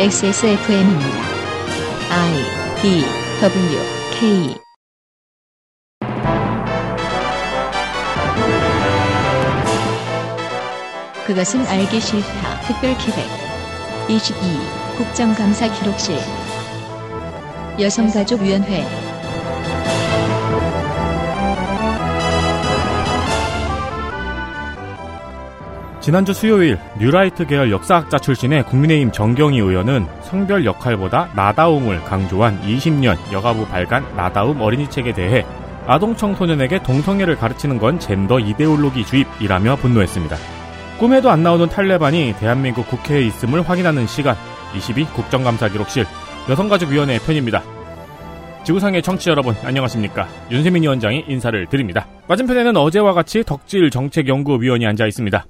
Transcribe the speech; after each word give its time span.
XSFM입니다. 0.00 1.22
I 2.08 2.34
D 2.80 3.04
W 3.42 3.78
K 4.16 4.54
그것은 11.26 11.66
알기 11.66 12.00
싫다. 12.00 12.60
특별 12.60 12.96
기획 12.98 13.26
22 14.08 14.38
국정감사 14.98 15.66
기록실 15.74 16.16
여성가족위원회 17.80 19.07
지난주 26.08 26.32
수요일 26.32 26.78
뉴라이트 26.98 27.46
계열 27.46 27.70
역사학자 27.70 28.18
출신의 28.18 28.62
국민의힘 28.64 29.12
정경희 29.12 29.58
의원은 29.58 30.06
성별 30.22 30.64
역할보다 30.64 31.30
나다움을 31.36 32.02
강조한 32.04 32.58
20년 32.62 33.18
여가부 33.30 33.66
발간 33.66 34.06
나다움 34.16 34.58
어린이책에 34.62 35.12
대해 35.12 35.44
아동 35.86 36.16
청소년에게 36.16 36.82
동성애를 36.82 37.36
가르치는 37.36 37.76
건 37.76 38.00
젠더 38.00 38.40
이데올로기 38.40 39.04
주입이라며 39.04 39.76
분노했습니다. 39.76 40.34
꿈에도 40.98 41.28
안 41.28 41.42
나오는 41.42 41.68
탈레반이 41.68 42.36
대한민국 42.40 42.88
국회에 42.88 43.20
있음을 43.26 43.60
확인하는 43.68 44.06
시간 44.06 44.34
22 44.78 45.04
국정감사 45.12 45.68
기록실 45.68 46.06
여성가족위원회 46.48 47.18
편입니다. 47.18 47.62
지구상의 48.64 49.02
청취자 49.02 49.32
여러분 49.32 49.54
안녕하십니까 49.62 50.26
윤세민 50.50 50.84
위원장이 50.84 51.26
인사를 51.28 51.66
드립니다. 51.66 52.06
맞은편에는 52.28 52.78
어제와 52.78 53.12
같이 53.12 53.44
덕질 53.44 53.90
정책연구위원이 53.90 54.86
앉아 54.86 55.06
있습니다. 55.06 55.44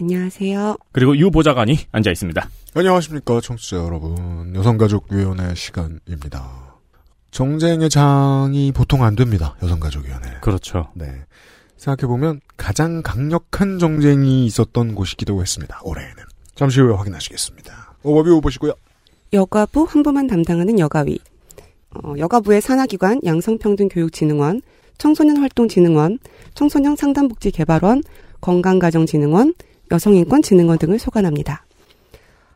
안녕하세요. 0.00 0.76
그리고 0.92 1.16
유 1.18 1.30
보좌관이 1.30 1.78
앉아 1.92 2.10
있습니다. 2.10 2.48
안녕하십니까, 2.74 3.40
청취자 3.42 3.76
여러분. 3.76 4.54
여성가족위원회 4.54 5.54
시간입니다. 5.54 6.76
정쟁의 7.30 7.90
장이 7.90 8.72
보통 8.72 9.04
안 9.04 9.14
됩니다, 9.14 9.56
여성가족위원회. 9.62 10.38
그렇죠. 10.40 10.88
네. 10.94 11.06
생각해보면 11.76 12.40
가장 12.56 13.02
강력한 13.02 13.78
정쟁이 13.78 14.46
있었던 14.46 14.94
곳이기도 14.94 15.40
했습니다, 15.40 15.80
올해에는. 15.84 16.16
잠시 16.54 16.80
후에 16.80 16.94
확인하시겠습니다. 16.94 17.94
오버뷰 18.02 18.40
보시고요. 18.40 18.72
여가부 19.32 19.84
홍보만 19.84 20.26
담당하는 20.26 20.78
여가위, 20.78 21.18
어, 21.90 22.14
여가부의 22.18 22.62
산하기관 22.62 23.20
양성평등교육진흥원, 23.24 24.62
청소년활동진흥원, 24.98 26.18
청소년 26.54 26.96
상담복지개발원, 26.96 28.02
건강가정진흥원, 28.40 29.54
여성인권진흥원 29.90 30.78
등을 30.78 30.98
소관합니다. 30.98 31.64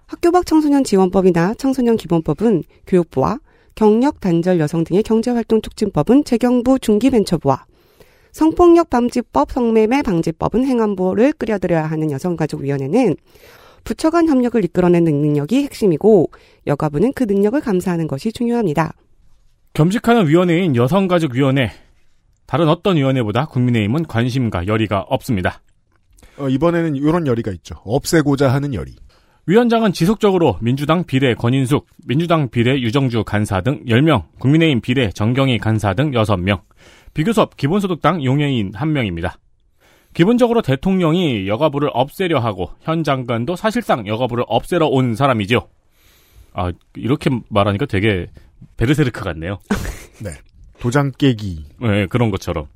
학교 0.07 0.31
밖 0.31 0.47
청소년 0.47 0.85
지원법이나 0.85 1.55
청소년 1.55 1.97
기본법은 1.97 2.63
교육부와 2.87 3.39
경력 3.75 4.21
단절 4.21 4.61
여성 4.61 4.85
등의 4.85 5.03
경제활동 5.03 5.61
촉진법은 5.63 6.25
재경부 6.25 6.79
중기벤처부와 6.79 7.65
성폭력 8.33 8.91
방지법, 8.91 9.53
성매매 9.53 10.03
방지법은 10.03 10.65
행안부를 10.65 11.33
끌어들여야 11.35 11.87
하는 11.87 12.11
여성가족위원회는 12.11 13.17
부처 13.85 14.11
간 14.11 14.29
협력을 14.29 14.63
이끌어내는 14.65 15.21
능력이 15.21 15.63
핵심이고 15.65 16.31
여가부는 16.67 17.13
그 17.13 17.25
능력을 17.25 17.61
감사하는 17.61 18.09
것이 18.09 18.33
중요합니다. 18.33 18.95
겸직하는 19.75 20.27
위원회인 20.27 20.75
여성가족위원회. 20.75 21.71
다른 22.47 22.69
어떤 22.69 22.97
위원회보다 22.97 23.47
국민의힘은 23.47 24.05
관심과 24.07 24.67
열의가 24.67 25.01
없습니다. 25.01 25.61
어, 26.39 26.48
이번에는 26.48 26.97
이런 26.97 27.27
열의가 27.27 27.50
있죠. 27.53 27.77
없애고자 27.84 28.53
하는 28.53 28.75
열의. 28.75 28.94
위원장은 29.47 29.92
지속적으로 29.92 30.56
민주당 30.62 31.05
비례 31.05 31.34
권인숙, 31.34 31.86
민주당 32.06 32.48
비례 32.48 32.80
유정주 32.80 33.25
간사 33.25 33.61
등 33.61 33.84
10명, 33.84 34.25
국민의힘 34.39 34.80
비례 34.80 35.11
정경희 35.11 35.58
간사 35.58 35.92
등 35.95 36.12
6명, 36.12 36.62
비교섭 37.12 37.57
기본소득당 37.57 38.24
용해인 38.24 38.73
1명입니다. 38.73 39.34
기본적으로 40.14 40.63
대통령이 40.63 41.46
여가부를 41.48 41.90
없애려 41.92 42.39
하고 42.39 42.70
현 42.80 43.02
장관도 43.02 43.57
사실상 43.57 44.07
여가부를 44.07 44.45
없애러 44.46 44.86
온 44.86 45.14
사람이죠. 45.14 45.68
아, 46.55 46.73
이렇게 46.95 47.30
말하니까 47.51 47.86
되게 47.86 48.29
베르세르크 48.77 49.23
같네요. 49.24 49.58
네. 50.23 50.30
도장 50.79 51.13
깨기. 51.18 51.64
네, 51.80 52.07
그런 52.07 52.30
것처럼. 52.30 52.67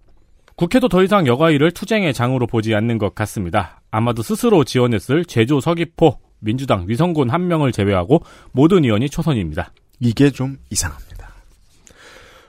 국회도 0.59 0.89
더 0.89 1.05
이상 1.05 1.29
여가위를 1.29 1.71
투쟁의 1.71 2.13
장으로 2.13 2.49
보지 2.49 2.75
않는 2.75 2.99
것 2.99 3.15
같습니다. 3.15 3.81
아마도 3.93 4.23
스스로 4.23 4.65
지원했을 4.65 5.25
제주 5.25 5.61
서귀포 5.61 6.19
민주당 6.41 6.85
위성군 6.89 7.31
한 7.31 7.47
명을 7.47 7.71
제외하고 7.71 8.25
모든 8.51 8.83
의원이 8.83 9.09
초선입니다. 9.09 9.73
이게 10.01 10.31
좀 10.31 10.59
이상합니다. 10.71 11.29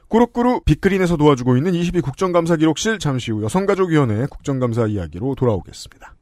꾸룩꾸룩 0.07 0.65
빅그린에서 0.65 1.17
도와주고 1.17 1.55
있는 1.57 1.75
22 1.75 2.01
국정감사 2.01 2.55
기록실 2.55 2.97
잠시 2.97 3.31
후 3.31 3.43
여성가족위원회 3.43 4.25
국정감사 4.25 4.87
이야기로 4.87 5.35
돌아오겠습니다. 5.35 6.15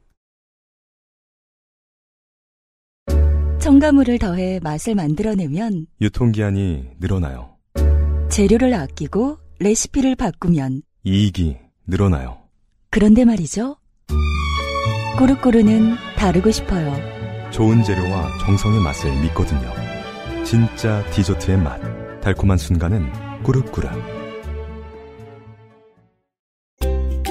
첨가물을 3.60 4.18
더해 4.18 4.60
맛을 4.62 4.94
만들어내면 4.94 5.86
유통기한이 6.02 6.84
늘어나요. 7.00 7.56
재료를 8.28 8.74
아끼고 8.74 9.38
레시피를 9.60 10.16
바꾸면 10.16 10.82
이익이 11.04 11.67
늘어나요. 11.88 12.38
그런데 12.90 13.24
말이죠. 13.24 13.76
꾸르꾸르는 15.18 15.96
다르고 16.16 16.50
싶어요. 16.50 16.94
좋은 17.50 17.82
재료와 17.82 18.38
정성의 18.40 18.80
맛을 18.80 19.10
믿거든요. 19.22 19.72
진짜 20.44 21.04
디저트의 21.10 21.58
맛. 21.58 21.80
달콤한 22.20 22.58
순간은 22.58 23.42
꾸르꾸르. 23.42 23.88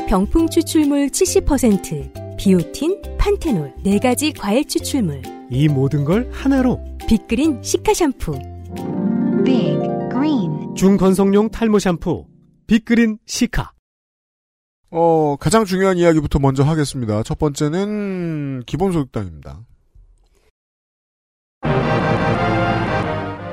병풍 0.10 0.50
추출물 0.50 1.08
70%, 1.08 2.38
비오틴, 2.38 3.18
판테놀, 3.18 3.74
4가지 3.84 4.34
과일 4.38 4.66
추출물. 4.66 5.22
이 5.52 5.68
모든 5.68 6.04
걸 6.04 6.30
하나로 6.32 6.84
빅그린 7.08 7.62
시카 7.62 7.94
샴푸. 7.94 8.32
Big 9.46 9.78
Green 10.12 10.76
중건성용 10.76 11.50
탈모 11.50 11.80
샴푸 11.80 12.26
빅그린 12.68 13.18
시카. 13.26 13.72
어, 14.90 15.36
가장 15.40 15.66
중요한 15.66 15.98
이야기부터 15.98 16.40
먼저 16.40 16.64
하겠습니다. 16.64 17.24
첫 17.24 17.38
번째는 17.38 18.64
기본소득당입니다. 18.66 19.60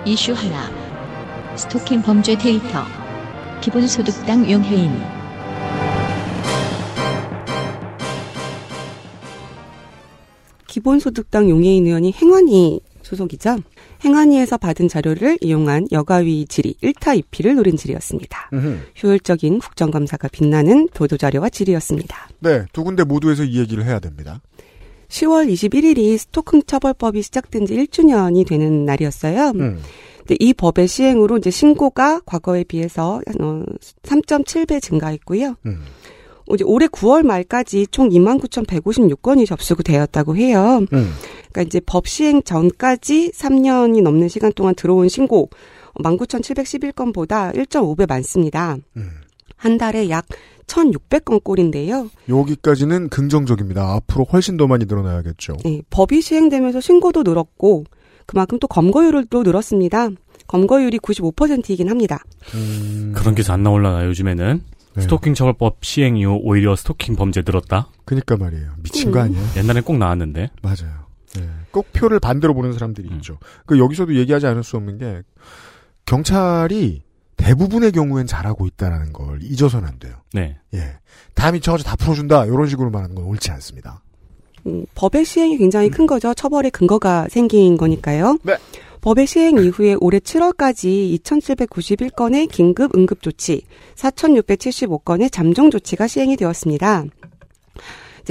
이슈 0.06 0.32
하나 0.32 0.70
스토킹 1.56 2.02
범죄 2.02 2.36
데이터 2.36 2.84
기본소득당 3.62 4.50
용해인 4.50 4.92
기본소득당 10.66 11.48
용해인 11.48 11.86
의원이 11.86 12.12
행안위 12.12 12.80
소속이죠. 13.04 13.58
행안위에서 14.04 14.56
받은 14.56 14.88
자료를 14.88 15.38
이용한 15.40 15.88
여가위 15.92 16.46
질의 16.46 16.74
1타 16.82 17.22
2피를 17.22 17.54
노린 17.54 17.76
질의였습니다. 17.76 18.50
효율적인 19.02 19.58
국정감사가 19.60 20.28
빛나는 20.28 20.88
보도자료와 20.94 21.50
질의였습니다. 21.50 22.28
네, 22.40 22.64
두 22.72 22.82
군데 22.82 23.04
모두에서 23.04 23.44
이 23.44 23.58
얘기를 23.58 23.84
해야 23.84 23.98
됩니다. 24.00 24.40
10월 25.08 25.52
21일이 25.52 26.18
스토킹 26.18 26.62
처벌법이 26.66 27.22
시작된 27.22 27.66
지 27.66 27.74
1주년이 27.74 28.46
되는 28.46 28.84
날이었어요. 28.84 29.52
음. 29.54 29.80
근데 30.18 30.36
이 30.40 30.54
법의 30.54 30.88
시행으로 30.88 31.36
이제 31.36 31.50
신고가 31.50 32.20
과거에 32.20 32.64
비해서 32.64 33.20
어, 33.40 33.62
3.7배 34.02 34.80
증가했고요. 34.80 35.56
음. 35.66 35.82
이제 36.52 36.64
올해 36.64 36.86
9월 36.86 37.24
말까지 37.24 37.86
총 37.90 38.08
29,156건이 38.10 39.46
접수가 39.46 39.82
되었다고 39.82 40.36
해요. 40.36 40.84
음. 40.92 41.12
그러니까 41.52 41.62
이제 41.62 41.80
법 41.84 42.06
시행 42.06 42.42
전까지 42.42 43.32
3년이 43.32 44.02
넘는 44.02 44.28
시간 44.28 44.52
동안 44.52 44.74
들어온 44.74 45.08
신고 45.08 45.48
19,711건보다 45.94 47.54
1.5배 47.54 48.08
많습니다. 48.08 48.76
음. 48.96 49.10
한 49.56 49.78
달에 49.78 50.10
약 50.10 50.26
1,600건 50.66 51.42
꼴인데요. 51.42 52.10
여기까지는 52.28 53.08
긍정적입니다. 53.08 53.94
앞으로 53.94 54.24
훨씬 54.24 54.56
더 54.56 54.66
많이 54.66 54.86
늘어나야겠죠. 54.86 55.56
네, 55.64 55.82
법이 55.90 56.20
시행되면서 56.20 56.80
신고도 56.80 57.22
늘었고 57.22 57.84
그만큼 58.26 58.58
또 58.58 58.66
검거율도 58.66 59.42
늘었습니다. 59.42 60.10
검거율이 60.46 60.98
95%이긴 60.98 61.88
합니다. 61.88 62.22
음, 62.54 63.12
그런 63.14 63.34
기사 63.34 63.54
안 63.54 63.62
나올라나 63.62 64.06
요즘에는 64.06 64.62
네. 64.94 65.02
스토킹 65.02 65.34
처벌법 65.34 65.84
시행 65.84 66.16
이후 66.16 66.38
오히려 66.42 66.76
스토킹 66.76 67.16
범죄 67.16 67.42
늘었다. 67.44 67.88
그니까 68.04 68.36
말이에요. 68.36 68.72
미친 68.82 69.10
거 69.10 69.20
음. 69.20 69.24
아니에요? 69.24 69.44
옛날엔 69.56 69.82
꼭 69.82 69.98
나왔는데. 69.98 70.50
맞아요. 70.62 71.04
네. 71.36 71.48
꼭 71.70 71.92
표를 71.92 72.20
반대로 72.20 72.54
보는 72.54 72.72
사람들이 72.72 73.08
음. 73.08 73.16
있죠. 73.16 73.38
그 73.66 73.78
여기서도 73.78 74.14
얘기하지 74.14 74.46
않을 74.46 74.62
수 74.62 74.76
없는 74.76 74.98
게 74.98 75.22
경찰이 76.06 77.02
대부분의 77.36 77.92
경우엔 77.92 78.26
잘하고 78.26 78.66
있다라는 78.66 79.12
걸 79.12 79.40
잊어서는 79.42 79.88
안 79.88 79.98
돼요. 79.98 80.14
네. 80.32 80.58
예. 80.74 80.98
다 81.34 81.50
미쳐가지고 81.50 81.88
다 81.88 81.96
풀어준다. 81.96 82.46
이런 82.46 82.68
식으로 82.68 82.90
말하는 82.90 83.16
건 83.16 83.24
옳지 83.24 83.50
않습니다. 83.50 84.02
음, 84.66 84.86
법의 84.94 85.24
시행이 85.24 85.58
굉장히 85.58 85.90
큰 85.90 86.06
거죠. 86.06 86.32
처벌의 86.32 86.70
근거가 86.70 87.26
생긴 87.28 87.76
거니까요. 87.76 88.38
네. 88.44 88.56
법의 89.04 89.26
시행 89.26 89.58
이후에 89.58 89.96
올해 90.00 90.18
7월까지 90.18 91.20
2,791건의 91.20 92.50
긴급 92.50 92.96
응급 92.96 93.20
조치, 93.20 93.60
4,675건의 93.96 95.30
잠정 95.30 95.70
조치가 95.70 96.06
시행이 96.06 96.38
되었습니다. 96.38 97.04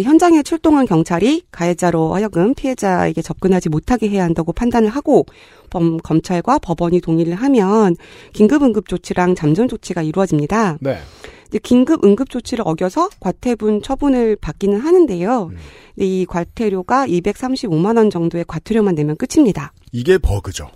현장에 0.02 0.42
출동한 0.42 0.86
경찰이 0.86 1.44
가해자로 1.52 2.16
하여금 2.16 2.54
피해자에게 2.54 3.22
접근하지 3.22 3.70
못하게 3.70 4.10
해야 4.10 4.24
한다고 4.24 4.54
판단을 4.54 4.90
하고 4.90 5.26
범, 5.70 5.98
검찰과 5.98 6.60
법원이 6.60 7.02
동의를 7.02 7.36
하면 7.36 7.96
긴급 8.34 8.64
응급 8.64 8.88
조치랑 8.88 9.36
잠정 9.36 9.68
조치가 9.68 10.02
이루어집니다. 10.02 10.78
네. 10.82 10.98
긴급 11.62 12.04
응급 12.04 12.30
조치를 12.30 12.64
어겨서 12.66 13.10
과태분 13.20 13.84
처분을 13.84 14.36
받기는 14.38 14.80
하는데요. 14.80 15.50
음. 15.52 15.58
근데 15.94 16.08
이 16.08 16.26
과태료가 16.26 17.08
235만 17.08 17.98
원 17.98 18.10
정도의 18.10 18.46
과태료만 18.48 18.96
내면 18.96 19.16
끝입니다. 19.16 19.72
이게 19.92 20.18
버그죠. 20.18 20.70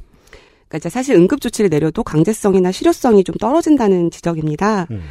그러니까 0.68 0.90
사실 0.90 1.16
응급 1.16 1.42
조치를 1.42 1.70
내려도 1.70 2.04
강제성이나 2.04 2.72
실효성이 2.72 3.24
좀 3.24 3.36
떨어진다는 3.36 4.12
지적입니다. 4.12 4.88
음. 4.92 5.02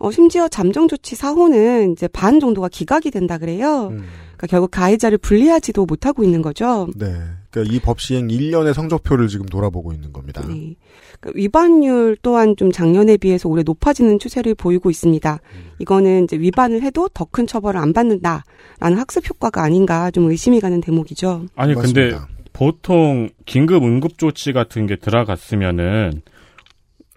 어, 0.00 0.10
심지어 0.10 0.48
잠정 0.48 0.88
조치 0.88 1.14
사호는 1.14 1.92
이제 1.92 2.08
반 2.08 2.40
정도가 2.40 2.68
기각이 2.68 3.10
된다 3.10 3.38
그래요. 3.38 3.88
음. 3.92 4.04
그러니까 4.36 4.46
결국 4.48 4.70
가해자를 4.70 5.18
분리하지도 5.18 5.84
못하고 5.86 6.24
있는 6.24 6.40
거죠. 6.42 6.88
네. 6.96 7.06
그러니까 7.50 7.74
이 7.74 7.80
법 7.80 8.00
시행 8.00 8.28
1년의 8.28 8.72
성적표를 8.72 9.28
지금 9.28 9.44
돌아보고 9.46 9.92
있는 9.92 10.12
겁니다. 10.12 10.40
네. 10.48 10.74
그러니까 11.20 11.32
위반율 11.38 12.16
또한 12.22 12.56
좀 12.56 12.72
작년에 12.72 13.18
비해서 13.18 13.48
올해 13.48 13.62
높아지는 13.62 14.18
추세를 14.18 14.54
보이고 14.54 14.88
있습니다. 14.88 15.38
이거는 15.80 16.24
이제 16.24 16.38
위반을 16.38 16.82
해도 16.82 17.08
더 17.12 17.26
큰 17.30 17.46
처벌을 17.46 17.78
안 17.78 17.92
받는다라는 17.92 18.96
학습 18.98 19.28
효과가 19.28 19.62
아닌가 19.62 20.10
좀 20.10 20.30
의심이 20.30 20.60
가는 20.60 20.80
대목이죠. 20.80 21.46
아니 21.56 21.74
근데 21.74 22.10
맞습니다. 22.12 22.28
보통 22.54 23.28
긴급 23.44 23.82
응급 23.82 24.16
조치 24.16 24.52
같은 24.54 24.86
게 24.86 24.96
들어갔으면은 24.96 26.22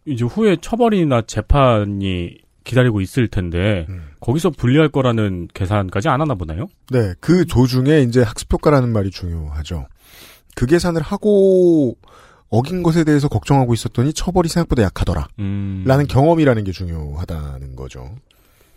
이제 0.06 0.26
후에 0.26 0.58
처벌이나 0.60 1.22
재판이 1.22 2.38
기다리고 2.64 3.02
있을 3.02 3.28
텐데 3.28 3.86
음. 3.90 4.04
거기서 4.20 4.52
분리할 4.52 4.90
거라는 4.90 5.48
계산까지 5.54 6.08
안 6.10 6.22
하나 6.22 6.36
보나요? 6.36 6.68
네. 6.90 7.14
그 7.20 7.46
도중에 7.46 8.02
이제 8.02 8.22
학습효과라는 8.22 8.90
말이 8.92 9.12
중요하죠. 9.12 9.88
그 10.56 10.66
계산을 10.66 11.02
하고 11.02 11.98
어긴 12.50 12.84
것에 12.84 13.04
대해서 13.04 13.28
걱정하고 13.28 13.74
있었더니 13.74 14.14
처벌이 14.14 14.48
생각보다 14.48 14.84
약하더라. 14.84 15.28
음. 15.40 15.84
라는 15.86 16.06
경험이라는 16.08 16.64
게 16.64 16.72
중요하다는 16.72 17.76
거죠. 17.76 18.16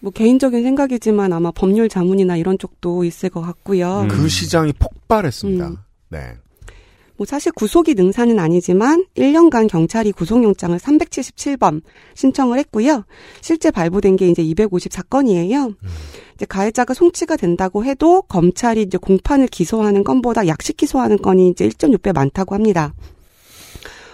뭐 0.00 0.12
개인적인 0.12 0.62
생각이지만 0.62 1.32
아마 1.32 1.50
법률 1.50 1.88
자문이나 1.88 2.36
이런 2.36 2.58
쪽도 2.58 3.04
있을 3.04 3.28
것 3.28 3.40
같고요. 3.42 4.02
음. 4.02 4.08
그 4.08 4.28
시장이 4.28 4.72
폭발했습니다. 4.78 5.68
음. 5.68 5.76
네. 6.08 6.36
뭐 7.16 7.26
사실 7.26 7.52
구속이 7.52 7.94
능사는 7.94 8.38
아니지만 8.38 9.06
1년간 9.16 9.68
경찰이 9.68 10.12
구속영장을 10.12 10.78
377번 10.78 11.82
신청을 12.14 12.58
했고요. 12.58 13.04
실제 13.40 13.70
발부된 13.70 14.16
게 14.16 14.28
이제 14.28 14.42
254건이에요. 14.42 15.74
이제 16.34 16.44
가해자가 16.46 16.94
송치가 16.94 17.36
된다고 17.36 17.84
해도 17.84 18.22
검찰이 18.22 18.82
이제 18.82 18.98
공판을 18.98 19.48
기소하는 19.48 20.04
건보다 20.04 20.46
약식 20.46 20.76
기소하는 20.76 21.16
건이 21.16 21.48
이제 21.48 21.68
1.6배 21.68 22.12
많다고 22.12 22.54
합니다. 22.54 22.92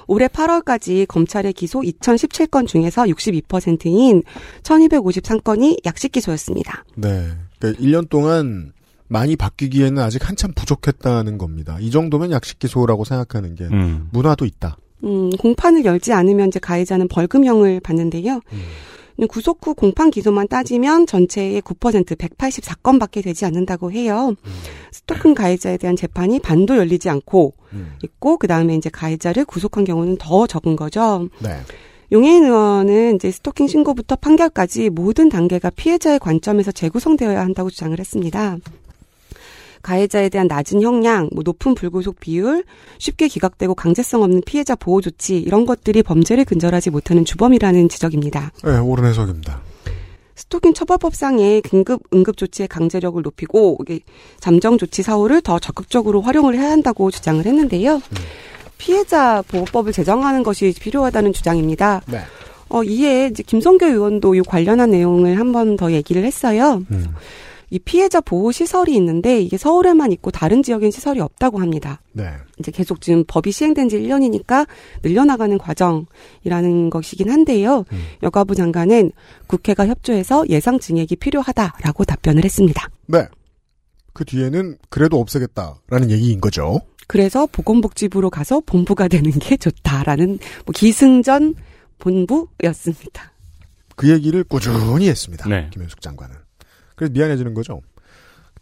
올해 0.07 0.27
8월까지 0.27 1.07
검찰의 1.07 1.53
기소 1.53 1.81
2017건 1.81 2.67
중에서 2.67 3.05
62%인 3.05 4.23
1253건이 4.63 5.85
약식 5.87 6.13
기소였습니다. 6.13 6.85
네. 6.97 7.31
그러니까 7.59 7.83
1년 7.83 8.09
동안 8.09 8.73
많이 9.13 9.37
바뀌기에는 9.37 10.03
아직 10.03 10.27
한참 10.29 10.53
부족했다는 10.55 11.39
겁니다. 11.39 11.77
이 11.81 11.91
정도면 11.91 12.33
약식 12.33 12.59
기소라고 12.59 13.05
생각하는 13.05 13.55
게 13.55 13.65
음. 13.65 14.09
문화도 14.11 14.47
있다. 14.47 14.79
음, 15.05 15.31
공판을 15.31 15.85
열지 15.85 16.13
않으면 16.13 16.49
이제 16.49 16.59
가해자는 16.59 17.09
벌금형을 17.09 17.81
받는데요. 17.81 18.41
근데 19.15 19.27
구속 19.27 19.59
후 19.67 19.75
공판 19.75 20.11
기소만 20.11 20.49
따지면 20.49 21.07
전체의 21.07 21.61
9% 21.61 22.17
184건밖에 22.17 23.23
되지 23.23 23.45
않는다고 23.45 23.93
해요. 23.93 24.35
스토킹 24.91 25.35
가해자에 25.35 25.77
대한 25.77 25.97
재판이 25.97 26.41
반도 26.41 26.79
열리지 26.79 27.11
않고 27.11 27.53
음. 27.75 27.93
있고 28.03 28.39
그 28.39 28.47
다음에 28.47 28.75
이제 28.75 28.89
가해자를 28.89 29.45
구속한 29.45 29.85
경우는 29.85 30.17
더 30.19 30.47
적은 30.47 30.77
거죠. 30.77 31.29
네. 31.41 31.51
용해인 32.13 32.45
의원은 32.45 33.17
이제 33.17 33.31
스토킹 33.31 33.69
신고부터 33.69 34.17
판결까지 34.17 34.91
모든 34.91 35.31
단계가 35.31 35.71
피해자의 35.71 36.19
관점에서 36.19 36.71
재구성되어야 36.71 37.41
한다고 37.41 37.71
주장을 37.71 37.99
했습니다. 37.99 38.59
가해자에 39.83 40.29
대한 40.29 40.47
낮은 40.47 40.81
형량, 40.83 41.31
뭐 41.33 41.43
높은 41.45 41.75
불구속 41.75 42.21
비율, 42.21 42.65
쉽게 42.99 43.29
기각되고 43.29 43.75
강제성 43.75 44.23
없는 44.23 44.43
피해자 44.47 44.75
보호 44.77 45.01
조치 45.01 45.39
이런 45.39 45.67
것들이 45.67 46.03
범죄를 46.03 46.45
근절하지 46.45 46.91
못하는 46.91 47.25
주범이라는 47.25 47.89
지적입니다. 47.89 48.53
네, 48.65 48.79
옳은 48.79 49.05
해석입니다. 49.05 49.61
스토킹 50.35 50.73
처벌법상의 50.75 51.63
긴급 51.63 52.03
응급 52.15 52.37
조치의 52.37 52.69
강제력을 52.69 53.21
높이고 53.23 53.79
잠정 54.41 54.79
조치 54.79 55.03
사후를 55.03 55.41
더 55.43 55.59
적극적으로 55.59 56.23
활용을 56.23 56.57
해야 56.59 56.71
한다고 56.71 57.11
주장을 57.11 57.45
했는데요. 57.45 58.01
피해자 58.79 59.43
보호법을 59.49 59.93
제정하는 59.93 60.43
것이 60.43 60.75
필요하다는 60.81 61.33
주장입니다. 61.33 62.01
네. 62.07 62.21
어, 62.69 62.83
이에 62.83 63.29
이제 63.31 63.43
김성교 63.43 63.87
의원도 63.87 64.35
이 64.35 64.41
관련한 64.41 64.91
내용을 64.91 65.39
한 65.39 65.53
번 65.53 65.77
더 65.77 65.93
얘기를 65.93 66.25
했어요. 66.25 66.83
음. 66.91 67.15
이 67.73 67.79
피해자 67.79 68.21
보호 68.21 68.53
시설이 68.53 68.95
있는데 68.97 69.41
이게 69.41 69.57
서울에만 69.57 70.13
있고 70.13 70.31
다른 70.31 70.63
지역엔 70.63 70.91
시설이 70.91 71.21
없다고 71.21 71.59
합니다. 71.59 72.03
네. 72.13 72.29
이제 72.59 72.71
계속 72.71 73.01
지금 73.01 73.25
법이 73.27 73.51
시행된 73.51 73.89
지 73.89 73.99
1년이니까 73.99 74.67
늘려나가는 75.03 75.57
과정이라는 75.57 76.91
것이긴 76.91 77.31
한데요. 77.31 77.87
음. 77.91 78.03
여가부 78.23 78.55
장관은 78.55 79.13
국회가 79.47 79.87
협조해서 79.87 80.45
예상 80.51 80.79
증액이 80.79 81.17
필요하다라고 81.17 82.05
답변을 82.05 82.45
했습니다. 82.45 82.91
네. 83.07 83.27
그 84.13 84.27
뒤에는 84.27 84.77
그래도 84.91 85.19
없애겠다라는 85.19 86.11
얘기인 86.11 86.43
거죠. 86.43 86.79
그래서 87.07 87.47
보건복지부로 87.47 88.29
가서 88.29 88.61
본부가 88.61 89.09
되는 89.09 89.31
게 89.31 89.57
좋다라는 89.57 90.39
뭐 90.67 90.73
기승전 90.75 91.55
본부였습니다. 92.01 93.33
그 93.97 94.11
얘기를 94.11 94.45
꾸준히 94.45 95.09
했습니다. 95.09 95.49
네. 95.49 95.71
김현숙 95.73 96.03
장관은. 96.03 96.37
그래서 97.03 97.13
미안해지는 97.13 97.55
거죠. 97.55 97.81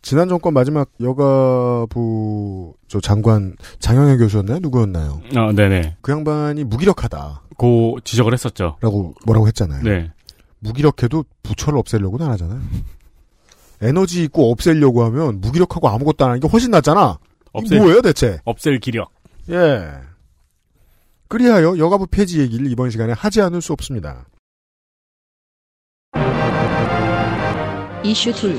지난 0.02 0.28
정권 0.28 0.54
마지막 0.54 0.90
여가부 1.00 2.75
저 2.88 3.00
장관 3.00 3.54
장영애 3.81 4.16
교수였나요? 4.16 4.60
누구였나요? 4.60 5.20
아, 5.37 5.52
네네. 5.52 5.99
그 6.00 6.12
양반이 6.12 6.64
무기력하다라고 6.64 7.56
고 7.59 7.99
지적을 8.02 8.32
했었죠. 8.32 8.78
뭐라고 9.26 9.47
했잖아요. 9.49 9.82
네. 9.82 10.11
무기력해도 10.61 11.25
부처를 11.42 11.78
없애려고는 11.78 12.25
안 12.25 12.32
하잖아요. 12.32 12.61
에너지 13.82 14.25
있고 14.25 14.50
없애려고 14.50 15.04
하면 15.04 15.40
무기력하고 15.40 15.88
아무것도 15.88 16.25
안 16.25 16.30
하는 16.30 16.40
게 16.40 16.49
훨씬 16.49 16.70
낫잖아. 16.70 17.18
없앨, 17.52 17.78
뭐예요 17.78 18.00
대체? 18.00 18.38
없앨 18.44 18.78
기력. 18.78 19.11
예. 19.50 19.90
그리하여 21.28 21.76
여가부 21.76 22.06
폐지 22.06 22.40
얘기를 22.40 22.70
이번 22.70 22.90
시간에 22.90 23.12
하지 23.12 23.42
않을 23.42 23.61
수 23.61 23.73
없습니다. 23.75 24.26
이슈 28.02 28.33
둘 28.33 28.59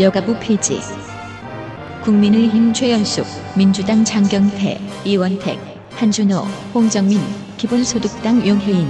여가부 0.00 0.34
폐지 0.40 0.80
국민의힘 2.02 2.72
최연숙 2.72 3.26
민주당 3.54 4.02
장경태 4.02 4.80
이원택 5.04 5.58
한준호 5.90 6.36
홍정민 6.72 7.20
기본소득당 7.58 8.46
용혜인 8.48 8.88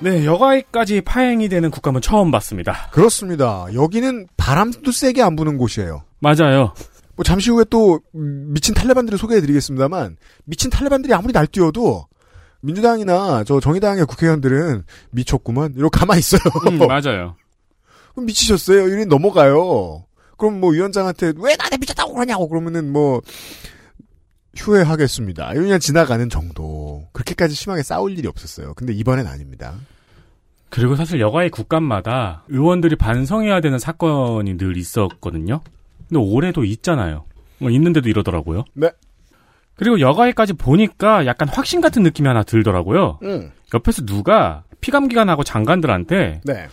네, 0.00 0.26
여가위까지 0.26 1.00
파행이 1.00 1.48
되는 1.48 1.70
국감은 1.70 2.00
처음 2.00 2.32
봤습니다. 2.32 2.88
그렇습니다. 2.90 3.66
여기는 3.72 4.26
바람도 4.36 4.90
세게 4.90 5.22
안 5.22 5.36
부는 5.36 5.56
곳이에요. 5.58 6.02
맞아요. 6.18 6.74
뭐 7.14 7.22
잠시 7.24 7.50
후에 7.50 7.64
또 7.70 8.00
음, 8.16 8.52
미친 8.52 8.74
탈레반들을 8.74 9.16
소개해드리겠습니다만 9.16 10.16
미친 10.44 10.70
탈레반들이 10.70 11.14
아무리 11.14 11.32
날뛰어도 11.32 12.06
민주당이나 12.62 13.44
저 13.44 13.60
정의당의 13.60 14.06
국회의원들은 14.06 14.84
미쳤구만 15.10 15.74
이러고 15.76 15.90
가만히 15.90 16.20
있어요. 16.20 16.40
음, 16.68 16.78
맞아요. 16.78 17.36
그럼 18.14 18.26
미치셨어요? 18.26 18.88
이리 18.88 19.06
넘어가요. 19.06 20.04
그럼 20.38 20.60
뭐 20.60 20.70
위원장한테 20.70 21.34
왜 21.36 21.56
나한테 21.56 21.76
미쳤다고 21.78 22.14
그러냐고 22.14 22.48
그러면은 22.48 22.92
뭐 22.92 23.20
휴회하겠습니다. 24.56 25.54
그냥 25.54 25.78
지나가는 25.78 26.28
정도. 26.28 27.06
그렇게까지 27.12 27.54
심하게 27.54 27.82
싸울 27.82 28.16
일이 28.18 28.28
없었어요. 28.28 28.74
근데 28.74 28.92
이번엔 28.92 29.26
아닙니다. 29.26 29.74
그리고 30.68 30.96
사실 30.96 31.20
여가위 31.20 31.50
국감마다 31.50 32.44
의원들이 32.48 32.96
반성해야 32.96 33.60
되는 33.60 33.78
사건이 33.78 34.56
늘 34.56 34.76
있었거든요. 34.76 35.60
근데 36.08 36.18
올해도 36.18 36.64
있잖아요. 36.64 37.24
뭐 37.58 37.70
있는데도 37.70 38.08
이러더라고요. 38.08 38.64
네. 38.74 38.90
그리고 39.82 40.00
여가위까지 40.00 40.52
보니까 40.52 41.26
약간 41.26 41.48
확신 41.48 41.80
같은 41.80 42.02
느낌이 42.04 42.28
하나 42.28 42.42
들더라고요. 42.44 43.18
응. 43.24 43.50
옆에서 43.74 44.04
누가 44.06 44.62
피감기관하고 44.80 45.42
장관들한테 45.42 46.40
네. 46.44 46.66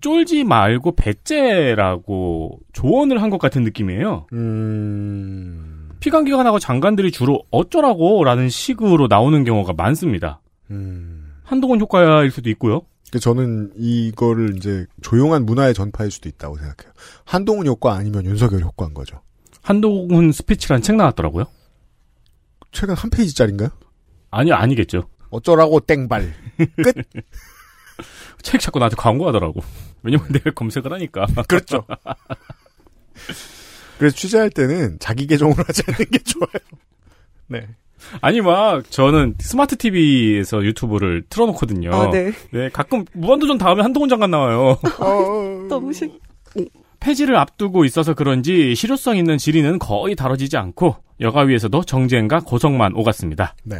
쫄지 0.00 0.44
말고 0.44 0.94
배째라고 0.96 2.58
조언을 2.72 3.20
한 3.22 3.30
것 3.30 3.38
같은 3.38 3.62
느낌이에요. 3.62 4.26
음, 4.32 5.90
피감기관하고 6.00 6.58
장관들이 6.58 7.10
주로 7.12 7.42
어쩌라고라는 7.50 8.48
식으로 8.48 9.06
나오는 9.08 9.42
경우가 9.44 9.72
많습니다. 9.72 10.40
음. 10.70 11.32
한동훈 11.44 11.80
효과일 11.80 12.30
수도 12.30 12.50
있고요. 12.50 12.82
그 13.12 13.18
저는 13.18 13.72
이거를 13.76 14.56
이제 14.56 14.86
조용한 15.02 15.44
문화의 15.46 15.74
전파일 15.74 16.10
수도 16.10 16.28
있다고 16.28 16.56
생각해요. 16.56 16.92
한동훈 17.24 17.66
효과 17.66 17.94
아니면 17.94 18.24
윤석열 18.24 18.62
효과인 18.62 18.94
거죠. 18.94 19.20
한동훈 19.62 20.32
스피치라는 20.32 20.82
책 20.82 20.96
나왔더라고요. 20.96 21.44
최근 22.72 22.94
한 22.94 23.10
페이지짜리인가요? 23.10 23.70
아니 24.30 24.52
아니겠죠. 24.52 25.04
어쩌라고 25.30 25.80
땡발. 25.80 26.34
책 28.42 28.60
자꾸 28.60 28.78
나한테 28.80 28.96
광고하더라고. 28.96 29.60
왜냐면 30.02 30.26
내가 30.32 30.50
검색을 30.50 30.92
하니까. 30.92 31.26
그렇죠. 31.48 31.86
그래서 33.98 34.16
취재할 34.16 34.50
때는 34.50 34.98
자기 34.98 35.26
계정으로 35.26 35.62
하지 35.66 35.82
않는 35.86 36.10
게 36.10 36.18
좋아요. 36.18 36.48
네. 37.46 37.68
아니 38.20 38.40
막 38.40 38.90
저는 38.90 39.36
스마트 39.38 39.76
TV에서 39.76 40.64
유튜브를 40.64 41.22
틀어놓거든요. 41.28 41.94
아, 41.94 42.10
네. 42.10 42.32
네, 42.50 42.68
가끔 42.70 43.04
무한도전 43.12 43.58
다음에 43.58 43.82
한동훈 43.82 44.08
장관 44.08 44.32
나와요. 44.32 44.76
너무 45.68 45.92
싫. 45.92 46.10
폐지를 47.02 47.36
앞두고 47.36 47.84
있어서 47.84 48.14
그런지 48.14 48.74
실효성 48.74 49.16
있는 49.16 49.36
질의는 49.36 49.78
거의 49.80 50.14
다뤄지지 50.14 50.56
않고 50.56 50.96
여가위에서도 51.20 51.82
정쟁과 51.82 52.40
고성만 52.40 52.94
오갔습니다. 52.94 53.54
네. 53.64 53.76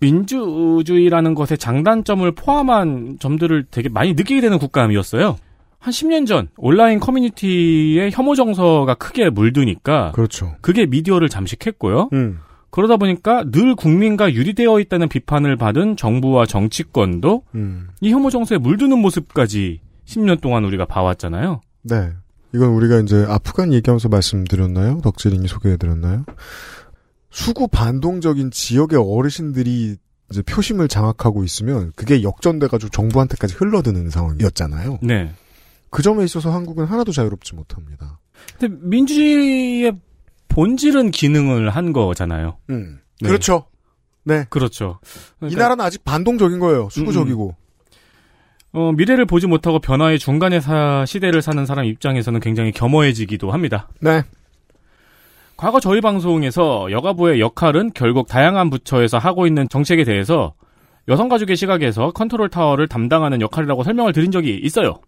민주주의라는 0.00 1.34
것의 1.34 1.58
장단점을 1.58 2.30
포함한 2.32 3.18
점들을 3.20 3.66
되게 3.70 3.88
많이 3.88 4.14
느끼게 4.14 4.40
되는 4.40 4.58
국감이었어요. 4.58 5.36
한 5.78 5.92
10년 5.92 6.26
전 6.26 6.48
온라인 6.56 6.98
커뮤니티에 7.00 8.10
혐오 8.10 8.34
정서가 8.34 8.94
크게 8.94 9.30
물드니까 9.30 10.12
그렇죠. 10.12 10.54
그게 10.60 10.86
미디어를 10.86 11.28
잠식했고요. 11.28 12.10
음. 12.12 12.40
그러다 12.70 12.96
보니까 12.96 13.44
늘 13.50 13.74
국민과 13.74 14.32
유리되어 14.32 14.80
있다는 14.80 15.08
비판을 15.08 15.56
받은 15.56 15.96
정부와 15.96 16.46
정치권도 16.46 17.44
음. 17.54 17.88
이 18.00 18.12
혐오 18.12 18.30
정서에 18.30 18.58
물드는 18.58 18.98
모습까지 18.98 19.80
10년 20.06 20.40
동안 20.40 20.64
우리가 20.64 20.86
봐왔잖아요. 20.86 21.60
네. 21.82 22.12
이건 22.52 22.70
우리가 22.70 22.98
이제 23.00 23.24
아프간 23.28 23.72
얘기하면서 23.72 24.08
말씀드렸나요? 24.08 25.00
덕질인이 25.02 25.46
소개해드렸나요? 25.46 26.24
수구 27.30 27.68
반동적인 27.68 28.50
지역의 28.50 28.98
어르신들이 28.98 29.96
이제 30.30 30.42
표심을 30.42 30.88
장악하고 30.88 31.44
있으면 31.44 31.92
그게 31.96 32.22
역전돼가지고 32.22 32.90
정부한테까지 32.90 33.54
흘러드는 33.54 34.10
상황이었잖아요. 34.10 34.98
네. 35.02 35.32
그 35.90 36.02
점에 36.02 36.24
있어서 36.24 36.52
한국은 36.52 36.84
하나도 36.86 37.12
자유롭지 37.12 37.54
못합니다. 37.54 38.20
근데 38.58 38.76
민주주의의 38.80 39.92
본질은 40.48 41.10
기능을 41.10 41.70
한 41.70 41.92
거잖아요. 41.92 42.58
음. 42.70 43.00
네. 43.20 43.28
그렇죠. 43.28 43.66
네. 44.24 44.44
그렇죠. 44.50 45.00
이 45.02 45.38
그러니까 45.40 45.62
나라는 45.62 45.84
아직 45.84 46.04
반동적인 46.04 46.58
거예요. 46.58 46.88
수구적이고. 46.90 47.56
어, 48.72 48.92
미래를 48.92 49.26
보지 49.26 49.46
못하고 49.46 49.80
변화의 49.80 50.18
중간에 50.18 50.60
사, 50.60 51.04
시대를 51.06 51.42
사는 51.42 51.64
사람 51.66 51.84
입장에서는 51.84 52.40
굉장히 52.40 52.70
겸허해지기도 52.72 53.50
합니다. 53.50 53.88
네. 54.00 54.22
과거 55.56 55.80
저희 55.80 56.00
방송에서 56.00 56.90
여가부의 56.90 57.40
역할은 57.40 57.90
결국 57.94 58.28
다양한 58.28 58.70
부처에서 58.70 59.18
하고 59.18 59.46
있는 59.46 59.68
정책에 59.68 60.04
대해서 60.04 60.54
여성가족의 61.08 61.56
시각에서 61.56 62.12
컨트롤 62.12 62.48
타워를 62.48 62.88
담당하는 62.88 63.40
역할이라고 63.40 63.82
설명을 63.82 64.12
드린 64.12 64.30
적이 64.30 64.58
있어요. 64.62 65.00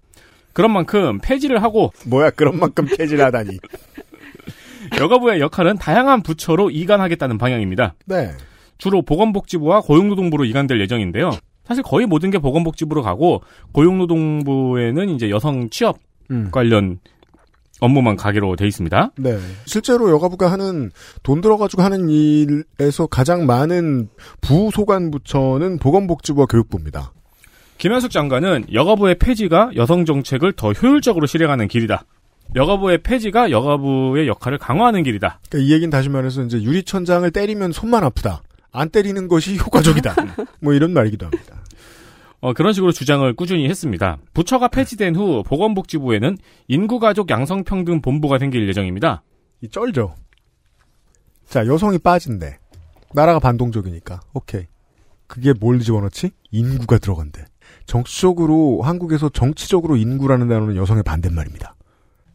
그런 0.52 0.70
만큼 0.72 1.18
폐지를 1.22 1.62
하고 1.62 1.92
뭐야 2.06 2.30
그런 2.30 2.58
만큼 2.58 2.84
폐지하다니. 2.84 3.58
여가부의 5.00 5.40
역할은 5.40 5.78
다양한 5.78 6.22
부처로 6.22 6.70
이관하겠다는 6.70 7.38
방향입니다. 7.38 7.94
네. 8.04 8.32
주로 8.76 9.00
보건복지부와 9.02 9.80
고용노동부로 9.80 10.44
이관될 10.44 10.80
예정인데요. 10.80 11.30
사실 11.64 11.82
거의 11.82 12.06
모든 12.06 12.30
게 12.30 12.38
보건복지부로 12.38 13.02
가고 13.02 13.42
고용노동부에는 13.72 15.08
이제 15.10 15.30
여성 15.30 15.70
취업 15.70 15.98
음. 16.30 16.48
관련 16.50 16.98
업무만 17.80 18.16
가기로 18.16 18.54
돼 18.54 18.66
있습니다. 18.66 19.10
네. 19.18 19.38
실제로 19.64 20.10
여가부가 20.10 20.52
하는 20.52 20.90
돈 21.24 21.40
들어가지고 21.40 21.82
하는 21.82 22.08
일에서 22.08 23.06
가장 23.06 23.44
많은 23.44 24.08
부소관 24.40 25.10
부처는 25.10 25.78
보건복지부와 25.78 26.46
교육부입니다. 26.46 27.12
김현숙 27.78 28.12
장관은 28.12 28.66
여가부의 28.72 29.16
폐지가 29.18 29.72
여성 29.74 30.04
정책을 30.04 30.52
더 30.52 30.70
효율적으로 30.70 31.26
실행하는 31.26 31.66
길이다. 31.66 32.04
여가부의 32.54 32.98
폐지가 33.02 33.50
여가부의 33.50 34.28
역할을 34.28 34.58
강화하는 34.58 35.02
길이다. 35.02 35.40
그러니까 35.48 35.66
이 35.68 35.72
얘기는 35.72 35.90
다시 35.90 36.08
말해서 36.08 36.42
이제 36.44 36.62
유리천장을 36.62 37.28
때리면 37.32 37.72
손만 37.72 38.04
아프다. 38.04 38.42
안 38.72 38.88
때리는 38.88 39.28
것이 39.28 39.56
효과적이다. 39.56 40.14
뭐 40.60 40.72
이런 40.72 40.92
말이기도 40.92 41.26
합니다. 41.26 41.62
어, 42.40 42.52
그런 42.52 42.72
식으로 42.72 42.90
주장을 42.90 43.30
꾸준히 43.34 43.68
했습니다. 43.68 44.18
부처가 44.34 44.68
폐지된 44.68 45.14
후 45.14 45.44
보건복지부에는 45.46 46.38
인구가족 46.66 47.30
양성평등 47.30 48.00
본부가 48.00 48.38
생길 48.38 48.66
예정입니다. 48.66 49.22
이 49.60 49.68
쩔죠. 49.68 50.14
자, 51.46 51.66
여성이 51.66 51.98
빠진대. 51.98 52.58
나라가 53.14 53.38
반동적이니까. 53.38 54.20
오케이. 54.32 54.66
그게 55.28 55.52
뭘 55.52 55.78
집어넣지? 55.78 56.30
인구가 56.50 56.98
들어간대. 56.98 57.44
정치적으로 57.86 58.82
한국에서 58.82 59.28
정치적으로 59.28 59.96
인구라는 59.96 60.48
단어는 60.48 60.76
여성의 60.76 61.04
반대말입니다. 61.04 61.74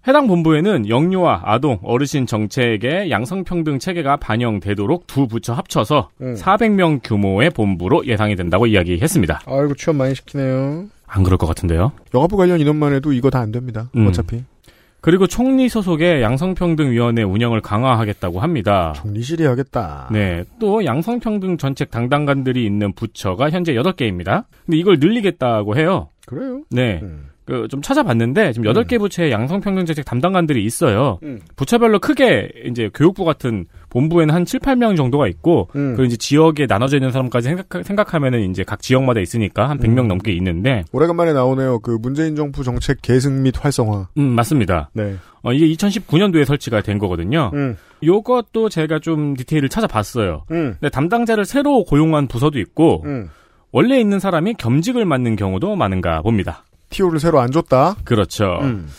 해당 0.07 0.27
본부에는 0.27 0.87
영유아, 0.87 1.41
아동, 1.43 1.79
어르신 1.83 2.25
정책의 2.27 3.11
양성평등 3.11 3.77
체계가 3.79 4.15
반영되도록 4.17 5.05
두 5.05 5.27
부처 5.27 5.53
합쳐서 5.53 6.09
음. 6.21 6.33
400명 6.35 7.01
규모의 7.03 7.49
본부로 7.49 8.05
예상이 8.05 8.35
된다고 8.37 8.67
이야기했습니다. 8.67 9.41
아이고 9.45 9.73
취업 9.75 9.97
많이 9.97 10.15
시키네요. 10.15 10.85
안 11.05 11.23
그럴 11.23 11.37
것 11.37 11.45
같은데요. 11.47 11.91
여가부 12.13 12.37
관련 12.37 12.59
인원만 12.61 12.93
해도 12.93 13.11
이거 13.11 13.29
다 13.29 13.39
안 13.39 13.51
됩니다. 13.51 13.89
음. 13.97 14.07
어차피. 14.07 14.43
그리고 15.01 15.27
총리 15.27 15.69
소속의 15.69 16.21
양성평등위원회 16.21 17.23
운영을 17.23 17.61
강화하겠다고 17.61 18.39
합니다. 18.39 18.93
총리실이 18.95 19.45
하겠다. 19.45 20.07
네. 20.11 20.43
또 20.59 20.83
양성평등 20.85 21.57
정책 21.57 21.91
담당관들이 21.91 22.65
있는 22.65 22.93
부처가 22.93 23.49
현재 23.51 23.73
8개입니다. 23.73 24.45
근데 24.65 24.77
이걸 24.77 24.97
늘리겠다고 24.99 25.77
해요. 25.77 26.09
그래요? 26.25 26.61
네. 26.71 26.99
음. 27.03 27.27
그 27.47 27.67
좀 27.69 27.81
찾아봤는데 27.81 28.53
지금 28.53 28.71
8개 28.71 28.99
부처의 28.99 29.31
양성 29.31 29.59
평등 29.61 29.85
정책 29.85 30.05
담당관들이 30.05 30.63
있어요. 30.63 31.19
음. 31.23 31.39
부처별로 31.55 31.99
크게 31.99 32.49
이제 32.65 32.89
교육부 32.93 33.25
같은 33.25 33.65
본부에는 33.89 34.33
한 34.33 34.45
7, 34.45 34.59
8명 34.59 34.97
정도가 34.97 35.27
있고 35.27 35.69
음. 35.75 35.95
그 35.95 36.05
이제 36.05 36.17
지역에 36.17 36.65
나눠져 36.67 36.97
있는 36.97 37.11
사람까지 37.11 37.47
생각, 37.47 37.83
생각하면은 37.83 38.49
이제 38.51 38.63
각 38.63 38.81
지역마다 38.81 39.19
있으니까 39.19 39.69
한 39.69 39.79
100명 39.79 40.01
음. 40.01 40.07
넘게 40.09 40.31
있는데 40.33 40.83
오래간만에 40.91 41.33
나오네요. 41.33 41.79
그 41.79 41.97
문재인 42.01 42.35
정부 42.35 42.63
정책 42.63 43.01
계승 43.01 43.43
및 43.43 43.55
활성화. 43.57 44.09
음, 44.17 44.23
맞습니다. 44.23 44.89
네. 44.93 45.15
어, 45.43 45.53
이게 45.53 45.67
2019년도에 45.73 46.45
설치가 46.45 46.81
된 46.81 46.97
거거든요. 46.99 47.51
음. 47.53 47.77
요것도 48.03 48.69
제가 48.69 48.99
좀 48.99 49.35
디테일을 49.35 49.69
찾아봤어요. 49.69 50.43
음. 50.51 50.75
근데 50.79 50.89
담당자를 50.89 51.45
새로 51.45 51.83
고용한 51.83 52.27
부서도 52.27 52.59
있고 52.59 53.03
음. 53.05 53.29
원래 53.71 53.99
있는 53.99 54.19
사람이 54.19 54.55
겸직을 54.55 55.05
맡는 55.05 55.35
경우도 55.35 55.75
많은가 55.75 56.21
봅니다. 56.21 56.63
티오를 56.97 57.19
새로 57.19 57.39
안 57.39 57.51
줬다. 57.51 57.95
그렇죠. 58.03 58.57
음. 58.61 58.89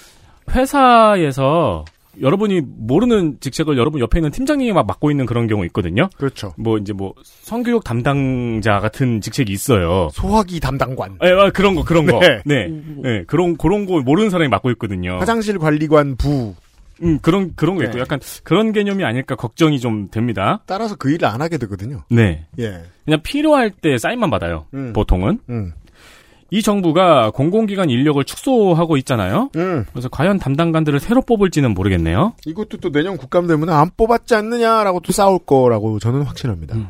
회사에서 0.51 1.85
여러분이 2.21 2.63
모르는 2.65 3.39
직책을 3.41 3.77
여러분 3.77 4.01
옆에 4.01 4.19
있는 4.19 4.31
팀장님이 4.31 4.73
막 4.73 4.87
맡고 4.87 5.11
있는 5.11 5.27
그런 5.27 5.47
경우 5.47 5.65
있거든요. 5.67 6.09
그렇죠. 6.17 6.55
뭐 6.57 6.79
이제 6.79 6.93
뭐 6.93 7.15
성교육 7.43 7.85
담당자 7.85 8.81
같은 8.81 9.21
직책이 9.21 9.53
있어요. 9.53 10.09
소화기 10.13 10.61
담당관. 10.61 11.19
예, 11.25 11.31
아, 11.31 11.51
그런 11.51 11.75
거 11.75 11.85
그런 11.85 12.07
거. 12.07 12.19
네. 12.21 12.41
네. 12.45 12.69
네. 13.03 13.25
그런 13.27 13.57
그런 13.57 13.87
거 13.87 14.01
모르는 14.01 14.31
사람이 14.31 14.49
맡고 14.49 14.71
있거든요. 14.73 15.19
화장실 15.19 15.59
관리관 15.59 16.17
부. 16.17 16.55
음, 17.03 17.21
그런 17.21 17.53
그런 17.55 17.77
거 17.77 17.85
있고 17.85 17.95
네. 17.95 18.01
약간 18.01 18.19
그런 18.43 18.73
개념이 18.73 19.05
아닐까 19.05 19.37
걱정이 19.37 19.79
좀 19.79 20.09
됩니다. 20.09 20.61
따라서 20.67 20.97
그 20.97 21.11
일을 21.13 21.29
안 21.29 21.41
하게 21.41 21.59
되거든요. 21.59 22.03
네. 22.11 22.47
예. 22.59 22.83
그냥 23.05 23.21
필요할 23.23 23.71
때 23.71 23.99
사인만 23.99 24.31
받아요. 24.31 24.67
음. 24.75 24.93
보통은. 24.93 25.39
음. 25.49 25.73
이 26.51 26.63
정부가 26.63 27.31
공공기관 27.31 27.91
인력을 27.91 28.23
축소하고 28.25 28.97
있잖아요. 28.99 29.51
음. 29.57 29.85
그래서 29.93 30.09
과연 30.09 30.39
담당관들을 30.39 30.99
새로 31.01 31.21
뽑을지는 31.21 31.75
모르겠네요. 31.75 32.35
이것도 32.47 32.79
또 32.79 32.91
내년 32.91 33.17
국감 33.17 33.47
되면 33.47 33.69
안 33.69 33.91
뽑았지 33.97 34.35
않느냐라고 34.35 35.01
또 35.01 35.13
싸울 35.13 35.39
거라고 35.39 35.99
저는 35.99 36.23
확신합니다. 36.23 36.77
음. 36.77 36.89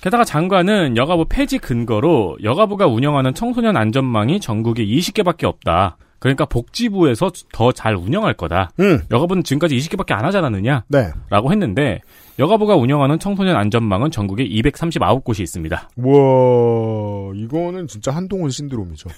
게다가 0.00 0.24
장관은 0.24 0.96
여가부 0.96 1.26
폐지 1.28 1.58
근거로 1.58 2.38
여가부가 2.42 2.86
운영하는 2.86 3.34
청소년 3.34 3.76
안전망이 3.76 4.40
전국에 4.40 4.84
20개밖에 4.84 5.44
없다. 5.44 5.96
그러니까 6.20 6.44
복지부에서 6.44 7.32
더 7.52 7.72
잘 7.72 7.94
운영할 7.96 8.34
거다. 8.34 8.70
음. 8.78 9.02
여가부는 9.10 9.42
지금까지 9.42 9.76
20개밖에 9.76 10.12
안 10.12 10.24
하지 10.24 10.36
않았느냐? 10.36 10.84
네. 10.88 11.10
라고 11.30 11.50
했는데 11.50 12.00
여가부가 12.38 12.76
운영하는 12.76 13.18
청소년 13.18 13.56
안전망은 13.56 14.10
전국에 14.10 14.46
239곳이 14.46 15.40
있습니다. 15.40 15.76
와, 15.96 17.32
이거는 17.34 17.86
진짜 17.88 18.10
한동훈 18.14 18.50
신드롬이죠. 18.50 19.08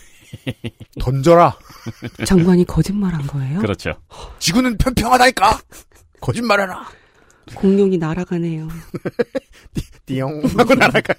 던져라. 1.00 1.56
장관이 2.24 2.64
거짓말한 2.64 3.26
거예요? 3.26 3.58
그렇죠. 3.60 3.92
지구는 4.38 4.78
편평하다니까. 4.78 5.58
거짓말해라. 6.20 6.84
공룡이 7.56 7.98
날아가네요. 7.98 8.68
띠용 10.06 10.42
하고 10.56 10.74
날아가요. 10.74 11.16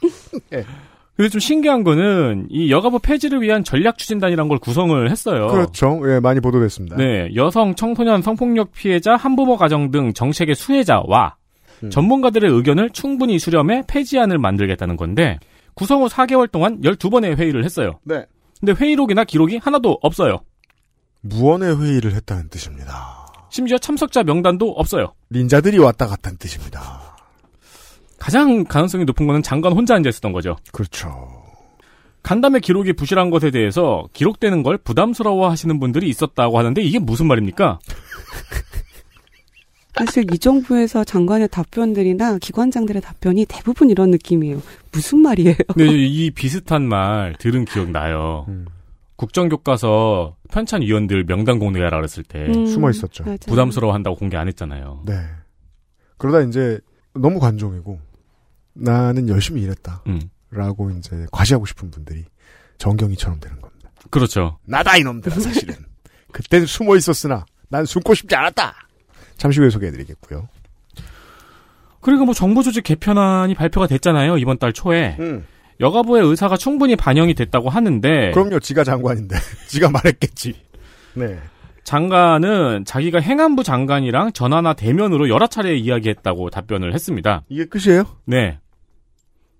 그 0.00 0.64
리고 1.18 1.28
좀 1.30 1.40
신기한 1.40 1.82
거는 1.82 2.48
이 2.50 2.70
여가부 2.70 2.98
폐지를 2.98 3.40
위한 3.40 3.64
전략 3.64 3.96
추진단이라는 3.96 4.48
걸 4.48 4.58
구성을 4.58 5.10
했어요. 5.10 5.46
그렇죠. 5.46 6.00
예, 6.06 6.20
많이 6.20 6.40
보도됐습니다. 6.40 6.96
네, 6.96 7.30
여성, 7.34 7.74
청소년 7.74 8.20
성폭력 8.22 8.72
피해자, 8.72 9.16
한부모 9.16 9.56
가정 9.56 9.90
등 9.90 10.12
정책의 10.12 10.54
수혜자와 10.54 11.36
음. 11.84 11.90
전문가들의 11.90 12.50
의견을 12.50 12.90
충분히 12.90 13.38
수렴해 13.38 13.84
폐지안을 13.86 14.38
만들겠다는 14.38 14.96
건데 14.96 15.38
구성 15.74 16.02
후 16.02 16.06
4개월 16.06 16.50
동안 16.50 16.80
12번의 16.80 17.36
회의를 17.36 17.64
했어요. 17.64 17.98
네. 18.04 18.26
근데 18.60 18.72
회의록이나 18.72 19.24
기록이 19.24 19.58
하나도 19.58 19.98
없어요. 20.02 20.40
무언의 21.22 21.80
회의를 21.80 22.14
했다는 22.14 22.48
뜻입니다. 22.48 23.26
심지어 23.50 23.78
참석자 23.78 24.22
명단도 24.22 24.70
없어요. 24.72 25.14
닌자들이 25.30 25.78
왔다 25.78 26.06
갔다는 26.06 26.38
뜻입니다. 26.38 27.05
가장 28.18 28.64
가능성이 28.64 29.04
높은 29.04 29.26
거는 29.26 29.42
장관 29.42 29.72
혼자 29.72 29.94
앉아 29.94 30.08
있었던 30.08 30.32
거죠. 30.32 30.56
그렇죠. 30.72 31.28
간담회 32.22 32.60
기록이 32.60 32.94
부실한 32.94 33.30
것에 33.30 33.50
대해서 33.50 34.08
기록되는 34.12 34.62
걸 34.62 34.78
부담스러워 34.78 35.48
하시는 35.48 35.78
분들이 35.78 36.08
있었다고 36.08 36.58
하는데 36.58 36.82
이게 36.82 36.98
무슨 36.98 37.26
말입니까? 37.26 37.78
사실 39.96 40.26
이 40.32 40.38
정부에서 40.38 41.04
장관의 41.04 41.48
답변들이나 41.48 42.38
기관장들의 42.38 43.00
답변이 43.00 43.46
대부분 43.48 43.90
이런 43.90 44.10
느낌이에요. 44.10 44.60
무슨 44.92 45.20
말이에요? 45.20 45.54
근데 45.68 45.86
이 45.86 46.30
비슷한 46.30 46.82
말 46.82 47.34
들은 47.38 47.64
기억 47.64 47.90
나요. 47.90 48.44
음. 48.48 48.66
국정교과서 49.16 50.36
편찬 50.50 50.82
위원들 50.82 51.24
명단 51.24 51.58
공개하라 51.58 51.96
그랬을 51.96 52.22
때 52.24 52.46
음, 52.46 52.66
숨어 52.66 52.90
있었죠. 52.90 53.24
맞아요. 53.24 53.38
부담스러워 53.46 53.94
한다고 53.94 54.16
공개 54.16 54.36
안 54.36 54.48
했잖아요. 54.48 55.02
네. 55.06 55.14
그러다 56.18 56.42
이제 56.42 56.78
너무 57.18 57.38
관종이고 57.38 58.00
나는 58.74 59.28
열심히 59.28 59.62
일했다. 59.62 60.02
음. 60.06 60.20
라고 60.50 60.90
이제 60.90 61.26
과시하고 61.32 61.66
싶은 61.66 61.90
분들이 61.90 62.24
정경이처럼 62.78 63.40
되는 63.40 63.60
겁니다. 63.60 63.90
그렇죠. 64.10 64.58
나다 64.64 64.96
이놈들아 64.96 65.36
사실은. 65.40 65.74
그땐 66.32 66.66
숨어 66.66 66.96
있었으나 66.96 67.44
난 67.68 67.84
숨고 67.84 68.14
싶지 68.14 68.34
않았다. 68.36 68.74
잠시 69.36 69.60
후에 69.60 69.70
소개해드리겠고요. 69.70 70.48
그리고 72.00 72.24
뭐 72.24 72.34
정부 72.34 72.62
조직 72.62 72.84
개편안이 72.84 73.54
발표가 73.54 73.86
됐잖아요. 73.86 74.38
이번 74.38 74.58
달 74.58 74.72
초에 74.72 75.16
여가부의 75.80 76.24
의사가 76.24 76.56
충분히 76.56 76.94
반영이 76.96 77.34
됐다고 77.34 77.68
하는데 77.68 78.30
그럼요. 78.32 78.60
지가 78.60 78.84
장관인데 78.84 79.36
지가 79.68 79.90
말했겠지. 79.90 80.54
네. 81.14 81.38
장관은 81.86 82.84
자기가 82.84 83.20
행안부 83.20 83.62
장관이랑 83.62 84.32
전화나 84.32 84.74
대면으로 84.74 85.28
여러 85.28 85.46
차례 85.46 85.76
이야기했다고 85.76 86.50
답변을 86.50 86.92
했습니다. 86.92 87.44
이게 87.48 87.64
끝이에요? 87.64 88.04
네. 88.24 88.58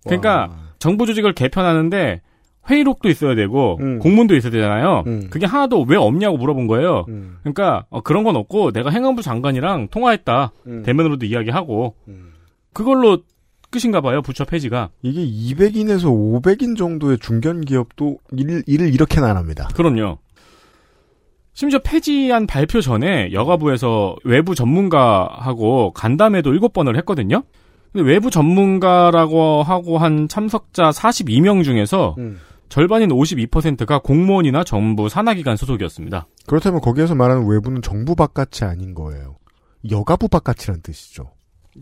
그러니까 0.05 0.49
와. 0.51 0.57
정부 0.81 1.07
조직을 1.07 1.35
개편하는데 1.35 2.21
회의록도 2.69 3.09
있어야 3.09 3.37
되고 3.37 3.79
음. 3.81 4.01
공문도 4.01 4.35
있어야 4.35 4.51
되잖아요. 4.51 5.05
음. 5.07 5.29
그게 5.31 5.47
하나도 5.47 5.83
왜 5.89 5.97
없냐고 5.97 6.37
물어본 6.37 6.67
거예요. 6.67 7.05
음. 7.09 7.37
그러니까 7.43 7.87
어, 7.91 8.01
그런 8.01 8.25
건 8.25 8.35
없고 8.35 8.73
내가 8.73 8.91
행안부 8.91 9.23
장관이랑 9.23 9.89
통화했다. 9.93 10.53
음. 10.67 10.83
대면으로도 10.83 11.27
이야기하고 11.27 11.95
음. 12.09 12.33
그걸로 12.73 13.19
끝인가 13.71 14.01
봐요. 14.01 14.21
부처 14.21 14.45
폐지가. 14.45 14.91
이게 15.03 15.25
200인에서 15.25 16.07
500인 16.07 16.77
정도의 16.77 17.19
중견 17.19 17.61
기업도 17.61 18.19
일, 18.33 18.65
일을 18.67 18.93
이렇게는 18.93 19.29
안 19.29 19.37
합니다. 19.37 19.69
그럼요. 19.77 20.19
심지어 21.57 21.79
폐지안 21.79 22.47
발표 22.47 22.83
전에 22.83 23.33
여가부에서 23.33 24.15
외부 24.25 24.55
전문가하고 24.55 25.91
간담회도 25.93 26.53
7번을 26.53 26.97
했거든요. 26.99 27.45
근데 27.93 28.07
외부 28.07 28.31
전문가라고 28.31 29.63
하고 29.63 29.97
한 29.97 30.29
참석자 30.29 30.91
42명 30.91 31.65
중에서 31.65 32.15
음. 32.19 32.39
절반인 32.69 33.09
52%가 33.09 34.01
공무원이나 34.01 34.65
정부 34.65 35.09
산하기관 35.09 35.57
소속이었습니다. 35.57 36.27
그렇다면 36.47 36.83
거기에서 36.83 37.15
말하는 37.15 37.49
외부는 37.49 37.81
정부 37.81 38.15
바깥이 38.15 38.71
아닌 38.71 38.93
거예요. 38.93 39.37
여가부 39.91 40.29
바깥이란 40.29 40.83
뜻이죠. 40.83 41.33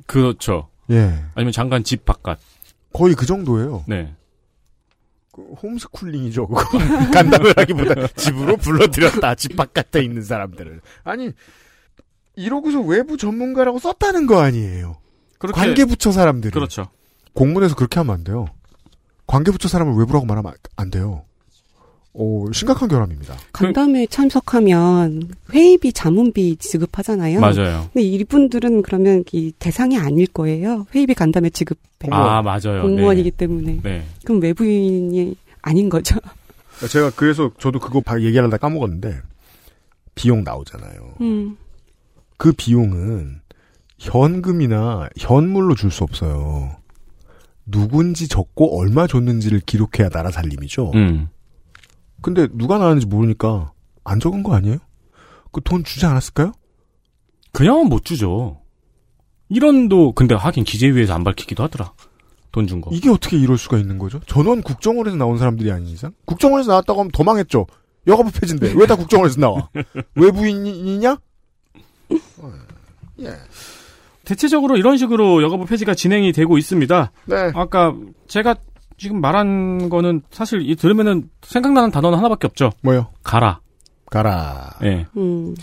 그렇죠. 0.07 0.69
예. 0.91 1.15
아니면 1.35 1.51
장관 1.51 1.83
집 1.83 2.05
바깥. 2.05 2.39
거의 2.93 3.17
그 3.17 3.27
정도예요. 3.27 3.83
네. 3.89 4.15
그 5.35 5.43
홈스쿨링이죠. 5.63 6.47
그거. 6.47 6.63
간담을 7.13 7.55
하기보다 7.57 8.07
집으로 8.15 8.57
불러들였다. 8.57 9.35
집 9.35 9.57
바깥에 9.57 10.01
있는 10.01 10.23
사람들을. 10.23 10.81
아니 11.03 11.33
이러고서 12.37 12.81
외부 12.81 13.17
전문가라고 13.17 13.81
썼다는 13.81 14.27
거 14.27 14.39
아니에요. 14.41 14.97
그렇게 15.39 15.61
관계부처 15.61 16.13
사람들이. 16.13 16.53
그렇죠. 16.53 16.89
공문에서 17.33 17.75
그렇게 17.75 17.99
하면 17.99 18.15
안 18.15 18.23
돼요. 18.23 18.47
관계부처 19.27 19.67
사람을 19.67 19.95
외부라고 19.95 20.25
말하면 20.25 20.53
안 20.77 20.91
돼요. 20.91 21.25
오, 22.17 22.51
심각한 22.53 22.89
결함입니다. 22.89 23.35
간담회 23.53 24.07
참석하면 24.07 25.31
회의비, 25.53 25.93
자문비 25.93 26.57
지급하잖아요. 26.57 27.41
맞아요. 27.41 27.89
근데 27.93 28.03
이분들은 28.03 28.83
그러면 28.83 29.25
이 29.33 29.53
대상이 29.59 29.99
아닐 29.99 30.27
거예요. 30.29 30.87
회의비 30.95 31.15
간담회 31.15 31.51
지급에 31.51 32.09
아, 32.11 32.41
맞아요. 32.41 32.83
공무원이기 32.83 33.33
네. 33.33 33.37
때문에 33.37 33.81
네. 33.83 34.05
그럼 34.25 34.41
외부인이 34.41 35.35
아닌 35.63 35.89
거죠. 35.89 36.17
제가 36.89 37.11
그래서 37.17 37.51
저도 37.59 37.81
그거 37.81 38.01
바- 38.01 38.21
얘기하려다 38.21 38.59
까먹었는데 38.59 39.17
비용 40.15 40.45
나오잖아요. 40.45 41.15
음. 41.21 41.57
그 42.37 42.53
비용은 42.53 43.41
현금이나 43.99 45.09
현물로 45.19 45.75
줄 45.75 45.91
수 45.91 46.05
없어요. 46.05 46.77
누군지 47.67 48.29
적고 48.29 48.79
얼마 48.79 49.07
줬는지를 49.09 49.61
기록해야 49.67 50.11
나라 50.11 50.31
살림이죠. 50.31 50.93
음. 50.95 51.29
근데 52.25 52.49
누가 52.55 52.79
나왔는지 52.79 53.05
모르니까 53.07 53.73
안 54.03 54.19
적은 54.19 54.43
거 54.43 54.55
아니에요? 54.55 54.79
그 55.53 55.61
돈 55.61 55.85
주지 55.85 56.07
않았을까요? 56.07 56.53
그냥은 57.53 57.91
못 57.91 58.03
주죠. 58.07 58.63
1원도 59.51 60.15
근데 60.15 60.35
하긴 60.35 60.65
기재위에서 60.65 61.13
안 61.15 61.23
밝히기도 61.23 61.63
하더라. 61.65 61.93
돈 62.51 62.67
준 62.67 62.81
거. 62.81 62.91
이게 62.95 63.11
어떻게 63.11 63.37
이럴 63.37 63.59
수가 63.59 63.77
있는 63.77 63.99
거죠? 63.99 64.21
전원 64.27 64.63
국정원에서 64.63 65.17
나온 65.17 65.37
사람들이 65.37 65.71
아닌 65.71 65.89
이상? 65.89 66.13
국정원에서 66.25 66.71
나왔다고 66.71 67.01
하면 67.01 67.11
더 67.13 67.25
망했죠. 67.25 67.67
여가부 68.07 68.31
폐지인데 68.33 68.73
왜 68.75 68.87
다 68.87 68.97
국정원에서 68.97 69.39
나와? 69.41 69.69
외부인이냐? 70.15 71.19
예. 73.21 73.29
대체적으로 74.25 74.79
이런 74.79 74.97
식으로 74.97 75.43
여가부 75.43 75.67
폐지가 75.67 75.95
진행이 75.95 76.33
되고 76.33 76.57
있습니다. 76.57 77.13
네. 77.27 77.53
아까 77.55 77.95
제가 78.29 78.55
지금 78.97 79.21
말한 79.21 79.89
거는 79.89 80.23
사실 80.31 80.69
이 80.69 80.77
들으면은 80.77 81.29
생각나는 81.43 81.91
단어는 81.91 82.19
하나밖에 82.19 82.47
없죠. 82.47 82.71
뭐요? 82.83 83.09
가라. 83.23 83.61
가라. 84.11 84.79
예. 84.85 85.07
음. 85.17 85.55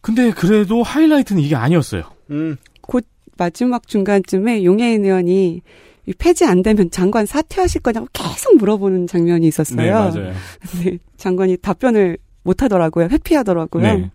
근데 0.00 0.30
그래도 0.32 0.82
하이라이트는 0.82 1.40
이게 1.40 1.56
아니었어요. 1.56 2.02
음. 2.30 2.56
곧 2.80 3.04
마지막 3.38 3.86
중간쯤에 3.86 4.64
용해인 4.64 5.04
의원이 5.04 5.62
이 6.06 6.12
폐지 6.14 6.44
안 6.44 6.62
되면 6.62 6.90
장관 6.90 7.26
사퇴하실 7.26 7.80
거냐고 7.82 8.08
계속 8.12 8.56
물어보는 8.56 9.06
장면이 9.06 9.46
있었어요. 9.46 9.80
네, 9.80 9.90
맞아요. 9.90 10.32
근데 10.70 10.98
장관이 11.16 11.58
답변을 11.58 12.18
못 12.42 12.62
하더라고요. 12.62 13.06
회피하더라고요. 13.06 13.82
네. 13.82 14.10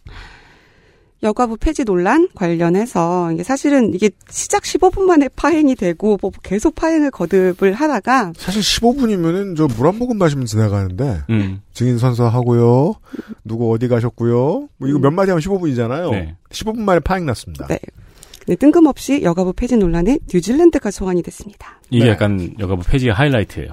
여가부 1.24 1.58
폐지 1.58 1.84
논란 1.84 2.28
관련해서 2.36 3.32
이게 3.32 3.42
사실은 3.44 3.94
이게 3.96 4.12
시작 4.30 4.64
15분 4.64 5.02
만에 5.02 5.30
파행이 5.36 5.76
되고 5.76 6.18
뭐 6.22 6.32
계속 6.44 6.76
파행을 6.76 7.10
거듭을 7.12 7.74
하다가 7.74 8.34
사실 8.38 8.62
15분이면은 8.62 9.58
저 9.58 9.68
물 9.68 9.88
한 9.88 9.98
모금 9.98 10.18
마시면 10.20 10.46
지나가는데 10.46 11.22
음. 11.32 11.62
증인 11.74 11.98
선서하고요. 11.98 12.94
누구 13.44 13.72
어디 13.74 13.88
가셨고요. 13.88 14.70
뭐 14.78 14.88
이거 14.88 15.00
몇 15.00 15.12
마디 15.12 15.32
하면 15.32 15.42
15분이잖아요. 15.42 16.12
네. 16.12 16.36
15분 16.52 16.80
만에 16.82 17.00
파행 17.00 17.26
났습니다. 17.26 17.66
네. 17.68 17.80
근데 18.46 18.56
뜬금없이 18.56 19.24
여가부 19.24 19.54
폐지 19.54 19.76
논란에 19.76 20.20
뉴질랜드가 20.34 20.92
소환이 20.92 21.22
됐습니다. 21.24 21.82
이게 21.90 22.06
네. 22.06 22.12
약간 22.12 22.54
여가부 22.60 22.84
폐지의 22.88 23.14
하이라이트예요. 23.14 23.72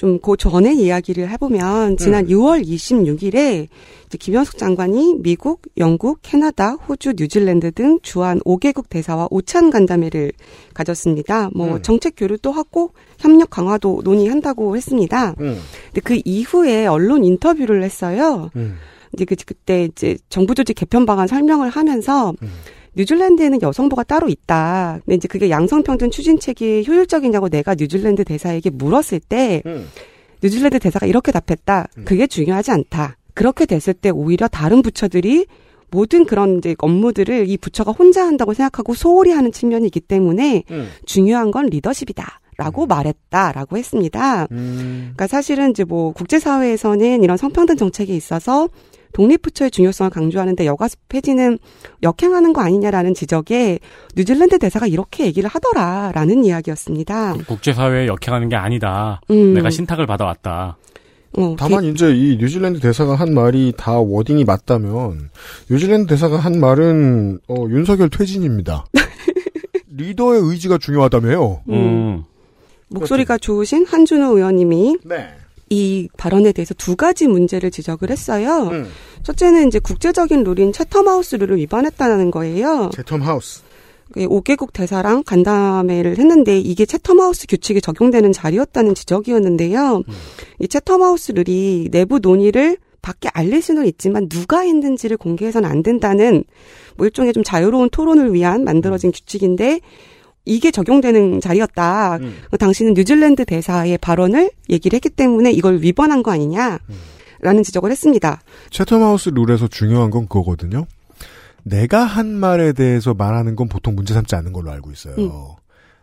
좀 0.00 0.18
그 0.18 0.36
전에 0.36 0.72
이야기를 0.72 1.28
해보면 1.28 1.98
지난 1.98 2.26
6월 2.26 2.64
26일에 2.64 3.68
김현숙 4.18 4.56
장관이 4.56 5.16
미국, 5.18 5.62
영국, 5.76 6.20
캐나다, 6.22 6.72
호주, 6.72 7.14
뉴질랜드 7.18 7.70
등 7.72 7.98
주한 8.02 8.40
5개국 8.40 8.88
대사와 8.88 9.28
오찬 9.30 9.68
간담회를 9.70 10.32
가졌습니다. 10.72 11.50
뭐 11.54 11.74
음. 11.74 11.82
정책 11.82 12.14
교류도 12.16 12.50
하고 12.50 12.92
협력 13.18 13.50
강화도 13.50 14.00
논의한다고 14.02 14.74
했습니다. 14.74 15.34
음. 15.40 15.58
근데 15.86 16.00
그 16.02 16.20
이후에 16.24 16.86
언론 16.86 17.24
인터뷰를 17.24 17.82
했어요. 17.82 18.50
음. 18.56 18.76
이제 19.12 19.24
그 19.26 19.36
그때 19.44 19.84
이제 19.84 20.16
정부 20.28 20.54
조직 20.54 20.74
개편 20.74 21.04
방안 21.04 21.26
설명을 21.26 21.68
하면서 21.68 22.32
음. 22.42 22.48
뉴질랜드에는 22.96 23.62
여성부가 23.62 24.04
따로 24.04 24.28
있다. 24.28 25.00
근데 25.04 25.16
이제 25.16 25.28
그게 25.28 25.50
양성평등 25.50 26.10
추진책이 26.10 26.84
효율적이냐고 26.86 27.48
내가 27.48 27.74
뉴질랜드 27.74 28.24
대사에게 28.24 28.70
물었을 28.70 29.20
때 29.20 29.62
음. 29.66 29.88
뉴질랜드 30.42 30.78
대사가 30.78 31.06
이렇게 31.06 31.32
답했다. 31.32 31.88
그게 32.04 32.26
중요하지 32.26 32.70
않다. 32.70 33.16
그렇게 33.34 33.66
됐을 33.66 33.94
때 33.94 34.10
오히려 34.10 34.48
다른 34.48 34.82
부처들이 34.82 35.46
모든 35.90 36.24
그런 36.24 36.58
이제 36.58 36.74
업무들을 36.78 37.48
이 37.48 37.56
부처가 37.56 37.92
혼자 37.92 38.26
한다고 38.26 38.54
생각하고 38.54 38.94
소홀히 38.94 39.32
하는 39.32 39.52
측면이 39.52 39.86
있기 39.86 40.00
때문에 40.00 40.64
음. 40.70 40.88
중요한 41.04 41.50
건 41.50 41.66
리더십이다. 41.66 42.40
라고 42.56 42.86
말했다라고 42.86 43.78
했습니다. 43.78 44.46
음. 44.50 45.12
그러니까 45.14 45.26
사실은 45.26 45.70
이제 45.70 45.82
뭐 45.82 46.12
국제사회에서는 46.12 47.24
이런 47.24 47.38
성평등 47.38 47.76
정책에 47.76 48.14
있어서 48.14 48.68
독립부처의 49.12 49.70
중요성을 49.70 50.10
강조하는데 50.10 50.66
여가 50.66 50.88
폐지는 51.08 51.58
역행하는 52.02 52.52
거 52.52 52.60
아니냐라는 52.62 53.14
지적에 53.14 53.78
뉴질랜드 54.16 54.58
대사가 54.58 54.86
이렇게 54.86 55.26
얘기를 55.26 55.48
하더라라는 55.48 56.44
이야기였습니다. 56.44 57.34
국제사회에 57.46 58.06
역행하는 58.06 58.48
게 58.48 58.56
아니다. 58.56 59.20
음. 59.30 59.54
내가 59.54 59.70
신탁을 59.70 60.06
받아왔다. 60.06 60.76
어, 61.38 61.54
다만 61.56 61.84
이제 61.84 62.12
이 62.12 62.36
뉴질랜드 62.38 62.80
대사가 62.80 63.14
한 63.14 63.34
말이 63.34 63.72
다 63.76 63.98
wording이 63.98 64.44
맞다면 64.44 65.30
뉴질랜드 65.70 66.08
대사가 66.08 66.38
한 66.38 66.58
말은 66.58 67.38
어, 67.48 67.54
윤석열 67.68 68.10
퇴진입니다. 68.10 68.86
리더의 69.96 70.40
의지가 70.42 70.78
중요하다며요. 70.78 71.62
음. 71.68 72.24
목소리가 72.88 73.38
좋으신 73.38 73.86
한준호 73.86 74.36
의원님이 74.36 74.98
네. 75.04 75.28
이 75.70 76.08
발언에 76.16 76.50
대해서 76.50 76.74
두 76.74 76.96
가지 76.96 77.28
문제를 77.28 77.70
지적을 77.70 78.10
했어요. 78.10 78.70
음. 78.72 78.88
첫째는 79.22 79.68
이제 79.68 79.78
국제적인 79.78 80.42
룰인 80.42 80.72
채텀하우스 80.72 81.38
룰을 81.38 81.58
위반했다는 81.58 82.32
거예요. 82.32 82.90
채텀하우스. 82.92 83.62
5개국 84.16 84.72
대사랑 84.72 85.22
간담회를 85.22 86.18
했는데 86.18 86.58
이게 86.58 86.84
채텀하우스 86.84 87.48
규칙이 87.48 87.80
적용되는 87.80 88.32
자리였다는 88.32 88.96
지적이었는데요. 88.96 90.02
이 90.58 90.66
채텀하우스 90.66 91.36
룰이 91.36 91.90
내부 91.92 92.18
논의를 92.18 92.76
밖에 93.02 93.30
알릴 93.32 93.62
수는 93.62 93.86
있지만 93.86 94.28
누가 94.28 94.60
했는지를 94.60 95.16
공개해서는 95.16 95.70
안 95.70 95.84
된다는 95.84 96.42
뭐 96.96 97.06
일종의 97.06 97.32
좀 97.32 97.44
자유로운 97.44 97.88
토론을 97.90 98.34
위한 98.34 98.64
만들어진 98.64 99.12
규칙인데 99.12 99.80
이게 100.44 100.70
적용되는 100.70 101.40
자리였다. 101.40 102.16
음. 102.16 102.36
그 102.50 102.58
당시는 102.58 102.94
뉴질랜드 102.94 103.44
대사의 103.44 103.98
발언을 103.98 104.50
얘기를 104.68 104.96
했기 104.96 105.08
때문에 105.10 105.52
이걸 105.52 105.80
위반한 105.82 106.22
거 106.22 106.32
아니냐라는 106.32 107.62
지적을 107.64 107.90
했습니다. 107.90 108.40
채텀 108.70 109.00
하우스 109.00 109.28
룰에서 109.30 109.68
중요한 109.68 110.10
건 110.10 110.26
그거거든요. 110.26 110.86
내가 111.62 112.04
한 112.04 112.26
말에 112.28 112.72
대해서 112.72 113.12
말하는 113.14 113.54
건 113.54 113.68
보통 113.68 113.94
문제 113.94 114.14
삼지 114.14 114.34
않는 114.34 114.52
걸로 114.52 114.70
알고 114.70 114.90
있어요. 114.92 115.14
음. 115.18 115.30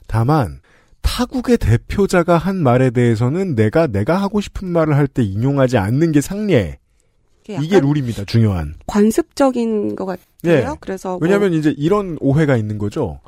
다만 0.08 0.60
타국의 1.02 1.58
대표자가 1.58 2.38
한 2.38 2.58
말에 2.58 2.90
대해서는 2.92 3.56
내가 3.56 3.88
내가 3.88 4.18
하고 4.22 4.40
싶은 4.42 4.68
말을 4.68 4.96
할 4.96 5.08
때 5.08 5.24
인용하지 5.24 5.78
않는 5.78 6.12
게 6.12 6.22
상례. 6.22 6.80
이게 7.50 7.80
룰입니다. 7.80 8.26
중요한. 8.26 8.76
관습적인 8.88 9.96
것 9.96 10.06
같아요. 10.06 10.26
예. 10.46 10.66
그래서 10.82 11.12
뭐 11.12 11.20
왜냐하면 11.22 11.54
이제 11.54 11.74
이런 11.78 12.18
오해가 12.20 12.58
있는 12.58 12.78
거죠. 12.78 13.22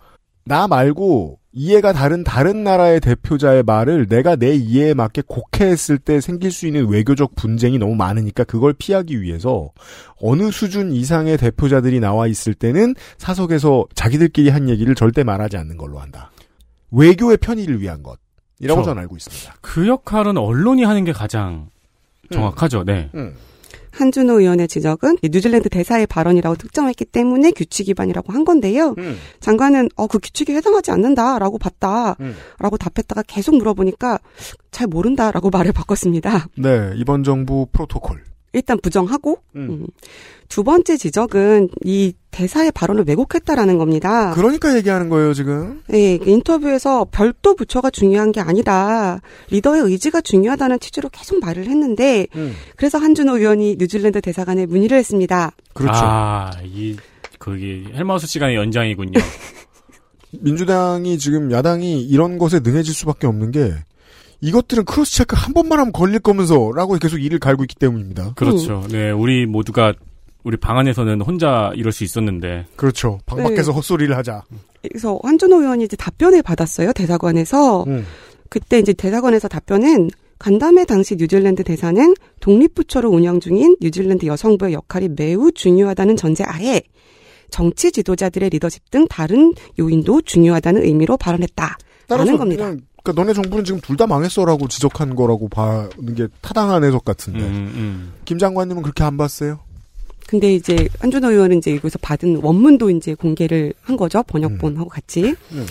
나 0.49 0.67
말고 0.67 1.37
이해가 1.51 1.93
다른 1.93 2.23
다른 2.23 2.63
나라의 2.63 3.01
대표자의 3.01 3.61
말을 3.61 4.07
내가 4.07 4.35
내 4.35 4.55
이해에 4.55 4.95
맞게 4.95 5.21
곡해했을 5.27 5.99
때 5.99 6.19
생길 6.19 6.51
수 6.51 6.65
있는 6.65 6.89
외교적 6.89 7.35
분쟁이 7.35 7.77
너무 7.77 7.93
많으니까 7.95 8.45
그걸 8.45 8.73
피하기 8.73 9.21
위해서 9.21 9.69
어느 10.19 10.49
수준 10.49 10.91
이상의 10.91 11.37
대표자들이 11.37 11.99
나와 11.99 12.25
있을 12.25 12.55
때는 12.55 12.95
사석에서 13.19 13.85
자기들끼리 13.93 14.49
한 14.49 14.69
얘기를 14.69 14.95
절대 14.95 15.23
말하지 15.23 15.55
않는 15.57 15.77
걸로 15.77 15.99
한다. 15.99 16.31
외교의 16.89 17.37
편의를 17.37 17.79
위한 17.79 18.01
것이라고 18.01 18.19
그렇죠. 18.59 18.83
저는 18.83 19.01
알고 19.03 19.17
있습니다. 19.17 19.53
그 19.61 19.87
역할은 19.87 20.35
언론이 20.35 20.83
하는 20.83 21.03
게 21.03 21.13
가장 21.13 21.69
정확하죠. 22.31 22.85
네. 22.85 23.11
음. 23.13 23.35
한준호 23.91 24.39
의원의 24.39 24.67
지적은 24.67 25.17
이 25.21 25.29
뉴질랜드 25.31 25.69
대사의 25.69 26.07
발언이라고 26.07 26.55
특정했기 26.55 27.05
때문에 27.05 27.51
규칙 27.51 27.89
위반이라고 27.89 28.33
한 28.33 28.43
건데요. 28.45 28.95
음. 28.97 29.17
장관은 29.39 29.89
어 29.95 30.07
그 30.07 30.17
규칙에 30.19 30.55
해당하지 30.55 30.91
않는다라고 30.91 31.57
봤다라고 31.59 32.15
음. 32.21 32.77
답했다가 32.79 33.23
계속 33.27 33.55
물어보니까 33.57 34.19
잘 34.71 34.87
모른다라고 34.87 35.49
말을 35.51 35.71
바꿨습니다. 35.71 36.47
네, 36.57 36.91
이번 36.95 37.23
정부 37.23 37.67
프로토콜. 37.71 38.23
일단 38.53 38.79
부정하고 38.79 39.39
음. 39.55 39.67
음. 39.69 39.87
두 40.47 40.63
번째 40.63 40.97
지적은 40.97 41.69
이 41.85 42.13
대사의 42.31 42.71
발언을 42.71 43.05
왜곡했다라는 43.07 43.77
겁니다. 43.77 44.31
그러니까 44.33 44.75
얘기하는 44.75 45.09
거예요, 45.09 45.33
지금. 45.33 45.81
네, 45.87 46.17
그 46.17 46.29
인터뷰에서 46.29 47.05
별도 47.11 47.55
부처가 47.55 47.89
중요한 47.91 48.31
게 48.31 48.41
아니다. 48.41 49.19
리더의 49.51 49.83
의지가 49.83 50.21
중요하다는 50.21 50.79
취지로 50.79 51.09
계속 51.09 51.39
말을 51.39 51.67
했는데 51.67 52.27
음. 52.35 52.55
그래서 52.75 52.97
한준호 52.97 53.37
의원이 53.37 53.75
뉴질랜드 53.77 54.21
대사관에 54.21 54.65
문의를 54.65 54.97
했습니다. 54.97 55.51
그렇죠. 55.73 55.99
아, 56.01 56.51
이 56.63 56.97
거기 57.37 57.85
헬마우스 57.93 58.25
시간의 58.27 58.55
연장이군요. 58.55 59.13
민주당이 60.41 61.17
지금 61.17 61.51
야당이 61.51 62.01
이런 62.01 62.37
것에 62.37 62.59
능해질 62.59 62.93
수밖에 62.93 63.27
없는 63.27 63.51
게 63.51 63.73
이것들은 64.41 64.85
cross 64.85 65.13
check 65.13 65.35
한 65.37 65.53
번만 65.53 65.79
하면 65.79 65.91
걸릴 65.91 66.19
거면서라고 66.19 66.95
계속 66.95 67.17
이를 67.17 67.39
갈고 67.39 67.63
있기 67.63 67.75
때문입니다. 67.75 68.33
그렇죠. 68.35 68.85
네, 68.89 69.11
우리 69.11 69.45
모두가 69.45 69.93
우리 70.43 70.57
방 70.57 70.77
안에서는 70.77 71.21
혼자 71.21 71.71
이럴 71.75 71.91
수 71.91 72.03
있었는데 72.03 72.65
그렇죠. 72.75 73.19
방 73.25 73.43
밖에서 73.43 73.71
네. 73.71 73.75
헛소리를 73.75 74.15
하자. 74.15 74.43
그래서 74.81 75.19
한준호 75.21 75.61
의원이 75.61 75.83
이제 75.83 75.97
답변을 75.97 76.41
받았어요 76.41 76.93
대사관에서 76.93 77.83
음. 77.83 78.05
그때 78.47 78.79
이제 78.79 78.93
대사관에서 78.93 79.49
답변은 79.49 80.09
간담회 80.39 80.85
당시 80.85 81.17
뉴질랜드 81.17 81.63
대사는 81.65 82.15
독립부처를 82.39 83.09
운영 83.09 83.41
중인 83.41 83.75
뉴질랜드 83.81 84.25
여성부의 84.25 84.71
역할이 84.71 85.09
매우 85.09 85.51
중요하다는 85.51 86.15
전제 86.15 86.45
하에 86.45 86.81
정치 87.49 87.91
지도자들의 87.91 88.49
리더십 88.49 88.89
등 88.89 89.05
다른 89.09 89.53
요인도 89.77 90.21
중요하다는 90.21 90.83
의미로 90.83 91.17
발언했다. 91.17 91.77
라는 92.07 92.37
겁니다. 92.37 92.73
그러니까 93.03 93.21
너네 93.21 93.33
정부는 93.33 93.63
지금 93.65 93.79
둘 93.81 93.97
다 93.99 94.07
망했어라고 94.07 94.67
지적한 94.69 95.15
거라고 95.15 95.49
봐는 95.49 96.15
게 96.15 96.27
타당한 96.41 96.83
해석 96.85 97.03
같은데. 97.03 97.39
음, 97.41 97.71
음. 97.75 98.13
김 98.23 98.37
장관님은 98.39 98.81
그렇게 98.81 99.03
안 99.03 99.17
봤어요? 99.17 99.59
근데 100.27 100.53
이제 100.53 100.87
한준호 100.99 101.31
의원은 101.31 101.57
이제 101.57 101.75
여기서 101.75 101.97
받은 102.01 102.37
원문도 102.43 102.91
이제 102.91 103.15
공개를 103.15 103.73
한 103.81 103.97
거죠 103.97 104.23
번역본하고 104.23 104.89
같이. 104.89 105.35
음. 105.51 105.65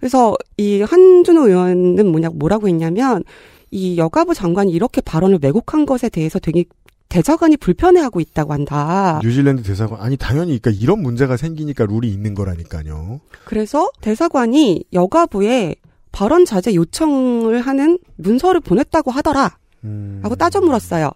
그래서 0.00 0.34
이 0.56 0.80
한준호 0.80 1.48
의원은 1.48 2.06
뭐냐 2.10 2.30
뭐라고 2.32 2.66
했냐면 2.66 3.22
이 3.70 3.98
여가부 3.98 4.34
장관이 4.34 4.72
이렇게 4.72 5.00
발언을 5.00 5.38
왜곡한 5.42 5.86
것에 5.86 6.08
대해서 6.08 6.38
되게 6.38 6.64
대사관이 7.10 7.56
불편해하고 7.58 8.20
있다고 8.20 8.52
한다. 8.52 9.20
뉴질랜드 9.22 9.62
대사관 9.64 10.00
아니 10.00 10.16
당연히 10.16 10.58
그러니까 10.58 10.70
이런 10.82 11.02
문제가 11.02 11.36
생기니까 11.36 11.84
룰이 11.86 12.08
있는 12.10 12.34
거라니까요. 12.34 13.20
그래서 13.44 13.90
대사관이 14.00 14.84
여가부에 14.92 15.74
발언 16.12 16.44
자제 16.44 16.74
요청을 16.74 17.60
하는 17.60 17.98
문서를 18.16 18.60
보냈다고 18.60 19.10
하더라. 19.10 19.56
음. 19.84 20.20
라고 20.22 20.36
따져 20.36 20.60
물었어요. 20.60 21.10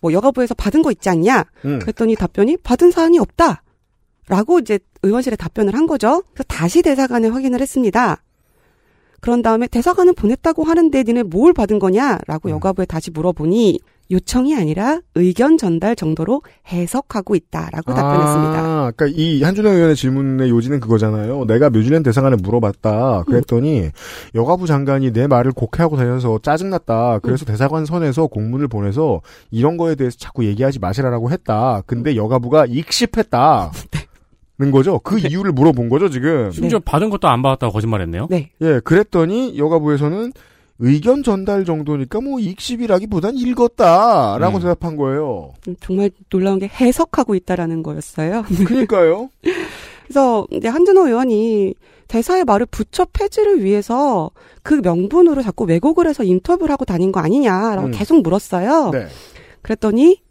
뭐 0.00 0.12
여가부에서 0.12 0.54
받은 0.54 0.82
거 0.82 0.92
있지 0.92 1.08
않냐? 1.08 1.44
음. 1.64 1.78
그랬더니 1.80 2.14
답변이 2.14 2.56
받은 2.56 2.90
사안이 2.90 3.18
없다. 3.18 3.62
라고 4.28 4.58
이제 4.58 4.78
의원실에 5.02 5.36
답변을 5.36 5.74
한 5.74 5.86
거죠. 5.86 6.22
그래서 6.34 6.44
다시 6.48 6.82
대사관에 6.82 7.28
확인을 7.28 7.60
했습니다. 7.60 8.22
그런 9.20 9.42
다음에 9.42 9.66
대사관은 9.66 10.14
보냈다고 10.14 10.64
하는데 10.64 11.02
니네 11.02 11.24
뭘 11.24 11.52
받은 11.52 11.78
거냐? 11.78 12.18
라고 12.26 12.48
음. 12.48 12.50
여가부에 12.52 12.86
다시 12.86 13.10
물어보니 13.10 13.80
요청이 14.10 14.56
아니라 14.56 15.00
의견 15.14 15.58
전달 15.58 15.94
정도로 15.94 16.42
해석하고 16.68 17.34
있다라고 17.34 17.94
답변했습니다. 17.94 18.58
아, 18.58 18.92
그러니까 18.96 19.20
이 19.20 19.42
한준호 19.42 19.68
의원의 19.68 19.96
질문의 19.96 20.50
요지는 20.50 20.80
그거잖아요. 20.80 21.44
내가 21.44 21.68
뉴질랜드 21.68 22.08
대사관에 22.08 22.36
물어봤다. 22.42 23.24
그랬더니 23.26 23.90
여가부 24.34 24.66
장관이 24.66 25.12
내 25.12 25.26
말을 25.26 25.52
곡해하고 25.52 25.96
다녀서 25.96 26.38
짜증났다. 26.42 27.18
그래서 27.20 27.44
대사관 27.44 27.84
선에서 27.84 28.26
공문을 28.28 28.68
보내서 28.68 29.20
이런 29.50 29.76
거에 29.76 29.94
대해서 29.94 30.16
자꾸 30.18 30.44
얘기하지 30.46 30.78
마시라라고 30.78 31.30
했다. 31.30 31.82
근데 31.86 32.16
여가부가 32.16 32.66
익십했다. 32.66 33.72
는 34.60 34.72
거죠. 34.72 34.98
그 34.98 35.20
이유를 35.20 35.52
물어본 35.52 35.88
거죠, 35.88 36.10
지금. 36.10 36.50
심지어 36.50 36.80
받은 36.80 37.10
것도 37.10 37.28
안 37.28 37.42
받았다고 37.42 37.72
거짓말했네요. 37.72 38.26
네. 38.28 38.50
예, 38.60 38.80
그랬더니 38.82 39.56
여가부에서는 39.56 40.32
의견 40.80 41.22
전달 41.22 41.64
정도니까 41.64 42.20
뭐 42.20 42.38
익십이라기보단 42.38 43.36
읽었다라고 43.36 44.58
음. 44.58 44.62
대답한 44.62 44.96
거예요. 44.96 45.54
음, 45.66 45.76
정말 45.80 46.10
놀라운 46.30 46.58
게 46.58 46.68
해석하고 46.68 47.34
있다라는 47.34 47.82
거였어요. 47.82 48.44
그러니까요. 48.66 49.30
그래서 50.04 50.46
이제 50.52 50.68
한준호 50.68 51.08
의원이 51.08 51.74
대사의 52.06 52.44
말을 52.44 52.66
부처 52.70 53.04
폐지를 53.04 53.62
위해서 53.62 54.30
그 54.62 54.74
명분으로 54.74 55.42
자꾸 55.42 55.64
왜곡을 55.64 56.08
해서 56.08 56.24
인터뷰를 56.24 56.72
하고 56.72 56.84
다닌 56.84 57.12
거 57.12 57.20
아니냐라고 57.20 57.88
음. 57.88 57.92
계속 57.92 58.22
물었어요. 58.22 58.90
네. 58.90 59.06
그랬더니 59.62 60.22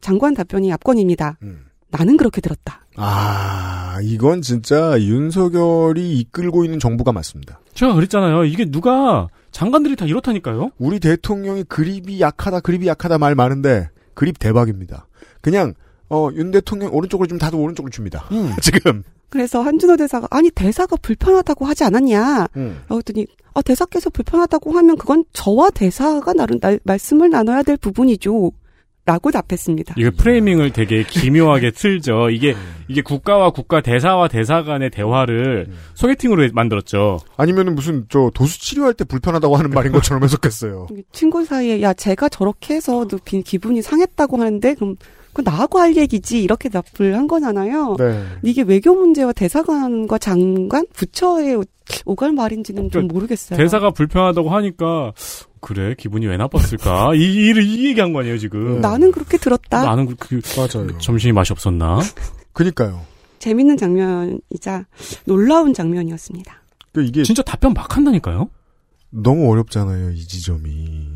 장관 0.00 0.34
답변이 0.34 0.70
압권입니다. 0.72 1.38
음. 1.42 1.64
나는 1.90 2.16
그렇게 2.16 2.40
들었다. 2.40 2.84
아, 2.96 3.98
이건 4.02 4.42
진짜 4.42 5.00
윤석열이 5.00 6.18
이끌고 6.18 6.64
있는 6.64 6.78
정부가 6.78 7.12
맞습니다. 7.12 7.60
제가 7.72 7.94
그랬잖아요. 7.94 8.44
이게 8.44 8.64
누가 8.64 9.28
장관들이 9.54 9.94
다 9.94 10.04
이렇다니까요. 10.04 10.72
우리 10.78 10.98
대통령이 10.98 11.62
그립이 11.64 12.20
약하다, 12.20 12.60
그립이 12.60 12.88
약하다 12.88 13.18
말 13.18 13.36
많은데 13.36 13.88
그립 14.12 14.38
대박입니다. 14.38 15.06
그냥 15.40 15.74
어, 16.10 16.28
윤 16.34 16.50
대통령 16.50 16.92
오른쪽을 16.92 17.28
좀 17.28 17.38
다도 17.38 17.58
오른쪽을 17.62 17.90
줍니다. 17.90 18.28
지금. 18.60 19.04
그래서 19.30 19.62
한준호 19.62 19.96
대사가 19.96 20.26
아니 20.30 20.50
대사가 20.50 20.96
불편하다고 20.96 21.64
하지 21.64 21.84
않았냐? 21.84 22.48
음. 22.56 22.80
그랬더니 22.88 23.26
아, 23.54 23.62
대사께서 23.62 24.10
불편하다고 24.10 24.72
하면 24.72 24.96
그건 24.96 25.24
저와 25.32 25.70
대사가 25.70 26.32
나름 26.32 26.58
날, 26.58 26.80
말씀을 26.82 27.30
나눠야 27.30 27.62
될 27.62 27.76
부분이죠. 27.76 28.50
라고 29.06 29.30
답했습니다. 29.30 29.94
이게 29.98 30.08
프레이밍을 30.08 30.72
되게 30.72 31.02
기묘하게 31.02 31.72
틀죠. 31.72 32.30
이게 32.30 32.54
이게 32.88 33.02
국가와 33.02 33.50
국가 33.50 33.82
대사와 33.82 34.28
대사 34.28 34.62
간의 34.62 34.88
대화를 34.90 35.68
소개팅으로 35.92 36.48
만들었죠. 36.54 37.18
아니면은 37.36 37.74
무슨 37.74 38.06
저 38.08 38.30
도수 38.32 38.58
치료할 38.58 38.94
때 38.94 39.04
불편하다고 39.04 39.56
하는 39.56 39.70
말인 39.70 39.92
것처럼 39.92 40.24
해석했어요. 40.24 40.86
친구 41.12 41.44
사이에 41.44 41.82
야 41.82 41.92
제가 41.92 42.30
저렇게 42.30 42.76
해서 42.76 43.06
기분이 43.44 43.82
상했다고 43.82 44.38
하는데 44.38 44.74
그럼 44.74 44.96
그 45.34 45.42
나하고 45.44 45.80
할 45.80 45.96
얘기지 45.96 46.42
이렇게 46.42 46.70
답을 46.70 47.14
한 47.16 47.26
거잖아요. 47.26 47.96
네. 47.98 48.24
이게 48.42 48.62
외교 48.62 48.94
문제와 48.94 49.32
대사관과 49.32 50.16
장관 50.16 50.86
부처의 50.94 51.62
오갈 52.06 52.32
말인지는 52.32 52.90
좀 52.90 53.08
모르겠어요. 53.08 53.58
대사가 53.58 53.90
불편하다고 53.90 54.48
하니까 54.48 55.12
그래 55.64 55.94
기분이 55.96 56.26
왜 56.26 56.36
나빴을까? 56.36 57.14
이, 57.14 57.20
이, 57.20 57.52
이 57.56 57.88
얘기한 57.88 58.12
거 58.12 58.20
아니에요 58.20 58.36
지금? 58.36 58.82
나는 58.82 59.10
그렇게 59.10 59.38
들었다. 59.38 59.82
나는 59.82 60.04
그, 60.04 60.14
그 60.16 60.40
맞아요. 60.58 60.98
점심이 60.98 61.32
맛이 61.32 61.54
없었나? 61.54 62.00
그니까요. 62.52 63.00
재밌는 63.38 63.78
장면이자 63.78 64.84
놀라운 65.24 65.72
장면이었습니다. 65.72 66.62
그 66.92 67.02
이게 67.02 67.22
진짜 67.22 67.42
답변 67.42 67.72
막 67.72 67.96
한다니까요. 67.96 68.50
너무 69.08 69.50
어렵잖아요, 69.50 70.10
이 70.10 70.26
지점이. 70.26 71.08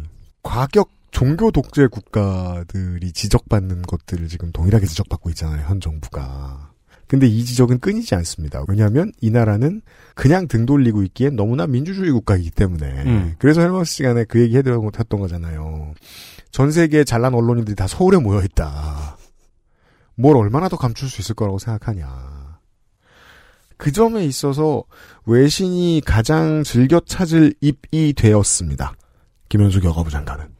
과격 0.42 0.90
종교 1.10 1.50
독재 1.50 1.88
국가들이 1.88 3.12
지적받는 3.12 3.82
것들을 3.82 4.28
지금 4.28 4.50
동일하게 4.52 4.86
지적받고 4.86 5.28
있잖아요, 5.30 5.66
현 5.66 5.78
정부가. 5.78 6.67
근데 7.08 7.26
이 7.26 7.42
지적은 7.42 7.80
끊이지 7.80 8.14
않습니다. 8.16 8.62
왜냐하면 8.68 9.12
이 9.20 9.30
나라는 9.30 9.80
그냥 10.14 10.46
등 10.46 10.66
돌리고 10.66 11.02
있기엔 11.04 11.36
너무나 11.36 11.66
민주주의 11.66 12.10
국가이기 12.12 12.50
때문에. 12.50 12.86
음. 13.06 13.34
그래서 13.38 13.62
헬마우스 13.62 13.94
시간에 13.94 14.24
그 14.24 14.40
얘기 14.40 14.56
해드렸던 14.58 15.18
거잖아요. 15.18 15.94
전 16.50 16.70
세계 16.70 17.04
잘난 17.04 17.34
언론인들이 17.34 17.74
다 17.74 17.86
서울에 17.86 18.18
모여 18.18 18.42
있다. 18.42 19.16
뭘 20.16 20.36
얼마나 20.36 20.68
더 20.68 20.76
감출 20.76 21.08
수 21.08 21.22
있을 21.22 21.34
거라고 21.34 21.58
생각하냐. 21.58 22.58
그 23.78 23.92
점에 23.92 24.24
있어서 24.26 24.82
외신이 25.24 26.02
가장 26.04 26.62
즐겨 26.62 27.00
찾을 27.00 27.54
입이 27.60 28.12
되었습니다. 28.14 28.94
김현숙 29.48 29.84
여가부 29.84 30.10
장관은. 30.10 30.57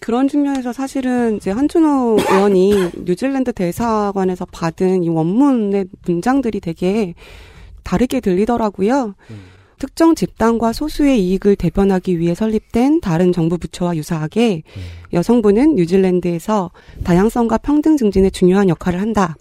그런 0.00 0.26
측면에서 0.28 0.72
사실은 0.72 1.36
이제 1.36 1.50
한준호 1.50 2.18
의원이 2.28 2.90
뉴질랜드 3.04 3.52
대사관에서 3.52 4.44
받은 4.46 5.04
이 5.04 5.08
원문의 5.08 5.86
문장들이 6.06 6.60
되게 6.60 7.14
다르게 7.84 8.20
들리더라고요. 8.20 9.14
특정 9.78 10.14
집단과 10.14 10.72
소수의 10.72 11.22
이익을 11.22 11.54
대변하기 11.56 12.18
위해 12.18 12.34
설립된 12.34 13.00
다른 13.00 13.30
정부 13.30 13.58
부처와 13.58 13.96
유사하게 13.96 14.62
여성부는 15.12 15.76
뉴질랜드에서 15.76 16.70
다양성과 17.04 17.58
평등 17.58 17.96
증진에 17.96 18.30
중요한 18.30 18.68
역할을 18.68 19.00
한다. 19.00 19.36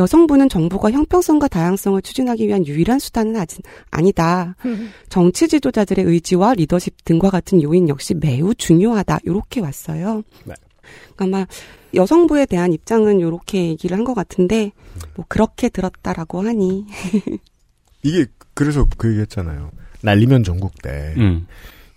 여성부는 0.00 0.48
정부가 0.48 0.90
형평성과 0.90 1.48
다양성을 1.48 2.00
추진하기 2.02 2.46
위한 2.48 2.66
유일한 2.66 2.98
수단은 2.98 3.36
아직 3.36 3.62
아니다. 3.90 4.56
정치 5.10 5.46
지도자들의 5.46 6.04
의지와 6.04 6.54
리더십 6.54 7.04
등과 7.04 7.30
같은 7.30 7.62
요인 7.62 7.88
역시 7.88 8.14
매우 8.14 8.54
중요하다. 8.54 9.18
이렇게 9.24 9.60
왔어요. 9.60 10.22
네. 10.44 10.54
그러니까 11.14 11.38
아마 11.38 11.46
여성부에 11.94 12.46
대한 12.46 12.72
입장은 12.72 13.20
이렇게 13.20 13.68
얘기를 13.68 13.96
한 13.96 14.04
것 14.04 14.14
같은데 14.14 14.72
뭐 15.14 15.24
그렇게 15.28 15.68
들었다라고 15.68 16.42
하니 16.42 16.86
이게 18.02 18.26
그래서 18.54 18.86
그 18.96 19.08
얘기했잖아요. 19.10 19.70
날리면 20.02 20.44
전국 20.44 20.80
때 20.82 21.14
음. 21.18 21.46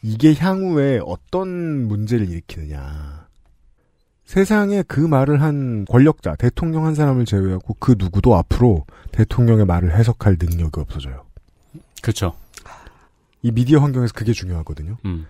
이게 0.02 0.34
향후에 0.36 1.00
어떤 1.06 1.88
문제를 1.88 2.30
일으키느냐. 2.30 3.23
세상에 4.38 4.82
그 4.88 5.00
말을 5.00 5.44
한 5.44 5.86
권력자, 5.86 6.36
대통령 6.38 6.88
한 6.88 6.96
사람을 6.96 7.24
제외하고 7.26 7.76
그 7.76 7.94
누구도 8.00 8.36
앞으로 8.36 8.84
대통령의 9.12 9.64
말을 9.68 9.96
해석할 9.96 10.38
능력이 10.40 10.80
없어져요. 10.80 11.24
그렇죠. 12.02 12.34
이 13.44 13.52
미디어 13.52 13.78
환경에서 13.80 14.14
그게 14.16 14.34
중요하거든요. 14.34 14.98
음. 15.06 15.28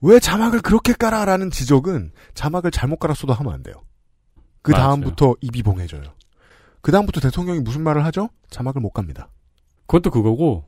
왜 0.00 0.18
자막을 0.18 0.62
그렇게 0.62 0.94
깔아라는 0.94 1.50
지적은 1.50 2.12
자막을 2.32 2.70
잘못 2.70 2.98
깔았어도 2.98 3.34
하면 3.34 3.52
안 3.52 3.62
돼요. 3.62 3.74
그. 4.62 4.72
다음부터 4.72 5.34
입이 5.42 5.62
봉해져요. 5.62 6.04
그 6.80 6.92
다음부터 6.92 7.20
대통령이 7.20 7.60
무슨 7.60 7.82
말을 7.82 8.06
하죠? 8.06 8.30
자막을 8.48 8.80
못 8.80 8.94
갑니다. 8.94 9.28
그것도 9.86 10.10
그거고 10.10 10.64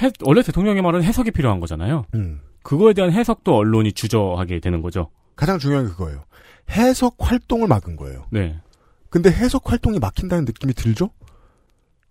해- 0.00 0.12
원래 0.22 0.40
대통령의 0.42 0.82
말은 0.82 1.02
해석이 1.02 1.32
필요한 1.32 1.58
거잖아요. 1.58 2.04
음. 2.14 2.42
그거에 2.62 2.92
대한 2.92 3.10
해석도 3.10 3.56
언론이 3.56 3.92
주저하게 3.92 4.60
되는 4.60 4.82
거죠. 4.82 5.10
가장 5.34 5.58
중요한 5.58 5.86
게 5.86 5.90
그거예요. 5.90 6.22
해석 6.72 7.16
활동을 7.18 7.68
막은 7.68 7.96
거예요. 7.96 8.26
네. 8.30 8.58
근데 9.10 9.30
해석 9.30 9.70
활동이 9.70 9.98
막힌다는 9.98 10.44
느낌이 10.44 10.72
들죠? 10.74 11.10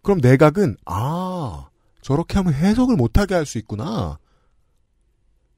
그럼 0.04 0.19
내각은 0.21 0.78
아 0.86 1.67
저렇게 2.02 2.36
하면 2.38 2.54
해석을 2.54 2.95
못하게 2.95 3.36
할 3.36 3.45
수 3.45 3.58
있구나. 3.58 4.17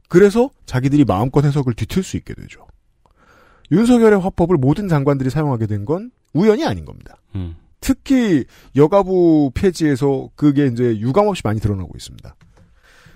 그래서 0.09 0.49
자기들이 0.65 1.05
마음껏 1.05 1.43
해석을 1.43 1.73
뒤틀 1.73 2.03
수 2.03 2.17
있게 2.17 2.33
되죠. 2.33 2.65
윤석열의 3.71 4.19
화법을 4.21 4.57
모든 4.57 4.87
장관들이 4.87 5.29
사용하게 5.29 5.65
된 5.67 5.85
건 5.85 6.11
우연이 6.33 6.65
아닌 6.65 6.85
겁니다. 6.85 7.17
음. 7.35 7.55
특히 7.79 8.45
여가부 8.75 9.51
폐지에서 9.53 10.29
그게 10.35 10.67
이제 10.67 10.97
유감없이 10.97 11.41
많이 11.43 11.59
드러나고 11.59 11.91
있습니다. 11.95 12.35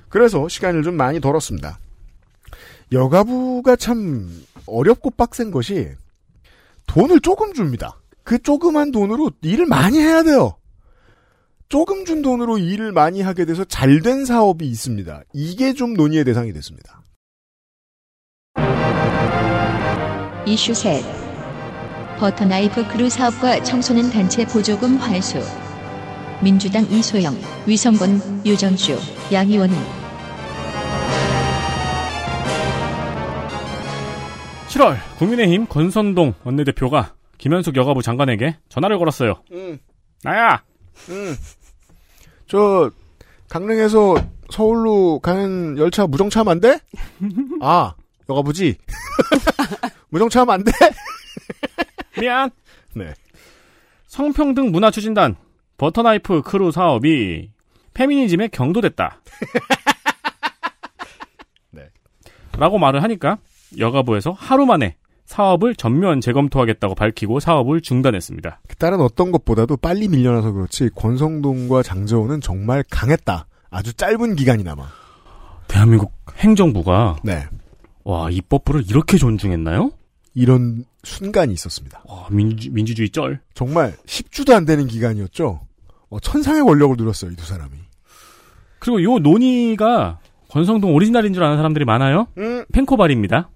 그래서 0.09 0.47
시간을 0.47 0.83
좀 0.83 0.95
많이 0.95 1.19
덜었습니다. 1.21 1.79
여가부가 2.91 3.75
참 3.75 4.29
어렵고 4.67 5.11
빡센 5.11 5.51
것이 5.51 5.89
돈을 6.87 7.19
조금 7.21 7.53
줍니다. 7.53 7.99
그 8.23 8.41
조그만 8.41 8.91
돈으로 8.91 9.31
일을 9.41 9.65
많이 9.65 9.99
해야 9.99 10.23
돼요. 10.23 10.57
조금 11.69 12.05
준 12.05 12.21
돈으로 12.21 12.57
일을 12.57 12.91
많이 12.93 13.21
하게 13.21 13.45
돼서 13.45 13.63
잘 13.65 14.01
된 14.01 14.25
사업이 14.25 14.65
있습니다. 14.67 15.23
이게 15.33 15.73
좀 15.73 15.93
논의의 15.93 16.23
대상이 16.23 16.53
됐습니다. 16.53 17.01
이슈 20.45 20.73
셋. 20.73 21.03
버터나이프 22.19 22.87
크루 22.87 23.09
사업과 23.09 23.63
청소년 23.63 24.09
단체 24.09 24.45
보조금 24.45 24.95
환수. 24.97 25.39
민주당 26.41 26.85
이소영, 26.89 27.35
위성권, 27.67 28.45
유정주, 28.45 28.97
양희원은 29.31 29.75
7월 34.67 34.97
국민의힘 35.17 35.67
권선동 35.67 36.33
원내대표가 36.43 37.15
김현숙 37.37 37.75
여가부 37.75 38.01
장관에게 38.01 38.57
전화를 38.69 38.97
걸었어요. 38.97 39.41
음, 39.51 39.77
나야. 40.23 40.63
음. 41.09 41.35
저 42.47 42.89
강릉에서 43.49 44.15
서울로 44.49 45.19
가는 45.19 45.77
열차 45.77 46.07
무정차 46.07 46.39
하면 46.41 46.51
안 46.51 46.59
돼? 46.59 46.79
아, 47.61 47.93
여가부지. 48.29 48.75
무정차 50.09 50.41
하면 50.41 50.55
안 50.55 50.63
돼? 50.63 50.71
미안. 52.19 52.49
네. 52.93 53.13
성평등 54.07 54.71
문화 54.71 54.91
추진단 54.91 55.35
버터나이프 55.77 56.41
크루 56.41 56.71
사업이 56.71 57.51
페미니즘에 57.93 58.47
경도됐다. 58.49 59.21
네. 61.71 61.89
라고 62.57 62.79
말을 62.79 63.03
하니까 63.03 63.37
여가부에서 63.77 64.31
하루 64.31 64.65
만에 64.65 64.95
사업을 65.25 65.75
전면 65.75 66.21
재검토하겠다고 66.21 66.95
밝히고 66.95 67.39
사업을 67.41 67.81
중단했습니다. 67.81 68.61
다른 68.77 69.01
어떤 69.01 69.31
것보다도 69.31 69.77
빨리 69.77 70.07
밀려나서 70.07 70.53
그렇지 70.53 70.89
권성동과 70.95 71.83
장재호는 71.83 72.39
정말 72.41 72.83
강했다. 72.89 73.45
아주 73.69 73.93
짧은 73.93 74.35
기간이나마. 74.37 74.87
대한민국 75.67 76.13
행정부가 76.37 77.17
네. 77.23 77.45
와 78.05 78.29
입법부를 78.29 78.85
이렇게 78.89 79.17
존중했나요? 79.17 79.91
이런 80.33 80.85
순간이 81.03 81.53
있었습니다. 81.53 82.03
와 82.05 82.27
민주, 82.31 82.71
민주주의 82.71 83.09
쩔. 83.09 83.41
정말 83.53 83.93
10주도 84.05 84.53
안 84.53 84.63
되는 84.65 84.87
기간이었죠. 84.87 85.59
어, 86.09 86.19
천상의 86.21 86.63
권력을 86.63 86.95
누렸어요, 86.95 87.31
이 87.31 87.35
두 87.35 87.45
사람이. 87.45 87.71
그리고 88.79 89.03
요 89.03 89.19
논의가 89.19 90.19
권성동 90.49 90.93
오리지널인 90.93 91.33
줄 91.33 91.43
아는 91.43 91.57
사람들이 91.57 91.83
많아요. 91.83 92.27
음. 92.37 92.63
펜코발입니다. 92.71 93.49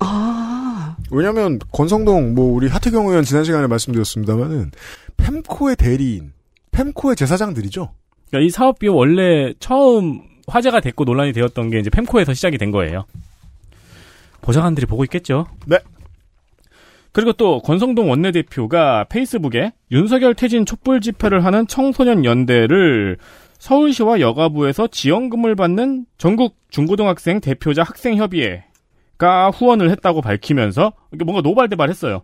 아 0.00 0.96
왜냐면, 1.10 1.58
권성동, 1.72 2.34
뭐, 2.34 2.54
우리 2.54 2.68
하태경 2.68 3.06
의원 3.06 3.24
지난 3.24 3.44
시간에 3.44 3.66
말씀드렸습니다만은, 3.66 4.72
펜코의 5.16 5.76
대리인, 5.76 6.32
펜코의 6.72 7.16
제사장들이죠. 7.16 7.92
그러니까 8.28 8.46
이 8.46 8.50
사업비 8.50 8.88
원래 8.88 9.54
처음 9.60 10.22
화제가 10.46 10.80
됐고 10.80 11.04
논란이 11.04 11.32
되었던 11.32 11.70
게 11.70 11.78
이제 11.78 11.90
펜코에서 11.90 12.34
시작이 12.34 12.58
된 12.58 12.70
거예요. 12.70 13.04
보좌관들이 14.42 14.86
보고 14.86 15.04
있겠죠. 15.04 15.46
네. 15.66 15.78
그리고 17.12 17.32
또 17.32 17.60
권성동 17.60 18.10
원내대표가 18.10 19.04
페이스북에 19.04 19.72
윤석열 19.92 20.34
퇴진 20.34 20.66
촛불 20.66 21.00
집회를 21.00 21.44
하는 21.44 21.66
청소년 21.68 22.24
연대를 22.24 23.18
서울시와 23.58 24.18
여가부에서 24.18 24.88
지원금을 24.88 25.54
받는 25.54 26.06
전국 26.18 26.56
중고등학생 26.70 27.40
대표자 27.40 27.84
학생협의회 27.84 28.64
가 29.18 29.50
후원을 29.50 29.90
했다고 29.90 30.20
밝히면서 30.22 30.92
뭔가 31.24 31.40
노발대발했어요. 31.42 32.22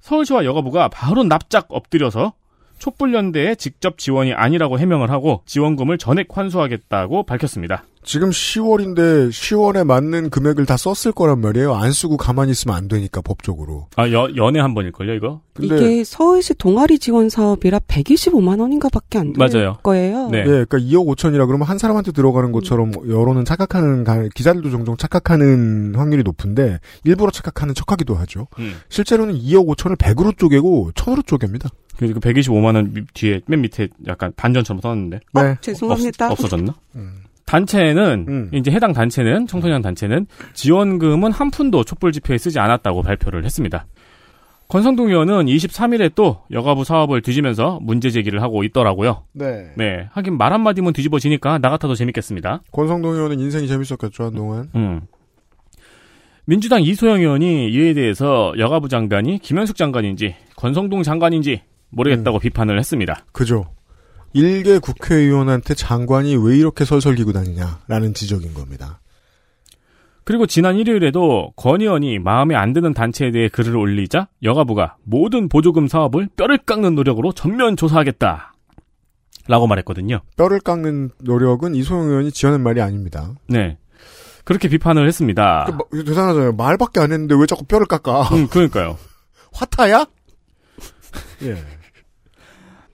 서울시와 0.00 0.44
여가부가 0.44 0.88
바로 0.88 1.24
납작 1.24 1.66
엎드려서 1.70 2.34
촛불연대에 2.78 3.54
직접 3.54 3.98
지원이 3.98 4.32
아니라고 4.32 4.78
해명을 4.78 5.10
하고 5.10 5.42
지원금을 5.46 5.98
전액 5.98 6.36
환수하겠다고 6.36 7.22
밝혔습니다. 7.24 7.84
지금 8.04 8.30
10월인데 8.30 9.28
10월에 9.30 9.84
맞는 9.84 10.30
금액을 10.30 10.66
다 10.66 10.76
썼을 10.76 11.12
거란 11.14 11.40
말이에요. 11.40 11.74
안 11.74 11.92
쓰고 11.92 12.16
가만히 12.16 12.50
있으면 12.50 12.76
안 12.76 12.88
되니까 12.88 13.20
법적으로. 13.20 13.86
아, 13.94 14.10
여, 14.10 14.28
연애 14.34 14.58
한 14.58 14.74
번일걸요, 14.74 15.14
이거? 15.14 15.40
근데 15.54 15.76
이게 15.76 16.04
서울시 16.04 16.52
동아리 16.54 16.98
지원 16.98 17.28
사업이라 17.28 17.78
125만 17.80 18.60
원인가밖에 18.60 19.18
안될 19.18 19.34
맞아요. 19.38 19.78
거예요. 19.84 20.28
네. 20.30 20.38
예, 20.38 20.44
그러니까 20.44 20.78
2억 20.78 21.06
5천이라 21.14 21.46
그러면 21.46 21.62
한 21.62 21.78
사람한테 21.78 22.10
들어가는 22.10 22.50
것처럼 22.50 22.90
여론은 23.08 23.44
착각하는 23.44 24.02
가- 24.02 24.26
기자들도 24.34 24.70
종종 24.70 24.96
착각하는 24.96 25.94
확률이 25.94 26.24
높은데 26.24 26.80
일부러 27.04 27.30
착각하는 27.30 27.74
척하기도 27.74 28.16
하죠. 28.16 28.48
음. 28.58 28.74
실제로는 28.88 29.34
2억 29.34 29.66
5천을 29.76 29.96
100으로 29.96 30.36
쪼개고 30.36 30.90
1000으로 30.94 31.24
쪼갭니다. 31.24 31.68
그래서 31.96 32.14
그 32.14 32.20
125만원 32.20 33.06
뒤에, 33.14 33.42
맨 33.46 33.60
밑에 33.60 33.88
약간 34.08 34.32
반전처럼 34.34 34.80
써놨는데. 34.80 35.20
네. 35.34 35.56
죄송합니다. 35.60 36.32
없, 36.32 36.42
어졌나 36.44 36.74
음. 36.96 37.12
단체는, 37.52 38.24
음. 38.28 38.50
이제 38.54 38.70
해당 38.70 38.94
단체는, 38.94 39.46
청소년 39.46 39.82
단체는 39.82 40.26
지원금은 40.54 41.32
한 41.32 41.50
푼도 41.50 41.84
촛불 41.84 42.10
집회에 42.10 42.38
쓰지 42.38 42.58
않았다고 42.58 43.02
발표를 43.02 43.44
했습니다. 43.44 43.84
권성동 44.68 45.08
의원은 45.08 45.44
23일에 45.44 46.14
또 46.14 46.44
여가부 46.50 46.84
사업을 46.84 47.20
뒤지면서 47.20 47.78
문제 47.82 48.08
제기를 48.08 48.40
하고 48.40 48.64
있더라고요. 48.64 49.24
네. 49.34 49.70
네. 49.76 50.08
하긴 50.12 50.38
말 50.38 50.54
한마디면 50.54 50.94
뒤집어지니까 50.94 51.58
나 51.58 51.68
같아도 51.68 51.94
재밌겠습니다. 51.94 52.62
권성동 52.72 53.12
의원은 53.12 53.38
인생이 53.38 53.68
재밌었겠죠, 53.68 54.24
한동안. 54.24 54.70
음. 54.74 55.02
민주당 56.46 56.82
이소영 56.82 57.20
의원이 57.20 57.68
이에 57.68 57.92
대해서 57.92 58.54
여가부 58.56 58.88
장관이 58.88 59.40
김현숙 59.40 59.76
장관인지 59.76 60.36
권성동 60.56 61.02
장관인지 61.02 61.60
모르겠다고 61.90 62.38
비판을 62.38 62.78
했습니다. 62.78 63.26
그죠. 63.32 63.66
일개 64.32 64.78
국회의원한테 64.78 65.74
장관이 65.74 66.36
왜 66.36 66.56
이렇게 66.56 66.84
설설기고 66.84 67.32
다니냐라는 67.32 68.14
지적인 68.14 68.54
겁니다. 68.54 69.00
그리고 70.24 70.46
지난 70.46 70.76
일요일에도 70.76 71.52
권 71.56 71.80
의원이 71.80 72.18
마음에 72.20 72.54
안 72.54 72.72
드는 72.72 72.94
단체에 72.94 73.32
대해 73.32 73.48
글을 73.48 73.76
올리자 73.76 74.28
여가부가 74.42 74.96
모든 75.02 75.48
보조금 75.48 75.88
사업을 75.88 76.28
뼈를 76.36 76.58
깎는 76.58 76.94
노력으로 76.94 77.32
전면 77.32 77.76
조사하겠다. 77.76 78.54
라고 79.48 79.66
말했거든요. 79.66 80.20
뼈를 80.36 80.60
깎는 80.60 81.10
노력은 81.18 81.74
이소영 81.74 82.08
의원이 82.08 82.30
지어낸 82.30 82.62
말이 82.62 82.80
아닙니다. 82.80 83.32
네. 83.48 83.76
그렇게 84.44 84.68
비판을 84.68 85.06
했습니다. 85.08 85.64
그, 85.66 85.72
뭐, 85.72 85.86
대단하잖아요. 86.04 86.52
말밖에 86.52 87.00
안 87.00 87.12
했는데 87.12 87.34
왜 87.36 87.46
자꾸 87.46 87.64
뼈를 87.64 87.86
깎아? 87.86 88.22
음, 88.34 88.46
그러니까요. 88.46 88.98
화타야? 89.52 90.06
예. 91.42 91.56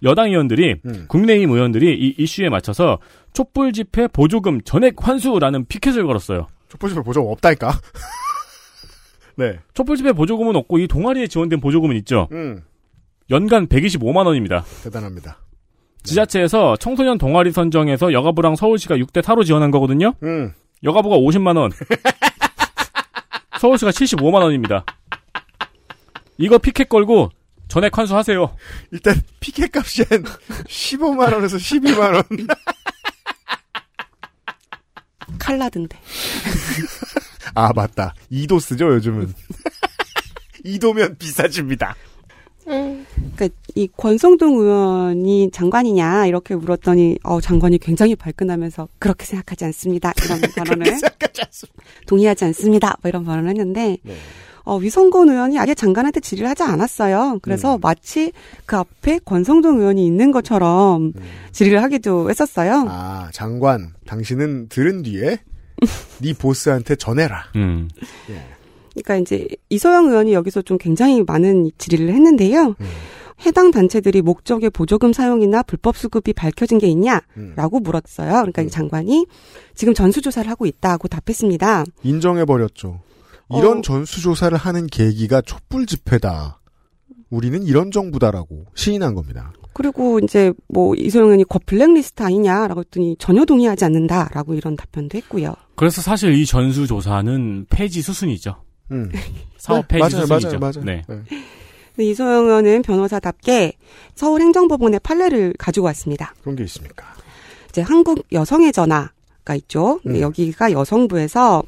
여당 0.02 0.30
의원들이 0.30 0.80
음. 0.84 1.04
국민의힘 1.08 1.50
의원들이 1.50 1.94
이 1.94 2.14
이슈에 2.18 2.48
맞춰서 2.48 2.98
촛불 3.32 3.72
집회 3.72 4.06
보조금 4.08 4.60
전액 4.62 4.96
환수라는 4.98 5.66
피켓을 5.66 6.06
걸었어요. 6.06 6.46
촛불집에 6.68 7.02
보조금 7.02 7.30
없다니까. 7.32 7.72
네. 9.36 9.58
촛불 9.74 9.96
집회 9.96 10.12
보조금은 10.12 10.56
없고 10.56 10.78
이 10.78 10.88
동아리에 10.88 11.26
지원된 11.26 11.60
보조금은 11.60 11.96
있죠. 11.96 12.28
음. 12.32 12.62
연간 13.30 13.66
125만 13.68 14.26
원입니다. 14.26 14.64
대단합니다. 14.82 15.38
지자체에서 16.02 16.76
청소년 16.76 17.18
동아리 17.18 17.52
선정해서 17.52 18.12
여가부랑 18.12 18.56
서울시가 18.56 18.96
6대 18.96 19.22
4로 19.22 19.44
지원한 19.44 19.70
거거든요. 19.70 20.14
음. 20.22 20.52
여가부가 20.82 21.16
50만 21.16 21.56
원. 21.56 21.70
서울시가 23.60 23.90
75만 23.90 24.42
원입니다. 24.42 24.84
이거 26.38 26.58
피켓 26.58 26.88
걸고 26.88 27.30
전액 27.68 27.96
환수하세요. 27.96 28.56
일단 28.92 29.20
피켓 29.40 29.74
값이 29.76 30.04
한 30.08 30.24
15만 30.66 31.32
원에서 31.32 31.56
12만 31.56 32.14
원. 32.14 32.22
칼라든데. 35.38 35.98
아 37.54 37.72
맞다. 37.74 38.14
2도 38.32 38.60
쓰죠 38.60 38.92
요즘은. 38.94 39.32
2도면 40.64 41.18
비싸집니다. 41.18 41.94
그러니까 42.64 43.48
이 43.74 43.88
권성동 43.96 44.58
의원이 44.58 45.50
장관이냐 45.52 46.26
이렇게 46.26 46.54
물었더니 46.54 47.18
어 47.22 47.40
장관이 47.40 47.78
굉장히 47.78 48.14
발끈하면서 48.14 48.88
그렇게 48.98 49.24
생각하지 49.24 49.64
않습니다. 49.66 50.12
이런 50.24 50.40
발언을 50.54 50.86
생각하지 50.86 51.42
않습니다. 51.46 51.82
동의하지 52.06 52.44
않습니다. 52.46 52.96
뭐 53.00 53.08
이런 53.08 53.24
발언을 53.24 53.48
했는데 53.50 53.96
네. 54.02 54.16
어, 54.68 54.76
위성건 54.76 55.30
의원이 55.30 55.58
아예 55.58 55.74
장관한테 55.74 56.20
질의를 56.20 56.50
하지 56.50 56.62
않았어요. 56.62 57.38
그래서 57.40 57.76
음. 57.76 57.80
마치 57.80 58.32
그 58.66 58.76
앞에 58.76 59.18
권성동 59.24 59.80
의원이 59.80 60.04
있는 60.04 60.30
것처럼 60.30 61.14
질의를 61.52 61.82
하기도 61.82 62.28
했었어요. 62.28 62.84
아 62.86 63.30
장관 63.32 63.94
당신은 64.04 64.68
들은 64.68 65.02
뒤에 65.02 65.38
네 66.20 66.34
보스한테 66.34 66.96
전해라. 66.96 67.44
음. 67.56 67.88
그러니까 68.92 69.16
이제 69.16 69.48
이소영 69.70 70.08
의원이 70.08 70.34
여기서 70.34 70.60
좀 70.60 70.76
굉장히 70.76 71.22
많은 71.22 71.70
질의를 71.78 72.12
했는데요. 72.12 72.74
음. 72.78 72.86
해당 73.46 73.70
단체들이 73.70 74.20
목적의 74.20 74.68
보조금 74.68 75.14
사용이나 75.14 75.62
불법 75.62 75.96
수급이 75.96 76.34
밝혀진 76.34 76.76
게 76.76 76.88
음. 76.88 76.90
있냐라고 76.90 77.80
물었어요. 77.80 78.32
그러니까 78.32 78.60
이 78.60 78.68
장관이 78.68 79.26
지금 79.74 79.94
전수조사를 79.94 80.50
하고 80.50 80.66
있다고 80.66 81.08
답했습니다. 81.08 81.86
인정해 82.02 82.44
버렸죠. 82.44 83.00
이런 83.56 83.78
어. 83.78 83.82
전수조사를 83.82 84.56
하는 84.56 84.86
계기가 84.86 85.40
촛불 85.40 85.86
집회다. 85.86 86.60
우리는 87.30 87.62
이런 87.62 87.90
정부다라고 87.90 88.66
시인한 88.74 89.14
겁니다. 89.14 89.52
그리고 89.74 90.18
이제 90.18 90.52
뭐 90.68 90.94
이소영 90.94 91.26
의원이 91.26 91.44
거 91.44 91.60
블랙리스트 91.64 92.22
아니냐라고 92.22 92.80
했더니 92.80 93.16
전혀 93.18 93.44
동의하지 93.44 93.84
않는다라고 93.84 94.54
이런 94.54 94.76
답변도 94.76 95.16
했고요. 95.18 95.54
그래서 95.76 96.02
사실 96.02 96.34
이 96.34 96.44
전수조사는 96.46 97.66
폐지 97.70 98.02
수순이죠. 98.02 98.56
음. 98.90 99.10
사업 99.58 99.86
네, 99.88 99.98
폐지 99.98 100.16
맞아요, 100.16 100.26
수순이죠. 100.26 100.58
맞아요, 100.58 100.72
맞아요. 100.82 100.84
네. 100.84 101.02
네. 101.08 102.04
이소영 102.04 102.46
의원은 102.46 102.82
변호사답게 102.82 103.74
서울행정법원의 104.14 105.00
판례를 105.00 105.54
가지고 105.58 105.86
왔습니다. 105.86 106.34
그런 106.42 106.56
게 106.56 106.64
있습니까? 106.64 107.06
이제 107.68 107.80
한국 107.80 108.24
여성의 108.32 108.72
전화가 108.72 109.54
있죠. 109.56 110.00
음. 110.06 110.20
여기가 110.20 110.72
여성부에서 110.72 111.62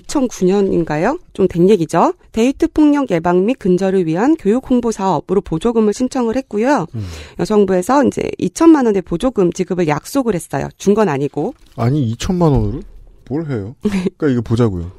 2009년인가요? 0.00 1.20
좀 1.32 1.46
된 1.48 1.68
얘기죠. 1.70 2.14
데이트 2.32 2.68
폭력 2.68 3.10
예방 3.10 3.46
및 3.46 3.54
근절을 3.58 4.06
위한 4.06 4.36
교육 4.36 4.68
홍보 4.70 4.90
사업으로 4.92 5.40
보조금을 5.40 5.92
신청을 5.94 6.36
했고요. 6.36 6.86
음. 6.94 7.06
여성부에서 7.38 8.04
이제 8.04 8.22
2천만 8.40 8.86
원의 8.86 9.02
보조금 9.02 9.52
지급을 9.52 9.88
약속을 9.88 10.34
했어요. 10.34 10.68
준 10.76 10.94
건 10.94 11.08
아니고. 11.08 11.54
아니 11.76 12.14
2천만 12.14 12.52
원으로 12.52 12.80
뭘 13.28 13.46
해요? 13.50 13.76
그러니까 13.82 14.28
이거 14.28 14.40
보자고요. 14.42 14.90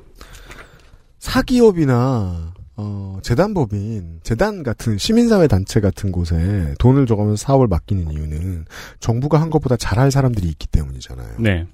사기업이나 1.20 2.54
어, 2.80 3.18
재단법인, 3.24 4.20
재단 4.22 4.62
같은 4.62 5.00
시민사회 5.00 5.48
단체 5.48 5.80
같은 5.80 6.12
곳에 6.12 6.76
돈을 6.78 7.08
줘가면서 7.08 7.36
사업을 7.44 7.68
맡기는 7.68 8.12
이유는 8.12 8.66
정부가 9.00 9.42
한 9.42 9.50
것보다 9.50 9.76
잘할 9.78 10.12
사람들이 10.12 10.48
있기 10.50 10.68
때문이잖아요. 10.68 11.38
네. 11.40 11.66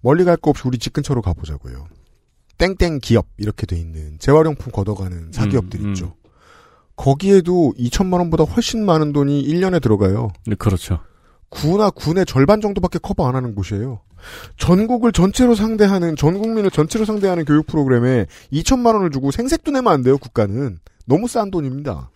멀리 0.00 0.22
갈 0.24 0.36
거 0.36 0.50
없이 0.50 0.62
우리 0.66 0.78
집 0.78 0.92
근처로 0.92 1.20
가보자고요. 1.22 1.86
땡땡 2.58 2.98
기업 3.00 3.26
이렇게 3.36 3.66
돼 3.66 3.76
있는 3.76 4.18
재활용품 4.18 4.72
걷어가는 4.72 5.32
사기업들 5.32 5.80
음, 5.80 5.88
있죠. 5.88 6.14
거기에도 6.96 7.72
2천만 7.78 8.14
원보다 8.18 8.44
훨씬 8.44 8.84
많은 8.84 9.12
돈이 9.12 9.44
1년에 9.44 9.80
들어가요. 9.80 10.32
네, 10.46 10.56
그렇죠. 10.56 10.98
구나 11.48 11.90
군의 11.90 12.26
절반 12.26 12.60
정도밖에 12.60 12.98
커버 12.98 13.26
안 13.28 13.36
하는 13.36 13.54
곳이에요. 13.54 14.00
전국을 14.56 15.12
전체로 15.12 15.54
상대하는 15.54 16.16
전 16.16 16.38
국민을 16.38 16.70
전체로 16.70 17.04
상대하는 17.04 17.44
교육 17.44 17.66
프로그램에 17.66 18.26
2천만 18.52 18.94
원을 18.94 19.10
주고 19.10 19.30
생색도 19.30 19.70
내면 19.70 19.92
안 19.92 20.02
돼요. 20.02 20.18
국가는 20.18 20.78
너무 21.06 21.28
싼 21.28 21.50
돈입니다. 21.50 22.10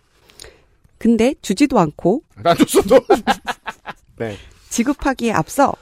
근데 0.97 1.33
주지도 1.41 1.79
않고 1.79 2.21
안 2.43 2.57
줬어도. 2.57 2.99
네. 4.19 4.37
지급하기에 4.69 5.31
앞서 5.31 5.73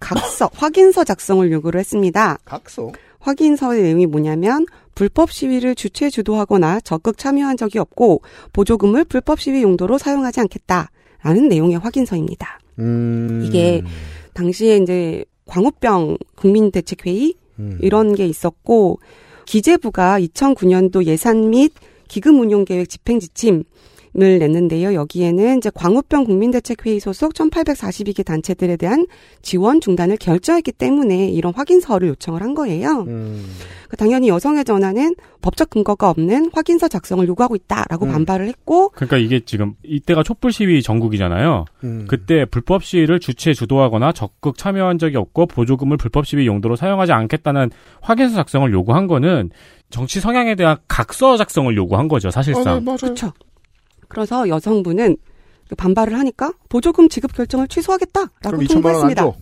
각서, 0.00 0.50
확인서 0.54 1.04
작성을 1.04 1.50
요구를 1.50 1.80
했습니다. 1.80 2.38
각서. 2.44 2.92
확인서의 3.20 3.82
내용이 3.82 4.06
뭐냐면 4.06 4.66
불법 4.94 5.30
시위를 5.30 5.74
주최 5.74 6.10
주도하거나 6.10 6.80
적극 6.80 7.18
참여한 7.18 7.56
적이 7.56 7.78
없고 7.78 8.22
보조금을 8.52 9.04
불법 9.04 9.40
시위 9.40 9.62
용도로 9.62 9.98
사용하지 9.98 10.40
않겠다라는 10.40 11.48
내용의 11.48 11.78
확인서입니다. 11.78 12.58
음. 12.78 13.42
이게 13.44 13.82
당시에 14.34 14.76
이제 14.78 15.24
광우병 15.46 16.18
국민대책회의 16.36 17.34
음. 17.58 17.78
이런 17.80 18.14
게 18.14 18.26
있었고 18.26 19.00
기재부가 19.46 20.20
2009년도 20.20 21.06
예산 21.06 21.50
및 21.50 21.72
기금 22.06 22.40
운용 22.40 22.64
계획 22.64 22.88
집행 22.88 23.18
지침 23.18 23.64
을 24.20 24.38
냈는데요. 24.38 24.94
여기에는 24.94 25.58
이제 25.58 25.70
광우병 25.74 26.24
국민대책회의 26.24 26.98
소속 26.98 27.34
1,842개 27.34 28.24
단체들에 28.24 28.76
대한 28.76 29.06
지원 29.42 29.80
중단을 29.80 30.16
결정했기 30.16 30.72
때문에 30.72 31.28
이런 31.28 31.52
확인서를 31.54 32.08
요청을 32.08 32.42
한 32.42 32.54
거예요. 32.54 33.04
음. 33.06 33.44
그 33.88 33.96
당연히 33.96 34.28
여성의 34.28 34.64
전화는 34.64 35.14
법적 35.42 35.70
근거가 35.70 36.10
없는 36.10 36.50
확인서 36.54 36.88
작성을 36.88 37.26
요구하고 37.26 37.56
있다라고 37.56 38.06
음. 38.06 38.12
반발을 38.12 38.48
했고 38.48 38.90
그러니까 38.90 39.18
이게 39.18 39.40
지금 39.40 39.74
이때가 39.82 40.22
촛불 40.22 40.52
시위 40.52 40.82
전국이잖아요. 40.82 41.64
음. 41.84 42.06
그때 42.08 42.44
불법 42.44 42.84
시위를 42.84 43.20
주최 43.20 43.52
주도하거나 43.52 44.12
적극 44.12 44.56
참여한 44.56 44.98
적이 44.98 45.18
없고 45.18 45.46
보조금을 45.46 45.96
불법 45.96 46.26
시위 46.26 46.46
용도로 46.46 46.76
사용하지 46.76 47.12
않겠다는 47.12 47.70
확인서 48.00 48.36
작성을 48.36 48.70
요구한 48.72 49.06
거는 49.06 49.50
정치 49.90 50.20
성향에 50.20 50.54
대한 50.54 50.76
각서 50.86 51.36
작성을 51.36 51.74
요구한 51.76 52.08
거죠, 52.08 52.28
아, 52.28 52.30
사실상. 52.30 52.64
네, 52.64 52.80
맞아요. 52.80 52.96
그렇죠. 52.98 53.32
그래서 54.08 54.48
여성분은 54.48 55.16
그 55.68 55.74
반발을 55.74 56.18
하니까 56.18 56.52
보조금 56.68 57.08
지급 57.08 57.34
결정을 57.34 57.68
취소하겠다라고 57.68 58.30
그럼 58.42 58.60
2천만 58.60 58.60
원안 58.60 58.82
통보했습니다. 58.82 59.22
줘. 59.22 59.34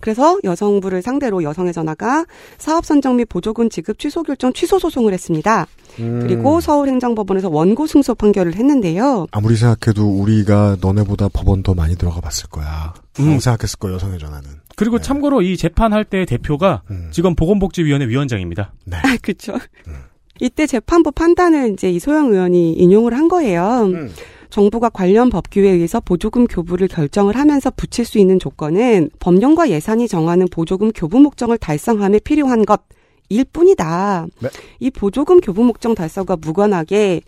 그래서 0.00 0.38
여성부를 0.42 1.02
상대로 1.02 1.42
여성의 1.42 1.72
전화가 1.72 2.26
사업 2.58 2.84
선정 2.84 3.16
및 3.16 3.26
보조금 3.26 3.70
지급 3.70 3.98
취소 3.98 4.22
결정 4.22 4.52
취소 4.52 4.78
소송을 4.78 5.12
했습니다. 5.12 5.66
음. 6.00 6.20
그리고 6.20 6.60
서울행정법원에서 6.60 7.48
원고 7.48 7.86
승소 7.86 8.16
판결을 8.16 8.56
했는데요. 8.56 9.26
아무리 9.30 9.56
생각해도 9.56 10.08
우리가 10.08 10.78
너네보다 10.80 11.28
법원 11.28 11.62
더 11.62 11.74
많이 11.74 11.96
들어가 11.96 12.20
봤을 12.20 12.48
거야. 12.48 12.94
음. 13.20 13.38
생각했을 13.38 13.78
거야, 13.78 13.94
여성의 13.94 14.18
전화는. 14.18 14.48
그리고 14.74 14.98
네. 14.98 15.04
참고로 15.04 15.42
이 15.42 15.56
재판할 15.56 16.04
때 16.04 16.24
대표가 16.24 16.82
음. 16.90 17.10
지금 17.12 17.34
보건복지위원회 17.34 18.08
위원장입니다. 18.08 18.72
네. 18.86 18.96
아, 18.96 19.16
그렇죠. 19.22 19.52
이때 20.42 20.66
재판부 20.66 21.10
판단을 21.12 21.72
이제 21.72 21.90
이소영 21.90 22.32
의원이 22.32 22.74
인용을 22.74 23.14
한 23.14 23.28
거예요. 23.28 23.90
음. 23.92 24.10
정부가 24.50 24.90
관련 24.90 25.30
법규에 25.30 25.70
의해서 25.70 25.98
보조금 26.00 26.46
교부를 26.46 26.88
결정을 26.88 27.36
하면서 27.36 27.70
붙일 27.70 28.04
수 28.04 28.18
있는 28.18 28.38
조건은 28.38 29.08
법령과 29.18 29.70
예산이 29.70 30.08
정하는 30.08 30.46
보조금 30.50 30.92
교부 30.92 31.20
목적을 31.20 31.56
달성함에 31.56 32.18
필요한 32.18 32.66
것 32.66 32.82
일 33.32 33.44
뿐이다. 33.44 34.26
네. 34.40 34.48
이 34.78 34.90
보조금 34.90 35.40
교부 35.40 35.64
목적 35.64 35.94
달성과 35.94 36.36
무관하게 36.36 37.22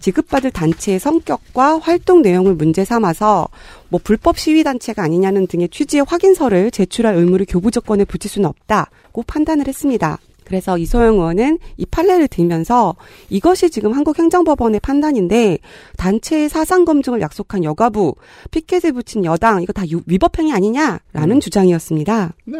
지급받을 0.00 0.50
단체의 0.50 0.98
성격과 0.98 1.78
활동 1.78 2.22
내용을 2.22 2.54
문제 2.54 2.84
삼아서 2.84 3.48
뭐 3.88 4.00
불법 4.02 4.38
시위 4.38 4.64
단체가 4.64 5.02
아니냐는 5.02 5.46
등의 5.46 5.68
취지의 5.68 6.04
확인서를 6.06 6.70
제출할 6.70 7.14
의무를 7.16 7.46
교부 7.48 7.70
조건에 7.70 8.04
붙일 8.04 8.30
수는 8.30 8.48
없다고 8.48 9.22
판단을 9.26 9.68
했습니다. 9.68 10.18
그래서 10.44 10.78
이소영 10.78 11.14
의원은 11.14 11.58
이 11.76 11.86
판례를 11.86 12.28
들면서 12.28 12.94
이것이 13.30 13.70
지금 13.70 13.92
한국행정법원의 13.92 14.80
판단인데 14.80 15.58
단체의 15.96 16.48
사상 16.48 16.84
검증을 16.84 17.20
약속한 17.20 17.64
여가부 17.64 18.14
피켓을 18.50 18.92
붙인 18.92 19.24
여당 19.24 19.62
이거 19.62 19.72
다 19.72 19.82
유- 19.90 20.02
위법행위 20.06 20.52
아니냐라는 20.52 21.36
음. 21.36 21.40
주장이었습니다. 21.40 22.34
네. 22.46 22.58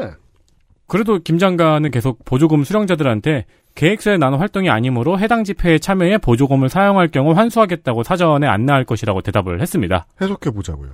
그래도 0.87 1.19
김 1.19 1.39
장관은 1.39 1.91
계속 1.91 2.25
보조금 2.25 2.63
수령자들한테 2.65 3.47
계획서에 3.75 4.19
나눈 4.19 4.39
활동이 4.39 4.69
아니므로 4.71 5.19
해당 5.19 5.43
집회에 5.43 5.79
참여해 5.79 6.19
보조금을 6.19 6.69
사용할 6.69 7.09
경우 7.11 7.33
환수하겠다고 7.33 8.03
사전에 8.05 8.47
안내할 8.47 8.85
것이라고 8.85 9.21
대답을 9.23 9.61
했습니다. 9.63 10.07
해석해 10.21 10.51
보자고요. 10.51 10.91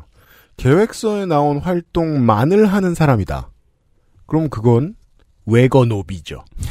계획서에 0.57 1.27
나온 1.27 1.59
활동만을 1.59 2.67
하는 2.67 2.95
사람이다. 2.95 3.51
그럼 4.27 4.49
그건 4.49 4.95
외거노비죠. 5.47 6.45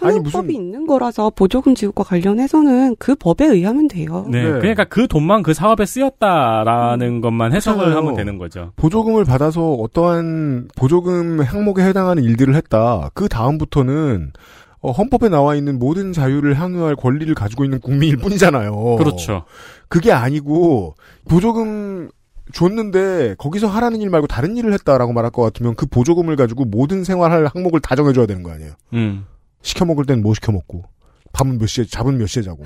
아니, 0.00 0.16
현행법이 0.16 0.46
무슨- 0.48 0.50
있는 0.50 0.86
거라서 0.86 1.30
보조금 1.30 1.74
지급과 1.76 2.02
관련해서는 2.02 2.96
그 2.98 3.14
법에 3.14 3.44
의하면 3.46 3.86
돼요. 3.86 4.26
네, 4.28 4.42
네. 4.42 4.50
그러니까 4.58 4.84
그 4.84 5.06
돈만 5.06 5.42
그 5.44 5.54
사업에 5.54 5.86
쓰였다라는 5.86 7.20
것만 7.20 7.52
해석을 7.52 7.78
그렇잖아요. 7.78 7.98
하면 8.02 8.16
되는 8.16 8.38
거죠. 8.38 8.72
보조금을 8.76 9.24
받아서 9.24 9.72
어떠한 9.74 10.68
보조금 10.76 11.40
항목에 11.40 11.82
해당하는 11.84 12.24
일들을 12.24 12.56
했다. 12.56 13.10
그 13.14 13.28
다음부터는 13.28 14.32
어, 14.80 14.90
헌법에 14.90 15.28
나와 15.28 15.54
있는 15.54 15.78
모든 15.78 16.12
자유를 16.12 16.58
향유할 16.60 16.96
권리를 16.96 17.32
가지고 17.34 17.64
있는 17.64 17.80
국민일 17.80 18.16
뿐이잖아요. 18.18 18.96
그렇죠. 18.96 19.44
그게 19.88 20.10
아니고 20.12 20.94
보조금 21.28 22.10
줬는데 22.52 23.36
거기서 23.38 23.66
하라는 23.68 24.00
일 24.00 24.10
말고 24.10 24.26
다른 24.26 24.56
일을 24.56 24.72
했다라고 24.74 25.12
말할 25.12 25.30
것 25.30 25.42
같으면 25.42 25.74
그 25.74 25.86
보조금을 25.86 26.36
가지고 26.36 26.64
모든 26.64 27.04
생활할 27.04 27.46
항목을 27.46 27.80
다 27.80 27.96
정해줘야 27.96 28.26
되는 28.26 28.42
거 28.42 28.52
아니에요. 28.52 28.72
음. 28.92 29.26
시켜 29.62 29.84
먹을 29.84 30.04
땐 30.04 30.22
뭐 30.22 30.34
시켜 30.34 30.52
먹고 30.52 30.84
밥은 31.32 31.58
몇 31.58 31.66
시에 31.66 31.84
잡은 31.84 32.18
몇 32.18 32.26
시에 32.26 32.42
자고 32.42 32.64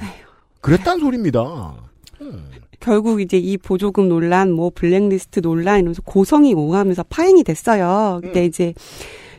그랬단 0.60 0.98
소리입니다. 0.98 1.76
결국 2.80 3.20
이제 3.20 3.36
이 3.36 3.56
보조금 3.56 4.08
논란, 4.08 4.52
뭐 4.52 4.70
블랙리스트 4.74 5.40
논란 5.40 5.78
이러면서 5.78 6.02
고성이 6.02 6.54
오가면서 6.54 7.04
파행이 7.04 7.44
됐어요. 7.44 8.20
근데 8.22 8.44
이제 8.44 8.74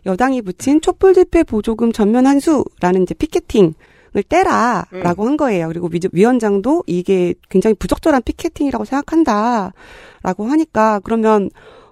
여당이 0.06 0.42
붙인 0.42 0.82
촛불 0.82 1.14
집회 1.14 1.44
보조금 1.44 1.92
전면 1.92 2.26
환수라는 2.26 3.04
이제 3.04 3.14
피켓팅을 3.14 3.74
떼라라고 4.28 5.26
한 5.26 5.38
거예요. 5.38 5.68
그리고 5.68 5.88
위- 5.92 6.00
위원장도 6.12 6.84
이게 6.88 7.34
굉장히 7.50 7.74
부적절한 7.76 8.24
피켓팅이라고 8.24 8.86
생각한다라고 8.86 10.46
하니까 10.48 11.00
그러면 11.04 11.50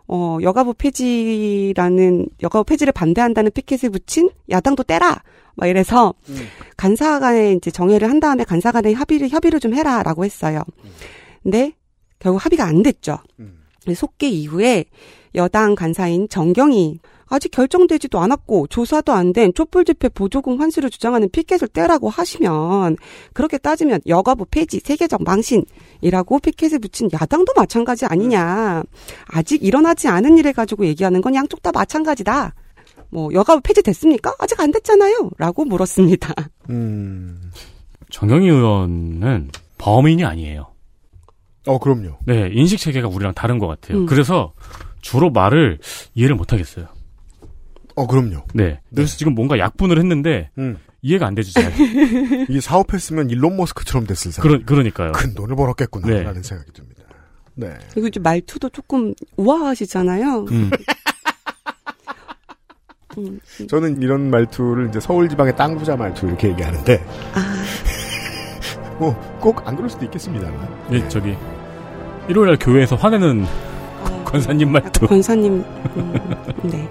어 0.07 0.38
여가부 0.41 0.74
폐지라는 0.76 2.28
여가부 2.41 2.63
폐지를 2.65 2.93
반대한다는 2.93 3.51
피켓을 3.51 3.89
붙인 3.89 4.30
야당도 4.49 4.84
떼라. 4.84 5.22
막 5.55 5.68
이래서 5.68 6.13
간사 6.78 7.20
간에 7.20 7.53
이제 7.53 7.72
정회를 7.72 8.07
한 8.09 8.20
다음에 8.20 8.43
간사 8.43 8.72
간에 8.72 8.93
합의를 8.93 9.30
협의를 9.30 9.59
좀 9.59 9.74
해라 9.74 10.03
라고 10.03 10.24
했어요. 10.24 10.61
근데 11.43 11.74
결국 12.20 12.43
합의가 12.45 12.63
안 12.65 12.84
됐죠. 12.84 13.18
음. 13.39 13.63
속기 13.93 14.30
이후에 14.41 14.86
여당 15.36 15.74
간사인 15.76 16.28
정경이 16.30 16.99
아직 17.30 17.51
결정되지도 17.51 18.19
않았고 18.19 18.67
조사도 18.67 19.11
안 19.13 19.34
된 19.34 19.53
촛불 19.53 19.84
집회 19.86 20.07
보조금 20.09 20.59
환수를 20.61 20.89
주장하는 20.89 21.30
피켓을 21.30 21.67
떼라고 21.67 22.09
하시면 22.09 22.95
그렇게 23.34 23.57
따지면 23.57 23.99
여가부 24.07 24.45
폐지 24.49 24.80
세계적 24.80 25.21
망신이라고 25.23 26.39
피켓을 26.39 26.80
붙인 26.80 27.09
야당도 27.13 27.53
마찬가지 27.55 28.05
아니냐. 28.05 28.84
아직 29.28 29.63
일어나지 29.63 30.07
않은 30.07 30.38
일을 30.38 30.53
가지고 30.53 30.86
얘기하는 30.86 31.21
건 31.21 31.36
양쪽 31.36 31.61
다 31.61 31.71
마찬가지다. 31.73 32.53
뭐 33.09 33.32
여가부 33.34 33.61
폐지됐습니까? 33.61 34.34
아직 34.39 34.59
안 34.59 34.71
됐잖아요. 34.71 35.32
라고 35.38 35.65
물었습니다. 35.65 36.34
음. 36.69 37.51
정영희 38.09 38.47
의원은 38.47 39.51
범인이 39.78 40.23
아니에요. 40.23 40.67
어 41.67 41.80
그럼요. 41.80 42.17
네, 42.25 42.49
인식 42.53 42.80
체계가 42.80 43.09
우리랑 43.09 43.34
다른 43.34 43.59
것 43.59 43.67
같아요. 43.67 43.99
음. 43.99 44.05
그래서 44.05 44.53
주로 45.01 45.30
말을 45.30 45.80
이해를 46.15 46.36
못 46.36 46.53
하겠어요. 46.53 46.88
어 47.97 48.07
그럼요. 48.07 48.43
네. 48.53 48.79
그래서 48.95 49.17
지금 49.17 49.33
뭔가 49.35 49.57
약분을 49.59 49.97
했는데 49.97 50.49
음. 50.57 50.77
이해가 51.01 51.25
안 51.27 51.35
되죠, 51.35 51.51
잘. 51.51 51.73
이게 52.49 52.61
사업했으면 52.61 53.29
일론 53.29 53.57
머스크처럼 53.57 54.07
됐을 54.07 54.31
사람. 54.31 54.49
그러, 54.51 54.65
그러니까요. 54.65 55.11
큰 55.11 55.33
돈을 55.33 55.55
벌었겠구나라는 55.55 56.33
네. 56.41 56.41
생각이 56.43 56.71
듭니다. 56.73 57.03
네. 57.55 57.73
그리고 57.91 58.07
이제 58.07 58.19
말투도 58.19 58.69
조금 58.69 59.13
우아하시잖아요. 59.35 60.45
음. 60.51 60.69
음, 63.17 63.39
저는 63.67 64.01
이런 64.01 64.29
말투를 64.29 64.89
이제 64.89 64.99
서울 64.99 65.27
지방의 65.27 65.55
땅 65.55 65.75
부자 65.77 65.95
말투 65.95 66.27
이렇게 66.27 66.49
얘기하는데 66.49 67.03
아, 67.33 67.63
뭐 68.99 69.15
꼭 69.41 69.67
안 69.67 69.75
그럴 69.75 69.89
수도 69.89 70.05
있겠습니다만. 70.05 70.87
네, 70.91 71.07
저기 71.09 71.35
일요일 72.29 72.49
날 72.49 72.57
교회에서 72.59 72.95
화내는 72.95 73.43
어, 74.03 74.23
권사님 74.25 74.71
말투. 74.71 75.07
권사님, 75.07 75.63
음, 75.95 76.13
네. 76.63 76.87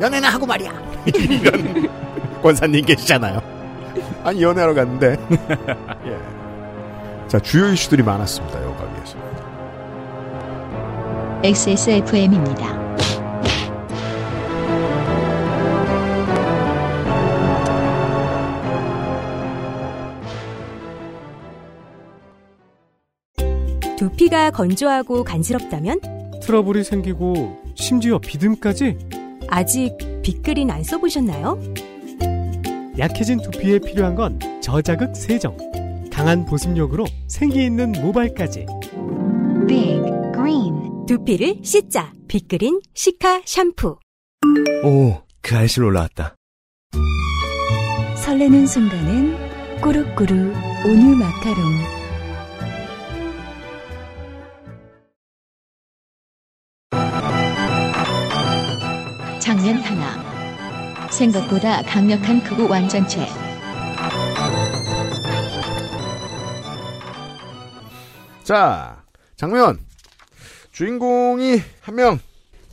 연애나 0.00 0.30
하고 0.30 0.46
말이야. 0.46 0.72
이런 1.06 1.88
권사님 2.42 2.84
계시잖아요. 2.84 3.40
아니 4.24 4.42
연애하러 4.42 4.74
갔는데. 4.74 5.16
예. 6.06 7.28
자 7.28 7.38
주요 7.38 7.68
이슈들이 7.68 8.02
많았습니다 8.02 8.62
여가 8.62 8.84
위에서. 8.94 9.18
XSFM입니다. 11.42 12.80
두피가 23.96 24.50
건조하고 24.50 25.24
간지럽다면 25.24 26.00
트러블이 26.42 26.84
생기고 26.84 27.60
심지어 27.74 28.18
비듬까지 28.18 28.96
아직 29.50 29.96
빅그린 30.22 30.70
안 30.70 30.82
써보셨나요? 30.84 31.60
약해진 32.98 33.40
두피에 33.42 33.80
필요한 33.80 34.14
건 34.14 34.38
저자극 34.62 35.14
세정. 35.16 35.56
강한 36.10 36.44
보습력으로 36.44 37.04
생기 37.26 37.64
있는 37.64 37.92
모발까지. 37.92 38.66
Big 39.66 40.02
Green 40.32 41.06
두피를 41.06 41.56
씻자. 41.62 42.12
빅그린 42.28 42.80
시카 42.94 43.42
샴푸. 43.44 43.98
오, 44.84 45.20
그 45.42 45.56
알실 45.56 45.82
올라왔다. 45.82 46.36
설레는 48.16 48.66
순간은 48.66 49.80
꾸룩꾸룩 49.80 50.54
온유 50.86 51.16
마카롱. 51.16 51.99
장면 59.70 59.82
하나. 59.82 61.10
생각보다 61.10 61.82
강력한 61.82 62.42
극우 62.42 62.68
완전체. 62.68 63.26
자, 68.42 69.00
장면. 69.36 69.78
주인공이 70.72 71.60
한 71.82 71.94
명. 71.94 72.18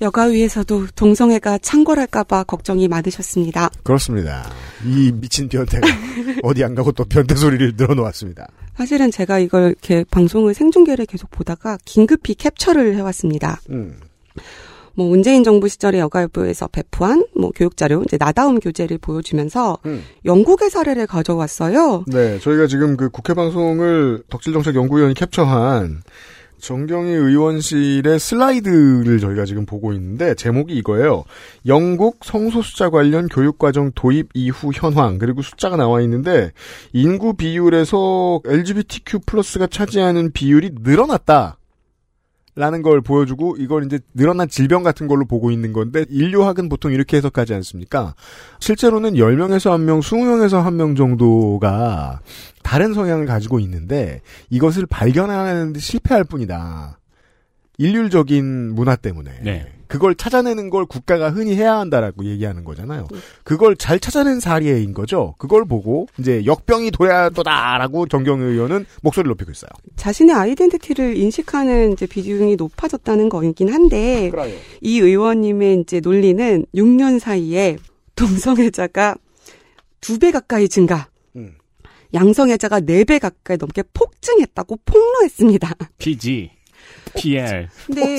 여가위에서도 0.02 0.88
동성애가 0.96 1.60
창궐할까봐 1.60 2.44
걱정이 2.44 2.88
많으셨습니다. 2.88 3.70
그렇습니다. 3.84 4.48
이 4.86 5.12
미친 5.12 5.50
변태가 5.50 5.88
어디 6.44 6.64
안 6.64 6.74
가고 6.76 6.92
또 6.92 7.04
변태 7.06 7.36
소리를 7.36 7.74
늘어놓았습니다. 7.78 8.48
사실은 8.76 9.12
제가 9.12 9.40
이걸 9.40 9.70
이렇게 9.70 10.04
방송을 10.10 10.54
생중계를 10.54 11.08
계속 11.08 11.30
보다가 11.32 11.78
긴급히 11.86 12.36
캡처를 12.36 12.96
해왔습니다. 12.96 13.60
음. 13.72 14.00
뭐 14.98 15.08
문재인 15.08 15.44
정부 15.44 15.68
시절에 15.68 16.00
여가부에서 16.00 16.68
배포한 16.68 17.24
뭐 17.36 17.52
교육자료, 17.56 18.02
이제 18.02 18.18
나다움 18.18 18.60
교재를 18.60 18.98
보여주면서 18.98 19.78
음. 19.86 20.04
영국의 20.26 20.72
사례를 20.72 21.06
가져왔어요. 21.06 22.04
네, 22.08 22.40
저희가 22.40 22.66
지금 22.66 22.98
그 22.98 23.10
국회 23.10 23.36
방송을 23.36 24.24
덕질정책 24.28 24.76
연구위원이 24.76 25.14
캡처한 25.14 26.02
정경희 26.60 27.12
의원실의 27.12 28.20
슬라이드를 28.20 29.20
저희가 29.20 29.46
지금 29.46 29.68
보고 29.68 29.94
있는데 29.94 30.34
제목이 30.34 30.74
이거예요. 30.74 31.26
영국 31.68 32.26
성소수자 32.26 32.90
관련 32.90 33.28
교육과정 33.28 33.92
도입 33.94 34.30
이후 34.34 34.72
현황 34.74 35.20
그리고 35.20 35.44
숫자가 35.44 35.78
나와 35.78 36.02
있는데 36.02 36.52
인구 36.92 37.36
비율에서 37.36 38.42
LGBTQ 38.48 39.20
플러스가 39.28 39.68
차지하는 39.68 40.32
비율이 40.32 40.72
늘어났다. 40.82 41.60
라는 42.58 42.82
걸 42.82 43.02
보여주고 43.02 43.58
이걸 43.60 43.86
이제 43.86 44.00
늘어난 44.16 44.50
질병 44.50 44.82
같은 44.82 45.08
걸로 45.08 45.26
보고 45.26 45.52
있는 45.52 45.74
건데 45.74 46.06
인류학은 46.10 46.70
보통 46.70 46.92
이렇게 46.92 47.18
해석하지 47.18 47.54
않습니까? 47.54 48.16
실제로는 48.60 49.14
10명에서 49.14 49.78
1명, 49.78 50.02
20명에서 50.02 50.66
1명 50.66 50.98
정도가 50.98 52.22
다른 52.64 52.96
성향을 52.96 53.28
가지고 53.28 53.60
있는데 53.60 54.22
이것을 54.50 54.88
발견하는 54.88 55.74
데 55.74 55.80
실패할 55.80 56.24
뿐이다. 56.24 57.00
인륜적인 57.78 58.74
문화 58.74 58.96
때문에. 58.96 59.40
네. 59.44 59.72
그걸 59.88 60.16
찾아내는 60.16 60.70
걸 60.70 60.86
국가가 60.86 61.30
흔히 61.30 61.56
해야 61.56 61.78
한다라고 61.78 62.26
얘기하는 62.26 62.64
거잖아요. 62.64 63.08
그걸 63.44 63.76
잘 63.76 64.00
찾아낸 64.00 64.40
사례인 64.40 64.94
거죠. 64.94 65.36
그걸 65.38 65.66
보고 65.66 66.08
이제 66.20 66.46
역병이 66.46 66.92
도야도다라고 66.92 68.08
정경 68.08 68.42
의원은 68.42 68.86
목소리를 69.02 69.30
높이고 69.30 69.52
있어요. 69.52 69.70
자신의 69.96 70.36
아이덴티티를 70.36 71.18
인식하는 71.18 71.94
이제 71.94 72.06
비중이 72.06 72.56
높아졌다는 72.58 73.30
거이긴 73.30 73.74
한데 73.74 74.32
이 74.82 75.00
의원님의 75.00 75.82
이제 75.82 76.00
논리는 76.00 76.66
6년 76.76 77.20
사이에 77.20 77.78
동성애자가 78.16 79.16
두 80.02 80.20
배 80.20 80.32
가까이 80.32 80.68
증가. 80.70 81.08
음. 81.36 81.56
양성애자가 82.14 82.82
네 82.82 83.04
배 83.04 83.20
가까이 83.20 83.58
넘게 83.58 83.84
폭증했다고 83.94 84.80
폭로했습니다. 84.86 85.76
PG, 85.98 86.52
PL. 87.16 87.68
근데 87.86 88.18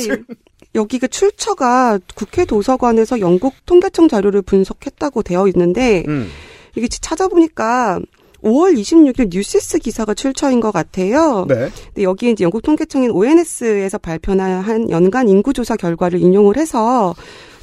여기가 0.79 1.09
출처가 1.09 1.99
국회 2.15 2.45
도서관에서 2.45 3.21
영국 3.21 3.55
통계청 3.67 4.09
자료를 4.09 4.43
분석했다고 4.43 5.23
되어 5.23 5.49
있는데 5.49 6.05
음. 6.09 6.29
이게 6.77 6.87
찾아보니까 6.89 8.01
5월 8.43 8.79
26일 8.79 9.31
뉴시스 9.33 9.79
기사가 9.79 10.15
출처인 10.15 10.61
것 10.61 10.71
같아요. 10.71 11.45
네. 11.49 11.71
근데 11.87 12.03
여기에 12.05 12.31
이제 12.31 12.45
영국 12.45 12.63
통계청인 12.63 13.11
ONS에서 13.11 13.99
발표한 13.99 14.89
연간 14.91 15.29
인구조사 15.29 15.77
결과를 15.77 16.21
인용을 16.21 16.57
해서 16.57 17.15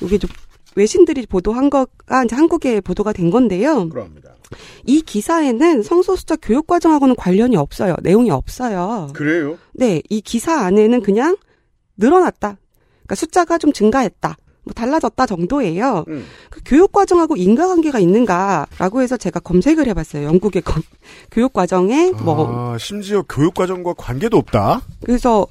이게 0.01 0.17
좀 0.17 0.29
외신들이 0.75 1.25
보도한 1.27 1.69
거가 1.69 2.25
이제 2.25 2.35
한국에 2.35 2.81
보도가 2.81 3.13
된 3.13 3.31
건데요. 3.31 3.87
그럽니다. 3.87 4.35
이 4.85 5.01
기사에는 5.01 5.81
성소수자 5.81 6.35
교육 6.41 6.67
과정하고는 6.67 7.15
관련이 7.15 7.55
없어요. 7.55 7.95
내용이 8.03 8.29
없어요. 8.29 9.07
그래요? 9.13 9.57
네, 9.73 10.01
이 10.09 10.19
기사 10.19 10.59
안에는 10.59 11.01
그냥 11.01 11.37
늘어났다. 11.95 12.57
그러니까 13.05 13.15
숫자가 13.15 13.57
좀 13.57 13.71
증가했다. 13.73 14.37
뭐 14.63 14.73
달라졌다 14.73 15.25
정도예요. 15.27 16.05
음. 16.07 16.25
그 16.49 16.59
교육 16.65 16.91
과정하고 16.91 17.35
인과관계가 17.35 17.99
있는가라고 17.99 19.01
해서 19.03 19.15
제가 19.15 19.39
검색을 19.39 19.87
해봤어요. 19.87 20.23
영국의 20.25 20.63
거- 20.63 20.81
교육 21.31 21.53
과정에 21.53 22.11
뭐 22.11 22.73
아, 22.73 22.77
심지어 22.79 23.21
교육 23.29 23.53
과정과 23.53 23.93
관계도 23.95 24.37
없다. 24.37 24.81
그래서 25.03 25.45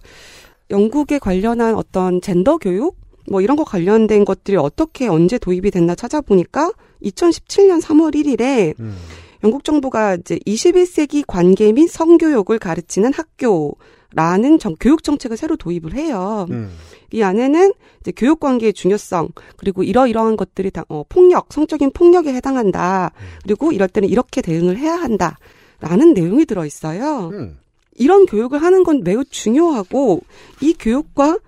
영국에 0.71 1.19
관련한 1.21 1.77
어떤 1.77 2.21
젠더 2.21 2.59
교육 2.59 2.97
뭐 3.31 3.41
이런 3.41 3.57
거 3.57 3.63
관련된 3.65 4.25
것들이 4.25 4.57
어떻게 4.57 5.07
언제 5.07 5.39
도입이 5.39 5.71
됐나 5.71 5.95
찾아보니까 5.95 6.73
2017년 7.05 7.81
3월 7.83 8.15
1일에 8.15 8.75
음. 8.81 8.97
영국 9.45 9.63
정부가 9.63 10.17
이제 10.17 10.39
21세기 10.47 11.23
관계 11.27 11.71
및 11.73 11.87
성교육을 11.89 12.59
가르치는 12.59 13.13
학교 13.13 13.77
라는 14.15 14.59
정, 14.59 14.75
교육 14.79 15.03
정책을 15.03 15.37
새로 15.37 15.57
도입을 15.57 15.95
해요. 15.95 16.47
음. 16.51 16.71
이 17.13 17.23
안에는 17.23 17.73
이제 18.01 18.13
교육 18.17 18.41
관계의 18.41 18.73
중요성 18.73 19.29
그리고 19.57 19.83
이러이러한 19.83 20.37
것들이 20.37 20.71
다 20.71 20.85
어, 20.89 21.05
폭력, 21.09 21.53
성적인 21.53 21.93
폭력에 21.93 22.33
해당한다. 22.33 23.13
그리고 23.43 23.73
이럴 23.73 23.89
때는 23.89 24.09
이렇게 24.09 24.43
대응을 24.43 24.77
해야 24.79 24.95
한다 24.95 25.39
라는 25.81 26.15
내용이 26.15 26.45
들어 26.45 26.65
있어요. 26.65 27.31
음. 27.33 27.59
이런 27.97 28.27
교육을 28.27 28.63
하는 28.63 28.83
건 28.83 29.03
매우 29.05 29.25
중요하고 29.25 30.23
이 30.61 30.75
교육과 30.75 31.39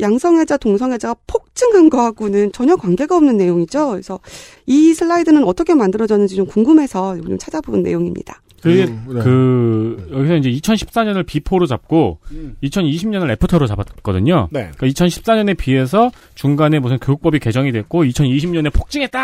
양성애자, 0.00 0.58
동성애자가 0.58 1.16
폭증한 1.26 1.88
거하고는 1.88 2.52
전혀 2.52 2.76
관계가 2.76 3.16
없는 3.16 3.38
내용이죠. 3.38 3.90
그래서 3.90 4.20
이 4.66 4.92
슬라이드는 4.92 5.44
어떻게 5.44 5.74
만들어졌는지 5.74 6.36
좀 6.36 6.46
궁금해서 6.46 7.20
좀 7.20 7.38
찾아본 7.38 7.82
내용입니다. 7.82 8.42
그게 8.66 8.84
음, 8.84 9.04
네. 9.14 9.20
그 9.22 10.08
여기서 10.12 10.36
이제 10.36 10.50
2014년을 10.50 11.24
before로 11.26 11.66
잡고 11.66 12.18
음. 12.32 12.56
2020년을 12.62 13.30
after로 13.32 13.66
잡았거든요. 13.66 14.48
네. 14.50 14.70
그러니까 14.76 14.86
2014년에 14.86 15.56
비해서 15.56 16.10
중간에 16.34 16.78
무슨 16.78 16.98
교육법이 16.98 17.38
개정이 17.38 17.72
됐고 17.72 18.04
2020년에 18.04 18.72
폭증했다 18.72 19.18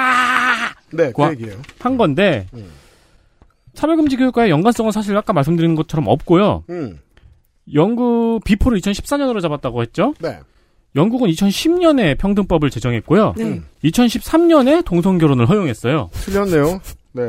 네, 0.93 1.07
그 1.07 1.12
과- 1.12 1.30
얘기예요. 1.32 1.57
한 1.80 1.97
건데 1.97 2.47
음. 2.55 2.66
차별금지 3.74 4.16
교육과의 4.16 4.51
연관성은 4.51 4.93
사실 4.93 5.16
아까 5.16 5.32
말씀드린 5.32 5.74
것처럼 5.74 6.07
없고요. 6.09 6.64
음. 6.70 6.99
영국 7.74 8.40
비포를 8.45 8.78
2014년으로 8.80 9.40
잡았다고 9.40 9.82
했죠. 9.82 10.14
네. 10.20 10.38
영국은 10.95 11.30
2010년에 11.30 12.18
평등법을 12.18 12.68
제정했고요. 12.70 13.34
네. 13.38 13.45
음. 13.45 13.64
2013년에 13.84 14.84
동성 14.84 15.16
결혼을 15.18 15.49
허용했어요. 15.49 16.11
틀렸네요. 16.12 16.80
네. 17.12 17.22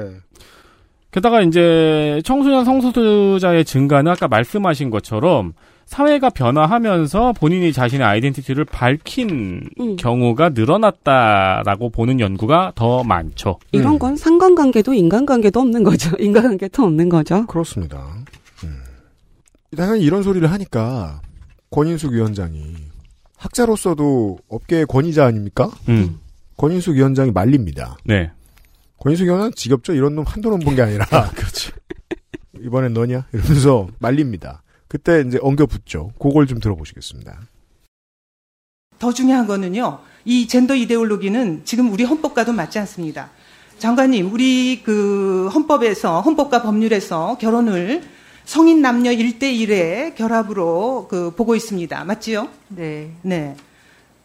게다가 1.14 1.42
이제 1.42 2.22
청소년 2.26 2.66
성소수자의 2.66 3.66
증가는 3.66 4.12
아까 4.12 4.28
말씀하신 4.28 4.90
것처럼 4.90 5.54
사회가 5.86 6.32
변화하면서 6.32 7.34
본인이 7.34 7.72
자신의 7.72 8.06
아이덴티티를 8.06 8.66
밝힌 8.66 9.62
음. 9.80 9.96
경우가 9.96 10.50
늘어났다라고 10.50 11.92
보는 11.92 12.20
연구가 12.20 12.72
더 12.74 13.04
많죠. 13.04 13.60
이런 13.72 13.94
음. 13.94 14.00
건 14.00 14.16
상관관계도 14.16 14.96
인간관계도 14.96 15.60
없는 15.60 15.84
거죠. 15.84 16.16
인간관계도 16.18 16.82
없는 16.82 17.10
거죠. 17.10 17.46
그렇습니다. 17.46 18.04
음. 18.64 18.78
당연히 19.78 20.02
이런 20.02 20.24
소리를 20.24 20.52
하니까 20.52 21.22
권인숙 21.70 22.14
위원장이 22.14 22.74
학자로서도 23.38 24.40
업계의 24.50 24.88
권위자 24.88 25.26
아닙니까? 25.26 25.70
음. 25.90 26.18
권인숙 26.58 26.96
위원장이 26.96 27.32
말립니다. 27.32 27.98
네. 28.04 28.32
위원은 29.06 29.52
지겹죠? 29.56 29.94
이런 29.94 30.16
놈 30.16 30.26
한두 30.26 30.50
놈 30.50 30.60
본 30.60 30.76
게 30.76 30.82
아니라. 30.82 31.06
그렇지. 31.36 31.72
이번엔 32.64 32.94
너냐? 32.94 33.26
이러면서 33.34 33.88
말립니다. 34.00 34.62
그때 34.88 35.24
이제 35.28 35.40
엉겨 35.42 35.66
붙죠. 35.66 36.14
그걸 36.20 36.48
좀 36.48 36.60
들어보시겠습니다. 36.60 37.40
더 39.00 39.14
중요한 39.14 39.48
거는요. 39.48 40.00
이 40.26 40.48
젠더 40.48 40.76
이데올로기는 40.76 41.62
지금 41.66 41.92
우리 41.92 42.04
헌법과도 42.04 42.54
맞지 42.54 42.80
않습니다. 42.80 43.32
장관님, 43.80 44.32
우리 44.32 44.82
그 44.84 45.50
헌법에서 45.54 46.22
헌법과 46.22 46.62
법률에서 46.62 47.38
결혼을 47.40 48.04
성인 48.46 48.82
남녀 48.82 49.12
1대 49.12 49.42
1의 49.44 50.16
결합으로 50.16 51.08
그 51.10 51.32
보고 51.36 51.56
있습니다. 51.56 52.04
맞지요? 52.06 52.48
네. 52.70 53.12
네. 53.24 53.56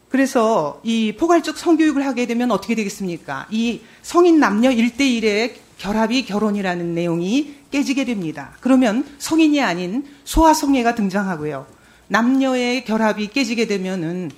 그래서 0.09 0.80
이 0.84 1.12
포괄적 1.18 1.59
성교육을 1.59 2.04
하게 2.06 2.26
되면 2.26 2.50
어떻게 2.50 2.74
되겠습니까? 2.74 3.46
이 3.50 3.80
성인 4.02 4.40
남녀 4.40 4.70
1대1의 4.70 5.54
결합이 5.76 6.24
결혼이라는 6.24 6.94
내용이 6.94 7.56
깨지게 7.70 8.04
됩니다. 8.04 8.56
그러면 8.61 9.04
성인이 9.18 9.61
아닌 9.62 10.04
소아성애가 10.24 10.94
등장하고요. 10.94 11.66
남녀의 12.09 12.84
결합이 12.84 13.28
깨지게 13.28 13.66
되면은 13.66 14.30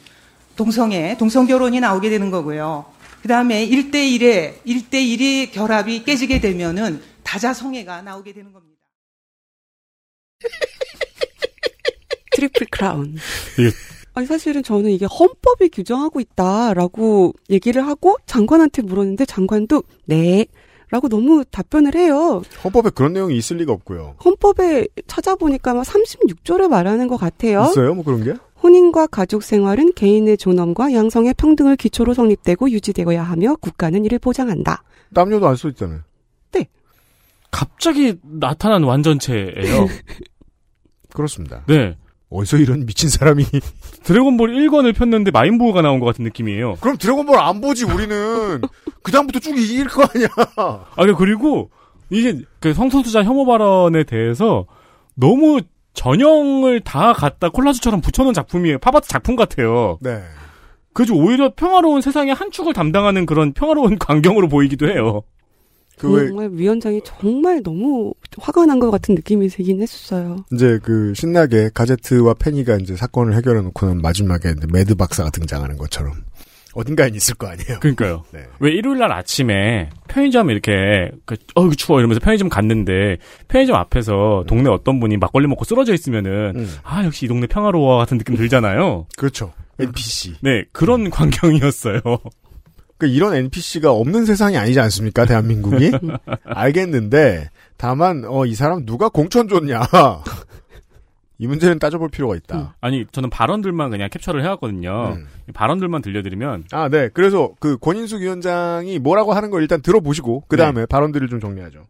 동성애, 0.57 1.16
동성 1.16 1.47
결혼이 1.47 1.81
나오게 1.81 2.11
되는 2.11 2.31
거고요. 2.31 2.93
그 3.23 3.29
다음에 3.29 3.66
1대1의, 3.68 4.62
1대1의 4.66 5.53
결합이 5.53 6.05
깨지게 6.05 6.41
되면은 6.41 7.03
다자성애가 7.23 8.03
나오게 8.03 8.33
되는 8.33 8.53
겁니다. 8.53 8.81
트리플 12.33 12.66
크라운. 12.71 13.16
예. 14.21 14.23
아니 14.23 14.27
사실은 14.27 14.62
저는 14.62 14.91
이게 14.91 15.07
헌법이 15.07 15.71
규정하고 15.71 16.21
있다라고 16.21 17.33
얘기를 17.49 17.87
하고 17.87 18.16
장관한테 18.27 18.83
물었는데 18.83 19.25
장관도 19.25 19.83
네. 20.05 20.47
라고 20.91 21.09
너무 21.09 21.45
답변을 21.49 21.95
해요. 21.95 22.43
헌법에 22.64 22.91
그런 22.91 23.12
내용이 23.12 23.37
있을 23.37 23.59
리가 23.59 23.73
없고요. 23.73 24.16
헌법에 24.25 24.89
찾아보니까 25.07 25.73
막 25.73 25.87
36조를 25.87 26.68
말하는 26.68 27.07
것 27.07 27.16
같아요. 27.16 27.62
있어요? 27.71 27.95
뭐 27.95 28.05
그런 28.05 28.25
게? 28.25 28.35
혼인과 28.62 29.07
가족 29.07 29.45
생활은 29.45 29.93
개인의 29.95 30.37
존엄과 30.37 30.93
양성의 30.93 31.35
평등을 31.35 31.77
기초로 31.77 32.12
성립되고 32.12 32.71
유지되어야 32.71 33.23
하며 33.23 33.55
국가는 33.55 34.05
이를 34.05 34.18
보장한다. 34.18 34.83
남녀도 35.11 35.47
안써 35.47 35.68
있잖아요. 35.68 36.01
갑자기 37.51 38.16
나타난 38.23 38.85
완전체예요. 38.85 39.87
그렇습니다. 41.12 41.64
네. 41.66 41.97
어디서 42.31 42.59
이런 42.59 42.87
미친 42.87 43.09
사람이. 43.09 43.45
드래곤볼 44.05 44.55
1권을 44.55 44.97
폈는데 44.97 45.31
마인부호가 45.33 45.83
나온 45.83 45.99
것 46.01 46.07
같은 46.07 46.24
느낌이에요. 46.24 46.76
그럼 46.81 46.97
드래곤볼 46.97 47.37
안 47.37 47.61
보지, 47.61 47.85
우리는. 47.85 48.61
그 49.03 49.12
다음부터 49.12 49.41
쭉 49.41 49.59
이길 49.59 49.89
거 49.89 50.05
아니야. 50.14 50.28
아, 50.57 51.07
그리고 51.18 51.70
이게 52.09 52.41
그 52.61 52.72
성소수자 52.72 53.24
혐오 53.24 53.45
발언에 53.47 54.05
대해서 54.05 54.66
너무 55.14 55.61
전형을 55.95 56.81
다 56.81 57.12
갖다 57.12 57.49
콜라주처럼 57.49 58.01
붙여놓은 58.01 58.33
작품이에요. 58.33 58.78
팝아트 58.78 59.09
작품 59.09 59.37
같아요. 59.37 59.99
네. 60.01 60.22
그래서 60.93 61.14
오히려 61.14 61.53
평화로운 61.55 62.01
세상의 62.01 62.35
한 62.35 62.51
축을 62.51 62.72
담당하는 62.72 63.26
그런 63.26 63.53
평화로운 63.53 63.99
광경으로 64.01 64.49
보이기도 64.49 64.89
해요. 64.89 65.22
그 66.01 66.13
왜, 66.13 66.27
정말 66.29 66.49
위원장이 66.53 67.03
정말 67.05 67.63
너무 67.63 68.13
화가 68.39 68.65
난 68.67 68.81
것 68.81 68.91
같은 68.91 69.15
느낌이 69.15 69.49
들긴 69.49 69.83
했었어요. 69.83 70.45
이제 70.53 70.79
그 70.83 71.13
신나게 71.15 71.71
가제트와 71.75 72.35
페니가 72.35 72.77
이제 72.77 72.97
사건을 72.97 73.35
해결해 73.35 73.61
놓고는 73.63 74.01
마지막에 74.01 74.51
이제 74.57 74.67
매드 74.73 74.95
박사가 74.95 75.31
등장하는 75.31 75.77
것처럼 75.77 76.15
어딘가엔 76.73 77.15
있을 77.17 77.35
거 77.35 77.49
아니에요. 77.49 77.81
그러니까요. 77.81 78.23
네. 78.33 78.45
왜 78.61 78.71
일요일 78.73 78.99
날 79.01 79.11
아침에 79.13 79.91
편의점 80.09 80.51
이렇게 80.51 81.11
그 81.27 81.37
어우 81.55 81.75
추워 81.77 81.99
이러면서 81.99 82.21
편의점 82.21 82.49
갔는데 82.49 83.19
편의점 83.49 83.75
앞에서 83.77 84.45
동네 84.47 84.71
어떤 84.71 85.01
분이 85.01 85.17
막걸리 85.17 85.49
먹고 85.49 85.65
쓰러져 85.65 85.93
있으면은 85.93 86.53
음, 86.57 86.75
아 86.85 87.05
역시 87.05 87.25
이 87.27 87.29
동네 87.29 87.47
평화로워 87.49 87.99
같은 87.99 88.19
느낌 88.19 88.37
들잖아요. 88.37 89.07
그렇죠. 89.19 89.53
NPC. 89.81 90.37
네 90.43 90.65
그런 90.73 91.11
광경이었어요. 91.11 92.01
그 93.01 93.07
이런 93.07 93.35
NPC가 93.35 93.91
없는 93.91 94.27
세상이 94.27 94.57
아니지 94.59 94.79
않습니까, 94.79 95.25
대한민국이? 95.25 95.91
알겠는데 96.45 97.49
다만 97.79 98.25
어 98.27 98.45
이 98.45 98.55
사람 98.55 98.85
누가 98.85 99.09
공천 99.09 99.49
줬냐? 99.49 99.81
이 101.39 101.47
문제는 101.47 101.79
따져볼 101.79 102.11
필요가 102.11 102.37
있다. 102.37 102.77
아니 102.83 103.07
저는 103.11 103.31
발언들만 103.31 103.91
그냥 103.91 104.11
캡처를 104.11 104.43
해왔거든요. 104.45 105.15
음. 105.17 105.27
발언들만 105.55 106.03
들려드리면 106.03 106.65
아, 106.73 106.91
네. 106.91 107.09
그래서 107.15 107.53
그 107.59 107.79
권인숙 107.79 108.21
위원장이 108.21 108.99
뭐라고 108.99 109.33
하는 109.33 109.49
걸 109.51 109.63
일단 109.63 109.81
들어보시고 109.81 110.45
그 110.49 110.59
다음에 110.59 110.85
발언들을 110.85 111.29
좀 111.29 111.41
정리하죠. 111.41 111.87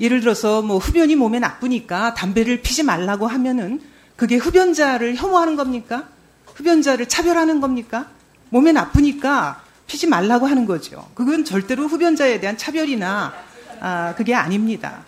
예를 0.00 0.20
들어서 0.20 0.62
뭐 0.62 0.78
흡연이 0.78 1.14
몸에 1.14 1.38
나쁘니까 1.40 2.14
담배를 2.14 2.62
피지 2.62 2.84
말라고 2.84 3.26
하면은 3.26 3.82
그게 4.16 4.36
흡연자를 4.36 5.16
혐오하는 5.16 5.56
겁니까? 5.56 6.08
흡연자를 6.54 7.06
차별하는 7.06 7.60
겁니까? 7.60 8.08
몸에 8.50 8.72
나쁘니까 8.72 9.62
피지 9.86 10.06
말라고 10.06 10.46
하는 10.46 10.66
거죠. 10.66 11.08
그건 11.14 11.44
절대로 11.44 11.86
흡연자에 11.86 12.40
대한 12.40 12.56
차별이나 12.56 13.32
아, 13.80 14.14
그게 14.16 14.34
아닙니다. 14.34 15.04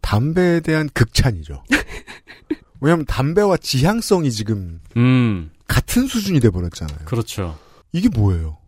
담배에 0.00 0.60
대한 0.60 0.88
극찬이죠. 0.92 1.64
왜냐하면 2.80 3.06
담배와 3.06 3.56
지향성이 3.56 4.30
지금 4.32 4.80
음 4.96 5.50
같은 5.68 6.06
수준이 6.06 6.40
돼 6.40 6.50
버렸잖아요. 6.50 6.98
그렇죠. 7.04 7.58
이게 7.92 8.08
뭐예요? 8.08 8.58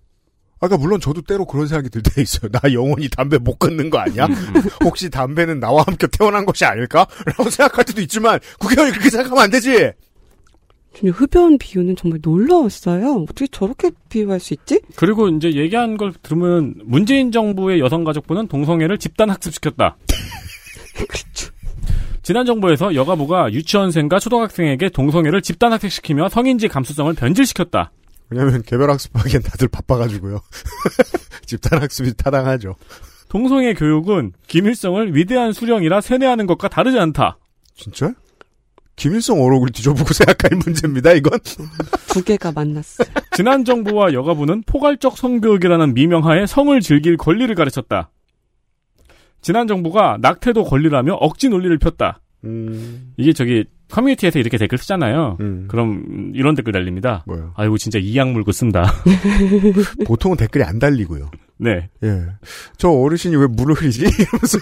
아까 0.61 0.76
물론 0.78 1.01
저도 1.01 1.22
때로 1.22 1.45
그런 1.47 1.66
생각이 1.66 1.90
들 1.90 2.03
때 2.03 2.22
있어요. 2.22 2.51
나 2.51 2.61
영원히 2.72 3.09
담배 3.09 3.36
못 3.38 3.59
끊는 3.59 3.90
거 3.90 3.99
아니야? 3.99 4.26
혹시 4.84 5.11
담배는 5.11 5.61
나와 5.61 5.82
함께 5.86 6.07
태어난 6.07 6.47
것이 6.47 6.64
아닐까? 6.64 7.07
라고 7.26 7.51
생각할 7.51 7.84
때도 7.84 8.01
있지만 8.03 8.38
국회의원이 8.59 8.92
그렇게 8.92 9.11
생각하면 9.11 9.45
안 9.45 9.51
되지. 9.51 9.92
흡연 11.03 11.59
비유는 11.59 11.97
정말 11.97 12.20
놀라웠어요. 12.22 13.24
어떻게 13.28 13.47
저렇게 13.49 13.90
비유할 14.09 14.40
수 14.40 14.55
있지? 14.55 14.80
그리고 14.97 15.28
이제 15.28 15.53
얘기한 15.53 15.97
걸 15.97 16.12
들으면 16.22 16.74
문재인 16.84 17.32
정부의 17.32 17.80
여성가족부는 17.80 18.49
동성애를 18.49 18.99
집단 18.99 19.30
학습시켰다. 19.30 19.97
그렇죠. 20.95 21.53
지난 22.22 22.47
정부에서 22.47 22.95
여가부가 22.95 23.53
유치원생과 23.53 24.18
초등학생에게 24.18 24.88
동성애를 24.90 25.42
집단 25.42 25.72
학습시키며 25.72 26.28
성인지 26.28 26.68
감수성을 26.68 27.12
변질시켰다. 27.14 27.92
왜냐면 28.30 28.62
개별 28.62 28.90
학습하기엔 28.90 29.42
다들 29.42 29.68
바빠가지고요. 29.68 30.40
집단 31.45 31.82
학습이 31.82 32.14
타당하죠. 32.16 32.76
동성애 33.28 33.74
교육은 33.74 34.32
김일성을 34.47 35.14
위대한 35.14 35.53
수령이라 35.53 36.01
세뇌하는 36.01 36.47
것과 36.47 36.68
다르지 36.68 36.99
않다. 36.99 37.36
진짜? 37.74 38.14
김일성 38.97 39.42
어록을 39.42 39.70
뒤져보고 39.70 40.12
생각할 40.14 40.59
문제입니다, 40.64 41.12
이건. 41.12 41.38
두 42.09 42.22
개가 42.22 42.53
만났어요. 42.53 43.09
지난 43.36 43.64
정부와 43.64 44.12
여가부는 44.12 44.62
포괄적 44.66 45.16
성교육이라는 45.18 45.95
미명하에 45.95 46.47
성을 46.47 46.78
즐길 46.80 47.16
권리를 47.16 47.53
가르쳤다. 47.55 48.11
지난 49.40 49.66
정부가 49.66 50.18
낙태도 50.20 50.64
권리라며 50.64 51.14
억지 51.14 51.49
논리를 51.49 51.76
폈다. 51.78 52.20
음, 52.45 53.12
이게 53.16 53.32
저기 53.32 53.64
커뮤니티에서 53.90 54.38
이렇게 54.38 54.59
댓글 54.59 54.78
쓰잖아요. 54.78 55.36
음. 55.40 55.66
그럼 55.68 56.32
이런 56.34 56.55
댓글 56.55 56.72
달립니다. 56.72 57.24
뭐요? 57.26 57.53
아이고 57.57 57.76
진짜 57.78 57.99
이악 58.01 58.30
물고 58.32 58.53
쓴다. 58.53 58.90
보통은 60.07 60.36
댓글이 60.36 60.64
안 60.64 60.78
달리고요. 60.78 61.30
네. 61.59 61.88
예. 62.03 62.22
저 62.76 62.88
어르신이 62.90 63.36
왜 63.36 63.47
물을 63.47 63.74
흐리지? 63.74 64.01
이러면서 64.07 64.59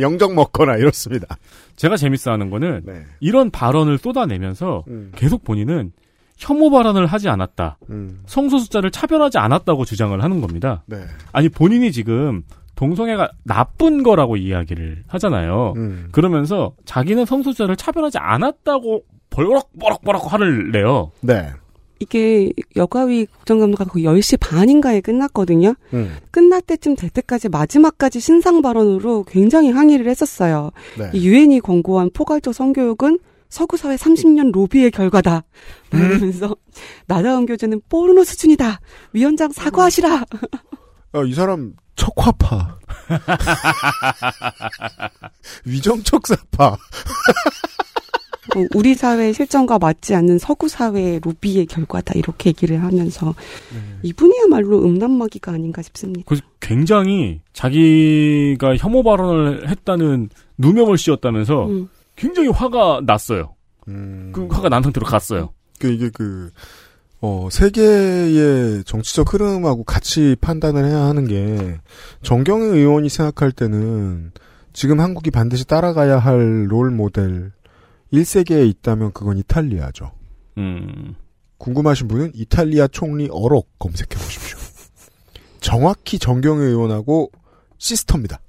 영정 0.00 0.34
먹거나 0.34 0.76
이렇습니다. 0.76 1.36
제가 1.76 1.96
재밌어하는 1.96 2.50
거는 2.50 2.82
네. 2.84 3.04
이런 3.20 3.50
발언을 3.50 3.98
쏟아내면서 3.98 4.84
음, 4.88 5.12
계속 5.14 5.44
본인은 5.44 5.92
혐오 6.36 6.70
발언을 6.70 7.06
하지 7.06 7.28
않았다. 7.28 7.78
음, 7.90 8.22
성소수자를 8.26 8.90
차별하지 8.90 9.38
않았다고 9.38 9.84
주장을 9.84 10.20
하는 10.22 10.40
겁니다. 10.40 10.82
네. 10.86 10.98
아니 11.32 11.48
본인이 11.48 11.92
지금 11.92 12.42
동성애가 12.74 13.30
나쁜 13.44 14.02
거라고 14.02 14.36
이야기를 14.36 15.04
하잖아요. 15.06 15.74
음, 15.76 16.08
그러면서 16.10 16.74
자기는 16.84 17.24
성소수자를 17.24 17.76
차별하지 17.76 18.18
않았다고 18.18 19.02
버럭버럭버럭 19.30 20.32
화를 20.32 20.70
내요. 20.72 21.12
네. 21.20 21.50
이게 22.04 22.52
여가위 22.76 23.26
국정감사가 23.26 23.90
거의 23.90 24.04
10시 24.04 24.38
반인가에 24.38 25.00
끝났거든요. 25.00 25.74
음, 25.94 26.16
끝날 26.30 26.60
때쯤 26.60 26.96
될 26.96 27.08
때까지 27.08 27.48
마지막까지 27.48 28.20
신상 28.20 28.60
발언으로 28.60 29.24
굉장히 29.24 29.70
항의를 29.70 30.06
했었어요. 30.08 30.70
네. 30.98 31.10
이 31.14 31.26
유엔이 31.26 31.60
권고한 31.60 32.10
포괄적 32.12 32.54
성교육은 32.54 33.18
서구 33.48 33.78
사회 33.78 33.96
30년 33.96 34.52
로비의 34.52 34.90
결과다. 34.90 35.44
그러면서 35.90 36.54
나다운 37.06 37.46
교재는 37.46 37.80
포르노 37.88 38.24
수준이다. 38.24 38.80
위원장 39.12 39.50
사과하시라. 39.50 40.24
어, 41.12 41.24
이 41.24 41.32
사람 41.32 41.72
척화파. 41.96 42.78
위정척 45.64 46.26
사파. 46.26 46.76
어, 48.56 48.64
우리 48.74 48.94
사회 48.94 49.32
실정과 49.32 49.78
맞지 49.78 50.14
않는 50.14 50.38
서구 50.38 50.68
사회의 50.68 51.20
로비의 51.20 51.66
결과다. 51.66 52.12
이렇게 52.16 52.50
얘기를 52.50 52.82
하면서 52.82 53.34
이분이야말로 54.02 54.84
음란마귀가 54.84 55.52
아닌가 55.52 55.82
싶습니다. 55.82 56.22
그래서 56.26 56.44
굉장히 56.60 57.40
자기가 57.52 58.76
혐오 58.76 59.02
발언을 59.02 59.68
했다는 59.68 60.28
누명을 60.58 60.98
씌웠다면서 60.98 61.66
음. 61.66 61.88
굉장히 62.16 62.48
화가 62.48 63.00
났어요. 63.04 63.54
음, 63.88 64.30
그 64.34 64.46
화가 64.46 64.68
난 64.68 64.82
상태로 64.82 65.06
갔어요. 65.06 65.50
그 65.78 65.88
이게 65.88 66.10
그 66.12 66.50
어, 67.20 67.48
세계의 67.50 68.84
정치적 68.84 69.32
흐름하고 69.32 69.84
같이 69.84 70.36
판단을 70.40 70.84
해야 70.84 71.00
하는 71.04 71.26
게 71.26 71.78
정경희 72.22 72.66
의원이 72.78 73.08
생각할 73.08 73.50
때는 73.52 74.32
지금 74.74 75.00
한국이 75.00 75.30
반드시 75.30 75.66
따라가야 75.66 76.18
할 76.18 76.66
롤 76.68 76.90
모델 76.90 77.52
1세계에 78.12 78.68
있다면 78.68 79.12
그건 79.12 79.38
이탈리아죠. 79.38 80.12
음. 80.58 81.14
궁금하신 81.58 82.08
분은 82.08 82.32
이탈리아 82.34 82.86
총리 82.88 83.28
어록 83.30 83.70
검색해 83.78 84.08
보십시오. 84.08 84.58
정확히 85.60 86.18
정경희 86.18 86.62
의원하고 86.62 87.30
시스터입니다. 87.78 88.40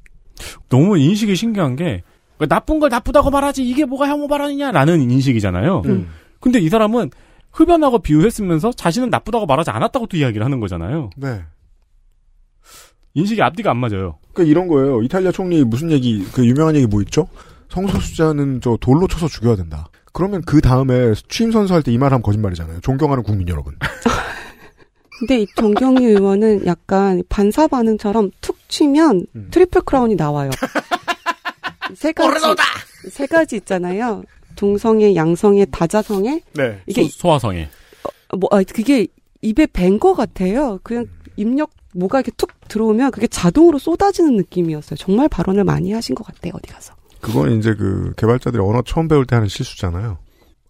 너무 0.70 0.97
인식이 0.97 1.36
신기한 1.36 1.76
게 1.76 2.03
그러니까 2.38 2.56
나쁜 2.56 2.80
걸 2.80 2.89
나쁘다고 2.89 3.30
말하지 3.30 3.68
이게 3.68 3.86
뭐가 3.86 4.08
혐오 4.08 4.28
발언이냐라는 4.28 5.10
인식이잖아요. 5.10 5.84
음. 5.86 6.10
근데 6.39 6.60
이 6.60 6.70
사람은 6.70 7.10
흡연하고 7.51 7.99
비유했으면서 7.99 8.74
자신은 8.74 9.10
나쁘다고 9.10 9.45
말하지 9.45 9.70
않았다고 9.72 10.08
또 10.08 10.18
이야기를 10.18 10.43
하는 10.43 10.60
거잖아요. 10.60 11.10
네. 11.16 11.41
인식이 13.14 13.41
앞뒤가 13.41 13.72
안 13.72 13.78
맞아요. 13.78 14.18
그러니까 14.34 14.51
이런 14.51 14.68
거예요. 14.68 15.01
이탈리아 15.01 15.32
총리 15.32 15.64
무슨 15.64 15.89
얘기 15.91 16.26
그 16.34 16.45
유명한 16.45 16.76
얘기 16.76 16.86
뭐 16.86 17.01
있죠? 17.03 17.30
성소수자는 17.70 18.61
저 18.61 18.78
돌로 18.80 19.07
쳐서 19.07 19.28
죽여야 19.28 19.55
된다. 19.55 19.88
그러면 20.13 20.41
그 20.45 20.61
다음에 20.61 21.13
취임 21.28 21.51
선서할 21.51 21.84
때 21.84 21.91
이 21.91 21.97
말 21.97 22.11
하면 22.13 22.22
거짓말이잖아요. 22.22 22.80
존경하는 22.82 23.24
국민 23.24 23.47
여러분. 23.49 23.76
근데 25.20 25.41
이 25.41 25.47
정경희 25.55 26.05
의원은 26.05 26.66
약간 26.66 27.24
반사 27.30 27.68
반응처럼 27.68 28.32
툭 28.41 28.57
치면 28.68 29.28
음. 29.36 29.47
트리플 29.51 29.82
크라운이 29.84 30.16
나와요. 30.16 30.51
세 31.95 32.11
가지 32.11 32.45
세 33.09 33.26
가지 33.26 33.55
있잖아요. 33.57 34.24
동성애, 34.55 35.16
양성애, 35.16 35.66
다자성애. 35.66 36.41
네. 36.53 36.82
이게 36.88 37.03
소, 37.03 37.09
소화성애. 37.20 37.70
뭐 38.38 38.49
아, 38.51 38.61
그게 38.63 39.07
입에 39.41 39.68
밴 39.68 39.99
거 39.99 40.13
같아요. 40.16 40.80
그냥 40.84 41.05
입력 41.38 41.72
뭐가 41.93 42.20
이렇게 42.20 42.32
툭 42.36 42.49
들어오면 42.68 43.11
그게 43.11 43.28
자동으로 43.28 43.78
쏟아지는 43.80 44.36
느낌이었어요. 44.36 44.97
정말 44.97 45.30
발언을 45.30 45.63
많이 45.63 45.93
하신 45.93 46.16
것 46.16 46.26
같아요. 46.26 46.53
어디 46.55 46.70
가서. 46.72 46.93
그건 47.26 47.58
이제 47.58 47.74
그 47.74 48.14
개발자들이 48.18 48.62
언어 48.62 48.84
처음 48.84 49.08
배울 49.08 49.26
때 49.26 49.36
하는 49.36 49.48
실수잖아요. 49.48 50.20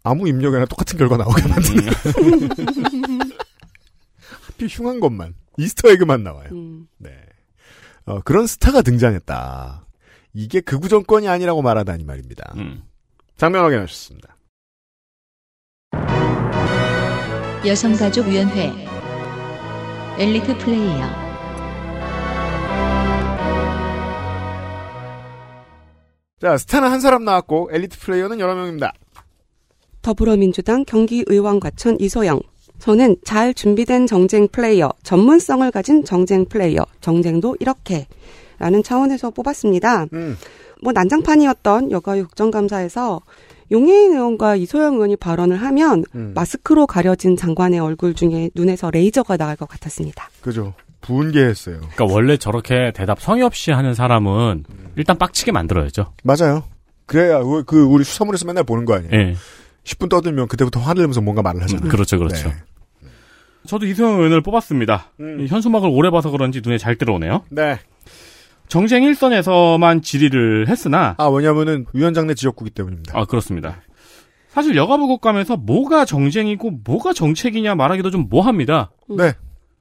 아무 0.04 0.30
입력에나 0.30 0.66
똑같은 0.66 0.98
결과 0.98 1.18
나오게 1.18 1.46
만드는. 1.50 1.92
하필 4.48 4.68
흉한 4.70 5.02
것만 5.02 5.36
이스터 5.58 5.90
에그만 5.90 6.24
나와요. 6.24 6.48
음. 6.54 6.88
네. 6.98 7.12
어, 8.06 8.22
그런 8.22 8.48
스타가 8.48 8.82
등장했다. 8.82 9.86
이게 10.34 10.62
극우 10.62 10.88
정권이 10.88 11.28
아니라고 11.28 11.62
말하다니 11.62 12.06
말입니다. 12.06 12.54
음. 12.56 12.84
장면 13.36 13.66
확인하셨습니다. 13.66 14.38
여성가족위원회 17.66 18.72
엘리트 20.18 20.58
플레이어 20.60 21.25
자, 26.42 26.58
스타는 26.58 26.92
한 26.92 27.00
사람 27.00 27.24
나왔고 27.24 27.70
엘리트 27.72 27.98
플레이어는 28.00 28.42
여러 28.42 28.56
명입니다. 28.56 28.92
더불어민주당 30.02 30.84
경기의원 30.84 31.62
과천 31.62 31.98
이소영. 32.00 32.42
저는 32.78 33.16
잘 33.24 33.54
준비된 33.54 34.06
정쟁 34.06 34.50
플레이어, 34.50 34.92
전문성을 35.02 35.72
가진 35.72 36.04
정쟁 36.04 36.46
플레이어, 36.46 36.86
정쟁도 37.00 37.56
이렇게 37.62 38.06
라는 38.60 38.84
차원에서 38.84 39.32
뽑았습니다. 39.32 40.08
음. 40.12 40.36
뭐 40.82 40.92
난장판이었던 40.92 41.92
여가위 41.92 42.24
국정감사에서 42.24 43.22
용해인 43.72 44.12
의원과 44.12 44.58
이소영 44.58 44.96
의원이 44.96 45.16
발언을 45.16 45.56
하면 45.56 46.04
음. 46.16 46.34
마스크로 46.36 46.86
가려진 46.86 47.38
장관의 47.38 47.80
얼굴 47.80 48.14
중에 48.14 48.50
눈에서 48.54 48.92
레이저가 48.92 49.38
나갈 49.38 49.56
것 49.56 49.70
같았습니다. 49.70 50.30
그죠. 50.42 50.74
분개했어요. 51.06 51.78
그러니까 51.80 52.06
원래 52.10 52.38
저렇게 52.38 52.92
대답 52.94 53.22
성의 53.22 53.44
없이 53.44 53.72
하는 53.72 53.94
사람은 53.94 54.66
일단 54.96 55.18
빡치게 55.18 55.52
만들어야죠. 55.52 56.14
맞아요. 56.24 56.64
그래야 57.06 57.42
그- 57.44 57.64
그 57.66 57.84
우리 57.84 58.04
수사물에서 58.04 58.46
맨날 58.46 58.64
보는 58.64 58.86
거 58.86 58.96
아니에요. 58.96 59.12
예. 59.14 59.36
10분 59.84 60.10
떠들면 60.10 60.48
그때부터 60.48 60.80
화를 60.80 61.04
내면서 61.04 61.22
뭔가 61.22 61.42
말을 61.44 61.62
하잖아요. 61.64 61.90
그렇죠, 61.90 62.18
그렇죠. 62.18 62.50
네. 62.50 62.56
저도 63.68 63.86
이소영 63.86 64.18
의원을 64.18 64.42
뽑았습니다. 64.42 65.12
음. 65.20 65.40
이 65.42 65.48
현수막을 65.48 65.90
오래 65.92 66.10
봐서 66.10 66.30
그런지 66.32 66.62
눈에 66.64 66.78
잘 66.78 66.96
들어오네요. 66.98 67.44
네. 67.50 67.80
정쟁 68.68 69.04
일선에서만 69.04 70.02
질의를 70.02 70.68
했으나 70.68 71.14
아, 71.20 71.28
왜냐면은 71.28 71.86
위원장 71.94 72.26
내 72.28 72.34
지역구기 72.34 72.72
때문입니다. 72.72 73.18
아 73.20 73.26
그렇습니다. 73.26 73.78
사실 74.50 74.76
여가부 74.76 75.08
국감에서 75.08 75.58
뭐가 75.58 76.06
정쟁이고 76.06 76.72
뭐가 76.86 77.14
정책이냐 77.14 77.76
말하기도 77.76 78.10
좀 78.10 78.28
뭐합니다. 78.30 78.90
네. 79.10 79.34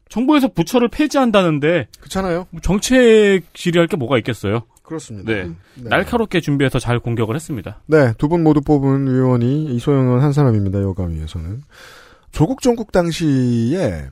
정부에서 0.08 0.48
부처를 0.48 0.88
폐지한다는데 0.88 1.88
그렇잖아요. 1.98 2.46
뭐 2.50 2.60
정책 2.60 3.42
질의할 3.54 3.88
게 3.88 3.96
뭐가 3.96 4.18
있겠어요. 4.18 4.62
그렇습니다. 4.82 5.32
네. 5.32 5.44
네. 5.44 5.88
날카롭게 5.88 6.40
준비해서 6.40 6.78
잘 6.78 7.00
공격을 7.00 7.34
했습니다. 7.34 7.80
네, 7.86 8.12
두 8.18 8.28
분 8.28 8.42
모두 8.44 8.60
뽑은 8.60 9.08
의원이 9.08 9.74
이소영 9.76 10.06
의원 10.06 10.20
한 10.22 10.32
사람입니다. 10.32 10.82
여가위에서는. 10.82 11.62
조국 12.32 12.60
정국 12.60 12.92
당시에 12.92 14.08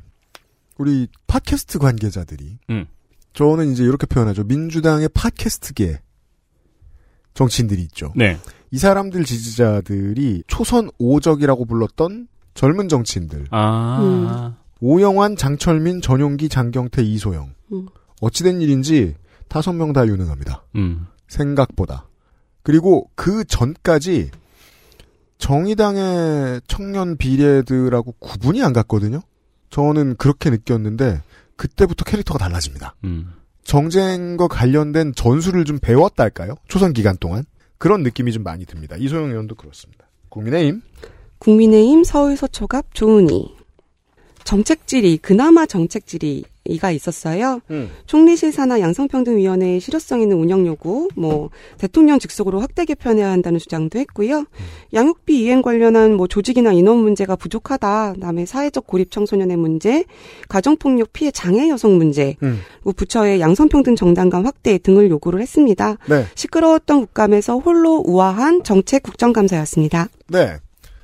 우리 0.79 1.09
팟캐스트 1.27 1.79
관계자들이 1.79 2.59
음. 2.71 2.87
저는 3.35 3.73
이제 3.73 3.85
이렇게 3.85 4.07
표현하죠. 4.07 4.45
민주당의 4.45 5.09
팟캐스트계 5.13 6.01
정치인들이 7.35 7.83
있죠. 7.83 8.13
네. 8.17 8.39
이 8.71 8.79
사람들 8.79 9.25
지지자들이 9.25 10.45
초선 10.47 10.91
오적이라고 10.99 11.65
불렀던 11.67 12.29
젊은 12.55 12.89
정치인들. 12.89 13.47
아. 13.51 14.57
오영환, 14.85 15.37
장철민, 15.37 16.01
전용기, 16.01 16.49
장경태, 16.49 17.03
이소영. 17.03 17.55
음. 17.73 17.87
어찌된 18.21 18.61
일인지 18.61 19.15
다섯 19.49 19.73
명 19.73 19.93
다 19.93 20.07
유능합니다. 20.07 20.65
음. 20.75 21.07
생각보다. 21.29 22.09
그리고 22.65 23.09
그 23.15 23.45
전까지 23.45 24.31
정의당의 25.39 26.61
청년 26.67 27.17
비례들하고 27.17 28.13
구분이 28.19 28.63
안 28.63 28.73
갔거든요. 28.73 29.21
저는 29.71 30.17
그렇게 30.17 30.51
느꼈는데 30.51 31.23
그때부터 31.57 32.05
캐릭터가 32.05 32.39
달라집니다. 32.39 32.97
음. 33.05 33.35
정쟁과 33.63 34.49
관련된 34.49 35.15
전술을 35.15 35.65
좀 35.65 35.79
배웠달까요? 35.81 36.55
초선 36.67 36.93
기간 36.93 37.17
동안 37.19 37.45
그런 37.79 38.03
느낌이 38.03 38.33
좀 38.33 38.43
많이 38.43 38.65
듭니다. 38.67 38.97
이소영 38.99 39.31
의원도 39.31 39.55
그렇습니다. 39.55 40.09
국민의힘 40.29 40.83
국민의힘 41.39 42.03
서울 42.05 42.37
서초갑 42.37 42.95
조은희. 42.95 43.62
정책 44.45 44.87
질의, 44.87 45.19
그나마 45.19 45.67
정책 45.67 46.07
질의가 46.07 46.91
있었어요. 46.91 47.61
음. 47.71 47.91
총리실 48.07 48.53
산하 48.53 48.81
양성평등위원회의 48.81 49.81
실효성 49.81 50.21
있는 50.21 50.37
운영 50.39 50.67
요구, 50.67 51.09
뭐 51.17 51.51
대통령 51.79 52.19
직속으로 52.19 52.61
확대 52.61 52.85
개편해야 52.85 53.31
한다는 53.31 53.59
주장도 53.59 53.99
했고요. 53.99 54.45
양육비 54.93 55.43
이행 55.43 55.63
관련한 55.63 56.15
뭐 56.15 56.27
조직이나 56.27 56.73
인원 56.73 56.99
문제가 56.99 57.37
부족하다. 57.37 58.15
그다음에 58.15 58.47
사회적 58.47 58.87
고립 58.87 59.11
청소년의 59.11 59.57
문제, 59.57 60.05
가정폭력 60.49 61.13
피해 61.13 61.31
장애 61.31 61.69
여성 61.69 61.97
문제, 61.97 62.37
음. 62.43 62.61
그리고 62.83 62.93
부처의 62.93 63.41
양성평등 63.41 63.97
정당감 63.97 64.47
확대 64.47 64.79
등을 64.79 65.11
요구를 65.11 65.41
했습니다. 65.41 65.97
네. 66.09 66.27
시끄러웠던 66.35 67.01
국감에서 67.07 67.59
홀로 67.59 68.03
우아한 68.07 68.65
정책 68.65 69.03
국정감사였습니다. 69.03 70.09
네. 70.29 70.57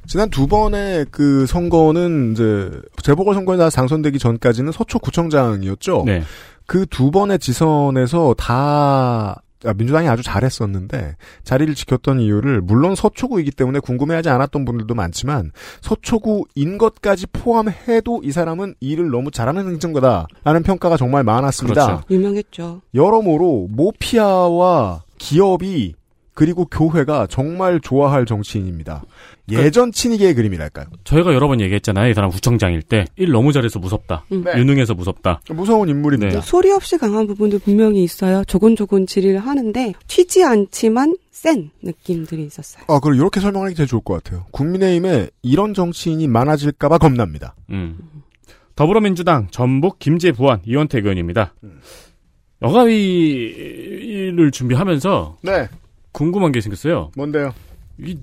지난 0.08 0.30
두 0.30 0.46
번의 0.46 1.06
그 1.10 1.46
선거는 1.46 2.32
이제 2.32 2.70
재보궐 3.02 3.34
선거에 3.34 3.56
나 3.56 3.68
당선되기 3.68 4.18
전까지는 4.18 4.72
서초구청장이었죠. 4.72 6.04
네. 6.06 6.22
그 6.66 6.84
두 6.86 7.10
번의 7.10 7.38
지선에서 7.38 8.34
다 8.36 9.42
아, 9.64 9.72
민주당이 9.74 10.06
아주 10.08 10.22
잘했었는데 10.22 11.16
자리를 11.42 11.74
지켰던 11.74 12.20
이유를 12.20 12.60
물론 12.60 12.94
서초구이기 12.94 13.50
때문에 13.50 13.80
궁금해하지 13.80 14.28
않았던 14.28 14.64
분들도 14.64 14.94
많지만 14.94 15.50
서초구인 15.80 16.78
것까지 16.78 17.26
포함해도 17.32 18.20
이 18.22 18.30
사람은 18.30 18.74
일을 18.80 19.10
너무 19.10 19.30
잘하는 19.32 19.66
행정가다라는 19.68 20.62
평가가 20.62 20.96
정말 20.96 21.24
많았습니다. 21.24 21.86
그렇죠. 21.86 22.02
유명했죠. 22.10 22.82
여러모로 22.94 23.68
모피아와 23.70 25.02
기업이 25.18 25.94
그리고 26.38 26.66
교회가 26.66 27.26
정말 27.26 27.80
좋아할 27.80 28.24
정치인입니다. 28.24 29.02
예전 29.50 29.90
친이계의 29.90 30.34
그림이랄까요? 30.34 30.86
저희가 31.02 31.34
여러 31.34 31.48
번 31.48 31.60
얘기했잖아요. 31.60 32.08
이 32.10 32.14
사람 32.14 32.30
구청장일 32.30 32.82
때 32.82 33.06
일 33.16 33.32
너무 33.32 33.52
잘해서 33.52 33.80
무섭다. 33.80 34.24
음. 34.30 34.44
네. 34.44 34.56
유능해서 34.56 34.94
무섭다. 34.94 35.40
무서운 35.50 35.88
인물입니다. 35.88 36.36
네. 36.40 36.46
소리 36.46 36.70
없이 36.70 36.96
강한 36.96 37.26
부분도 37.26 37.58
분명히 37.58 38.04
있어요. 38.04 38.44
조곤조곤 38.44 39.06
질의를 39.08 39.40
하는데 39.40 39.94
튀지 40.06 40.44
않지만 40.44 41.16
센 41.32 41.70
느낌들이 41.82 42.44
있었어요. 42.44 42.84
아, 42.86 43.00
그럼 43.00 43.16
이렇게 43.16 43.40
설명하기 43.40 43.74
제일 43.74 43.88
좋을 43.88 44.02
것 44.02 44.22
같아요. 44.22 44.46
국민의힘에 44.52 45.30
이런 45.42 45.74
정치인이 45.74 46.28
많아질까봐 46.28 46.98
겁납니다. 46.98 47.56
음. 47.70 47.98
더불어민주당 48.76 49.48
전북 49.50 49.98
김재부안 49.98 50.60
이원택 50.64 51.02
의원입니다. 51.02 51.52
음. 51.64 51.80
여가위를 52.62 54.50
준비하면서 54.52 55.38
네. 55.42 55.68
궁금한 56.18 56.50
게 56.50 56.60
생겼어요. 56.60 57.12
뭔데요? 57.16 57.54
이 57.98 58.18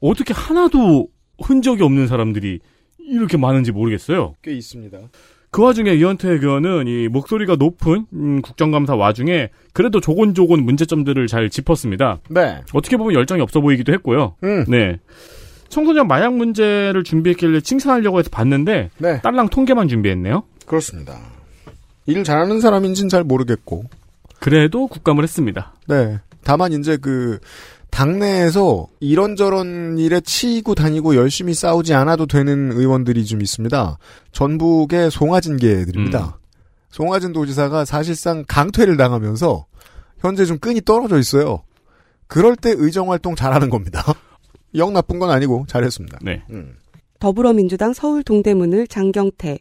어떻게 0.00 0.34
하나도 0.34 1.06
흔적이 1.40 1.84
없는 1.84 2.08
사람들이 2.08 2.58
이렇게 2.98 3.36
많은지 3.36 3.70
모르겠어요. 3.70 4.34
꽤 4.42 4.52
있습니다. 4.52 4.98
그 5.52 5.62
와중에 5.62 5.94
이현태 5.94 6.28
의원은 6.28 6.88
이 6.88 7.06
목소리가 7.06 7.54
높은 7.54 8.06
음, 8.12 8.42
국정감사 8.42 8.96
와중에 8.96 9.50
그래도 9.72 10.00
조곤조곤 10.00 10.64
문제점들을 10.64 11.28
잘 11.28 11.48
짚었습니다. 11.48 12.18
네. 12.30 12.62
어떻게 12.74 12.96
보면 12.96 13.14
열정이 13.14 13.40
없어 13.40 13.60
보이기도 13.60 13.92
했고요. 13.92 14.34
음. 14.42 14.64
네. 14.66 14.98
청소년 15.68 16.08
마약 16.08 16.34
문제를 16.34 17.04
준비했길래 17.04 17.60
칭찬하려고 17.60 18.18
해서 18.18 18.28
봤는데 18.30 18.90
네. 18.98 19.20
딸랑 19.22 19.50
통계만 19.50 19.86
준비했네요. 19.86 20.42
그렇습니다. 20.66 21.16
일 22.06 22.24
잘하는 22.24 22.60
사람인지는 22.60 23.08
잘 23.08 23.22
모르겠고. 23.22 23.84
그래도 24.40 24.88
국감을 24.88 25.22
했습니다. 25.22 25.74
네. 25.88 26.18
다만 26.46 26.72
이제 26.72 26.96
그 26.96 27.40
당내에서 27.90 28.86
이런저런 29.00 29.98
일에 29.98 30.20
치이고 30.20 30.76
다니고 30.76 31.16
열심히 31.16 31.54
싸우지 31.54 31.92
않아도 31.92 32.26
되는 32.26 32.70
의원들이 32.70 33.24
좀 33.24 33.42
있습니다. 33.42 33.98
전북의 34.30 35.10
송하진계들입니다. 35.10 36.38
송하진 36.90 37.32
도지사가 37.32 37.84
사실상 37.84 38.44
강퇴를 38.46 38.96
당하면서 38.96 39.66
현재 40.20 40.44
좀 40.44 40.58
끈이 40.58 40.82
떨어져 40.82 41.18
있어요. 41.18 41.64
그럴 42.28 42.54
때 42.54 42.72
의정 42.76 43.10
활동 43.10 43.34
잘하는 43.34 43.68
겁니다. 43.68 44.04
영 44.76 44.92
나쁜 44.92 45.18
건 45.18 45.30
아니고 45.30 45.64
잘했습니다. 45.66 46.20
네. 46.22 46.44
음. 46.50 46.76
더불어민주당 47.18 47.92
서울 47.92 48.22
동대문을 48.22 48.86
장경태. 48.86 49.58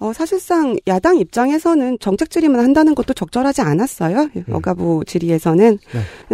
어, 0.00 0.14
사실상 0.14 0.76
야당 0.86 1.18
입장에서는 1.18 1.98
정책 2.00 2.30
질의만 2.30 2.58
한다는 2.58 2.94
것도 2.94 3.12
적절하지 3.12 3.60
않았어요. 3.60 4.30
여가부 4.48 5.04
질의에서는 5.06 5.78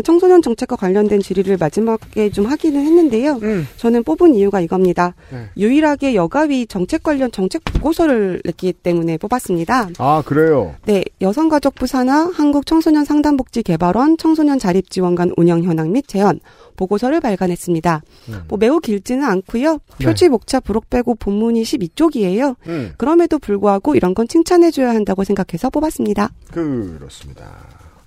청소년 0.04 0.40
정책과 0.40 0.76
관련된 0.76 1.20
질의를 1.20 1.56
마지막에 1.58 2.30
좀 2.30 2.46
하기는 2.46 2.80
했는데요. 2.80 3.40
저는 3.76 4.04
뽑은 4.04 4.36
이유가 4.36 4.60
이겁니다. 4.60 5.14
네. 5.32 5.46
유일하게 5.56 6.14
여가위 6.14 6.68
정책 6.68 7.02
관련 7.02 7.32
정책 7.32 7.64
보고서를 7.64 8.40
냈기 8.44 8.72
때문에 8.72 9.18
뽑았습니다. 9.18 9.88
아 9.98 10.22
그래요. 10.24 10.76
네, 10.84 11.04
여성가족부 11.20 11.88
산하 11.88 12.30
한국청소년상담복지개발원 12.32 14.16
청소년 14.16 14.60
자립지원관 14.60 15.32
운영 15.36 15.64
현황 15.64 15.90
및 15.92 16.06
재현 16.06 16.38
보고서를 16.76 17.20
발간했습니다. 17.20 18.02
뭐 18.48 18.58
매우 18.58 18.78
길지는 18.78 19.24
않고요. 19.24 19.78
표지 20.00 20.28
목차 20.28 20.60
부록 20.60 20.88
빼고 20.90 21.16
본문이 21.16 21.62
12쪽이에요. 21.62 22.56
음. 22.68 22.92
그럼에도 22.96 23.38
불구하고 23.38 23.94
이런 23.96 24.14
건 24.14 24.28
칭찬해줘야 24.28 24.90
한다고 24.90 25.24
생각해서 25.24 25.70
뽑았습니다. 25.70 26.30
그렇습니다. 26.52 27.44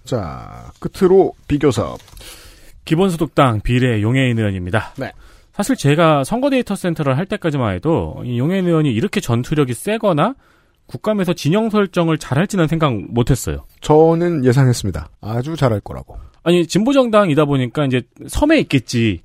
자 0.06 0.72
끝으로 0.80 1.34
비교섭. 1.48 2.00
기본소득당 2.86 3.62
비례 3.62 4.02
용혜인 4.02 4.38
의원입니다. 4.40 4.94
네. 4.98 5.12
사실 5.54 5.76
제가 5.76 6.24
선거 6.24 6.50
데이터 6.50 6.76
센터를 6.76 7.18
할 7.18 7.26
때까지만 7.26 7.76
해도 7.76 8.16
이 8.24 8.40
용혜인 8.40 8.66
의원이 8.66 8.92
이렇게 8.92 9.20
전투력이 9.20 9.74
세거나 9.74 10.36
국감에서 10.86 11.34
진영 11.34 11.70
설정을 11.70 12.18
잘할지는 12.18 12.68
생각 12.68 12.94
못했어요. 12.96 13.66
저는 13.82 14.46
예상했습니다. 14.46 15.10
아주 15.22 15.56
잘할 15.56 15.82
거라고. 15.82 16.18
아니 16.44 16.66
진보 16.66 16.94
정당이다 16.94 17.46
보니까 17.46 17.86
이제 17.86 18.02
섬에 18.28 18.60
있겠지. 18.60 19.22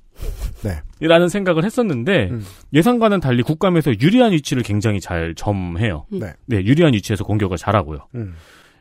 네. 0.63 0.81
라는 1.01 1.27
생각을 1.27 1.65
했었는데 1.65 2.29
음. 2.31 2.45
예상과는 2.73 3.19
달리 3.19 3.43
국감에서 3.43 3.91
유리한 3.99 4.31
위치를 4.31 4.63
굉장히 4.63 4.99
잘 4.99 5.35
점해요. 5.35 6.05
네. 6.09 6.33
네, 6.45 6.57
유리한 6.57 6.93
위치에서 6.93 7.23
공격을 7.23 7.57
잘하고요. 7.57 7.99
음. 8.15 8.35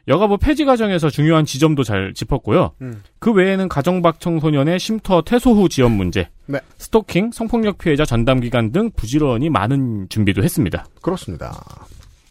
여가부 0.07 0.37
폐지 0.39 0.65
과정에서 0.65 1.09
중요한 1.09 1.45
지점도 1.45 1.83
잘 1.83 2.13
짚었고요. 2.15 2.73
음. 2.83 3.03
그 3.19 3.33
외에는 3.33 3.69
가정박 3.69 4.21
청소년의 4.21 4.79
쉼터 4.79 5.23
퇴소 5.23 5.55
후 5.55 5.69
지원 5.69 5.93
문제, 5.93 6.29
네. 6.47 6.61
스토킹, 6.77 7.31
성폭력 7.33 7.79
피해자 7.79 8.05
전담 8.05 8.41
기간 8.41 8.71
등 8.71 8.91
부지런히 8.95 9.49
많은 9.49 10.09
준비도 10.11 10.43
했습니다. 10.43 10.87
그렇습니다. 11.01 11.59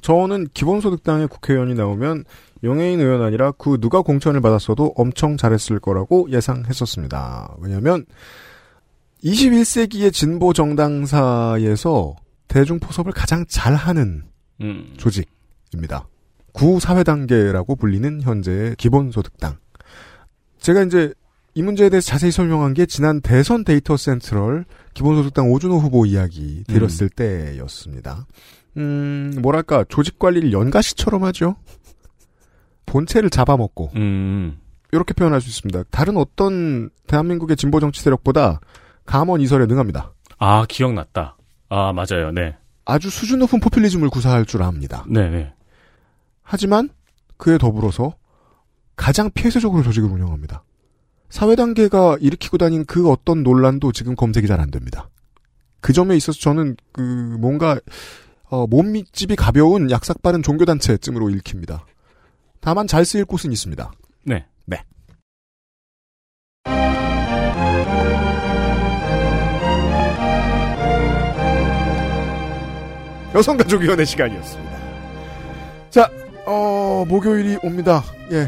저는 0.02 0.48
기본소득당의 0.54 1.28
국회의원이 1.30 1.74
나오면 1.74 2.26
용해인 2.64 3.00
의원 3.02 3.22
아니라 3.22 3.52
그 3.52 3.80
누가 3.80 4.02
공천을 4.02 4.42
받았어도 4.42 4.94
엄청 4.96 5.38
잘했을 5.38 5.80
거라고 5.80 6.28
예상했었습니다. 6.30 7.56
왜냐하면 7.60 8.06
21세기의 9.24 10.14
진보 10.14 10.54
정당사에서 10.54 12.16
대중 12.48 12.80
포섭을 12.80 13.12
가장 13.12 13.46
잘하는 13.48 14.24
음. 14.62 14.94
조직입니다. 14.98 16.08
구사회 16.54 17.04
단계라고 17.04 17.76
불리는 17.76 18.22
현재의 18.22 18.76
기본소득당. 18.76 19.58
제가 20.60 20.84
이제 20.84 21.14
이 21.56 21.62
문제에 21.62 21.90
대해서 21.90 22.08
자세히 22.08 22.32
설명한 22.32 22.74
게 22.74 22.86
지난 22.86 23.22
대선 23.22 23.64
데이터 23.64 23.98
센트럴 23.98 24.66
기본소득당 24.94 25.52
오준호 25.52 25.78
후보 25.78 26.06
이야기 26.06 26.64
드렸을 26.68 27.10
때였습니다. 27.10 28.26
음, 28.78 29.34
뭐랄까, 29.42 29.84
조직 29.88 30.18
관리를 30.18 30.52
연가시처럼 30.52 31.24
하죠? 31.26 31.56
본체를 32.86 33.30
잡아먹고, 33.30 33.92
음. 33.96 34.60
이렇게 34.92 35.14
표현할 35.14 35.42
수 35.42 35.50
있습니다. 35.50 35.84
다른 35.90 36.18
어떤 36.18 36.90
대한민국의 37.08 37.58
진보 37.58 37.80
정치 37.80 38.02
세력보다 38.02 38.60
감언 39.06 39.42
이설에 39.42 39.66
능합니다. 39.66 40.14
아, 40.38 40.66
기억났다. 40.68 41.36
아, 41.70 41.94
맞아요. 41.94 42.32
네. 42.32 42.56
아주 42.86 43.10
수준 43.10 43.40
높은 43.40 43.60
포퓰리즘을 43.60 44.10
구사할 44.10 44.46
줄 44.46 44.62
압니다. 44.62 45.06
네, 45.08 45.30
네. 45.30 45.54
하지만 46.42 46.90
그에 47.38 47.58
더불어서 47.58 48.14
가장 48.96 49.32
폐쇄적으로 49.34 49.82
조직을 49.84 50.10
운영합니다. 50.10 50.64
사회 51.30 51.56
단계가 51.56 52.18
일으키고 52.20 52.58
다닌 52.60 52.86
그 52.86 53.10
어떤 53.10 53.42
논란도 53.42 53.92
지금 53.94 54.16
검색이 54.16 54.46
잘 54.48 54.60
안 54.60 54.70
됩니다. 54.70 55.10
그 55.80 55.92
점에 55.94 56.16
있어서 56.16 56.40
저는 56.40 56.76
그 56.92 57.02
뭔가 57.40 57.80
어, 58.50 58.68
몸집이 58.68 59.36
가벼운 59.36 59.90
약삭 59.90 60.22
빠른 60.22 60.44
종교 60.44 60.64
단체쯤으로 60.66 61.30
읽힙니다. 61.32 61.86
다만 62.64 62.88
잘 62.88 63.04
쓰일 63.04 63.26
곳은 63.26 63.52
있습니다. 63.52 63.92
네. 64.24 64.46
네. 64.66 64.82
여성가족위원회 73.36 74.06
시간이었습니다. 74.06 74.74
자, 75.90 76.10
어, 76.46 77.04
목요일이 77.08 77.58
옵니다. 77.64 78.02
예. 78.32 78.48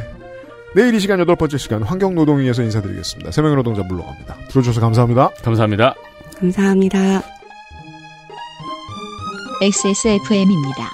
내일 0.75 0.93
이 0.93 0.99
시간 0.99 1.19
여덟 1.19 1.35
번째 1.35 1.57
시간 1.57 1.83
환경노동위에서 1.83 2.63
인사드리겠습니다. 2.63 3.31
세 3.31 3.41
명의 3.41 3.57
노동자 3.57 3.83
물러갑니다. 3.83 4.35
들어주셔서 4.49 4.79
감사합니다. 4.81 5.31
감사합니다. 5.43 5.95
감사합니다. 6.39 7.23
XSFM입니다. 9.61 10.89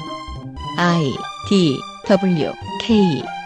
I 0.78 1.14
D 1.50 1.91
W 2.12 2.54
K 2.82 3.41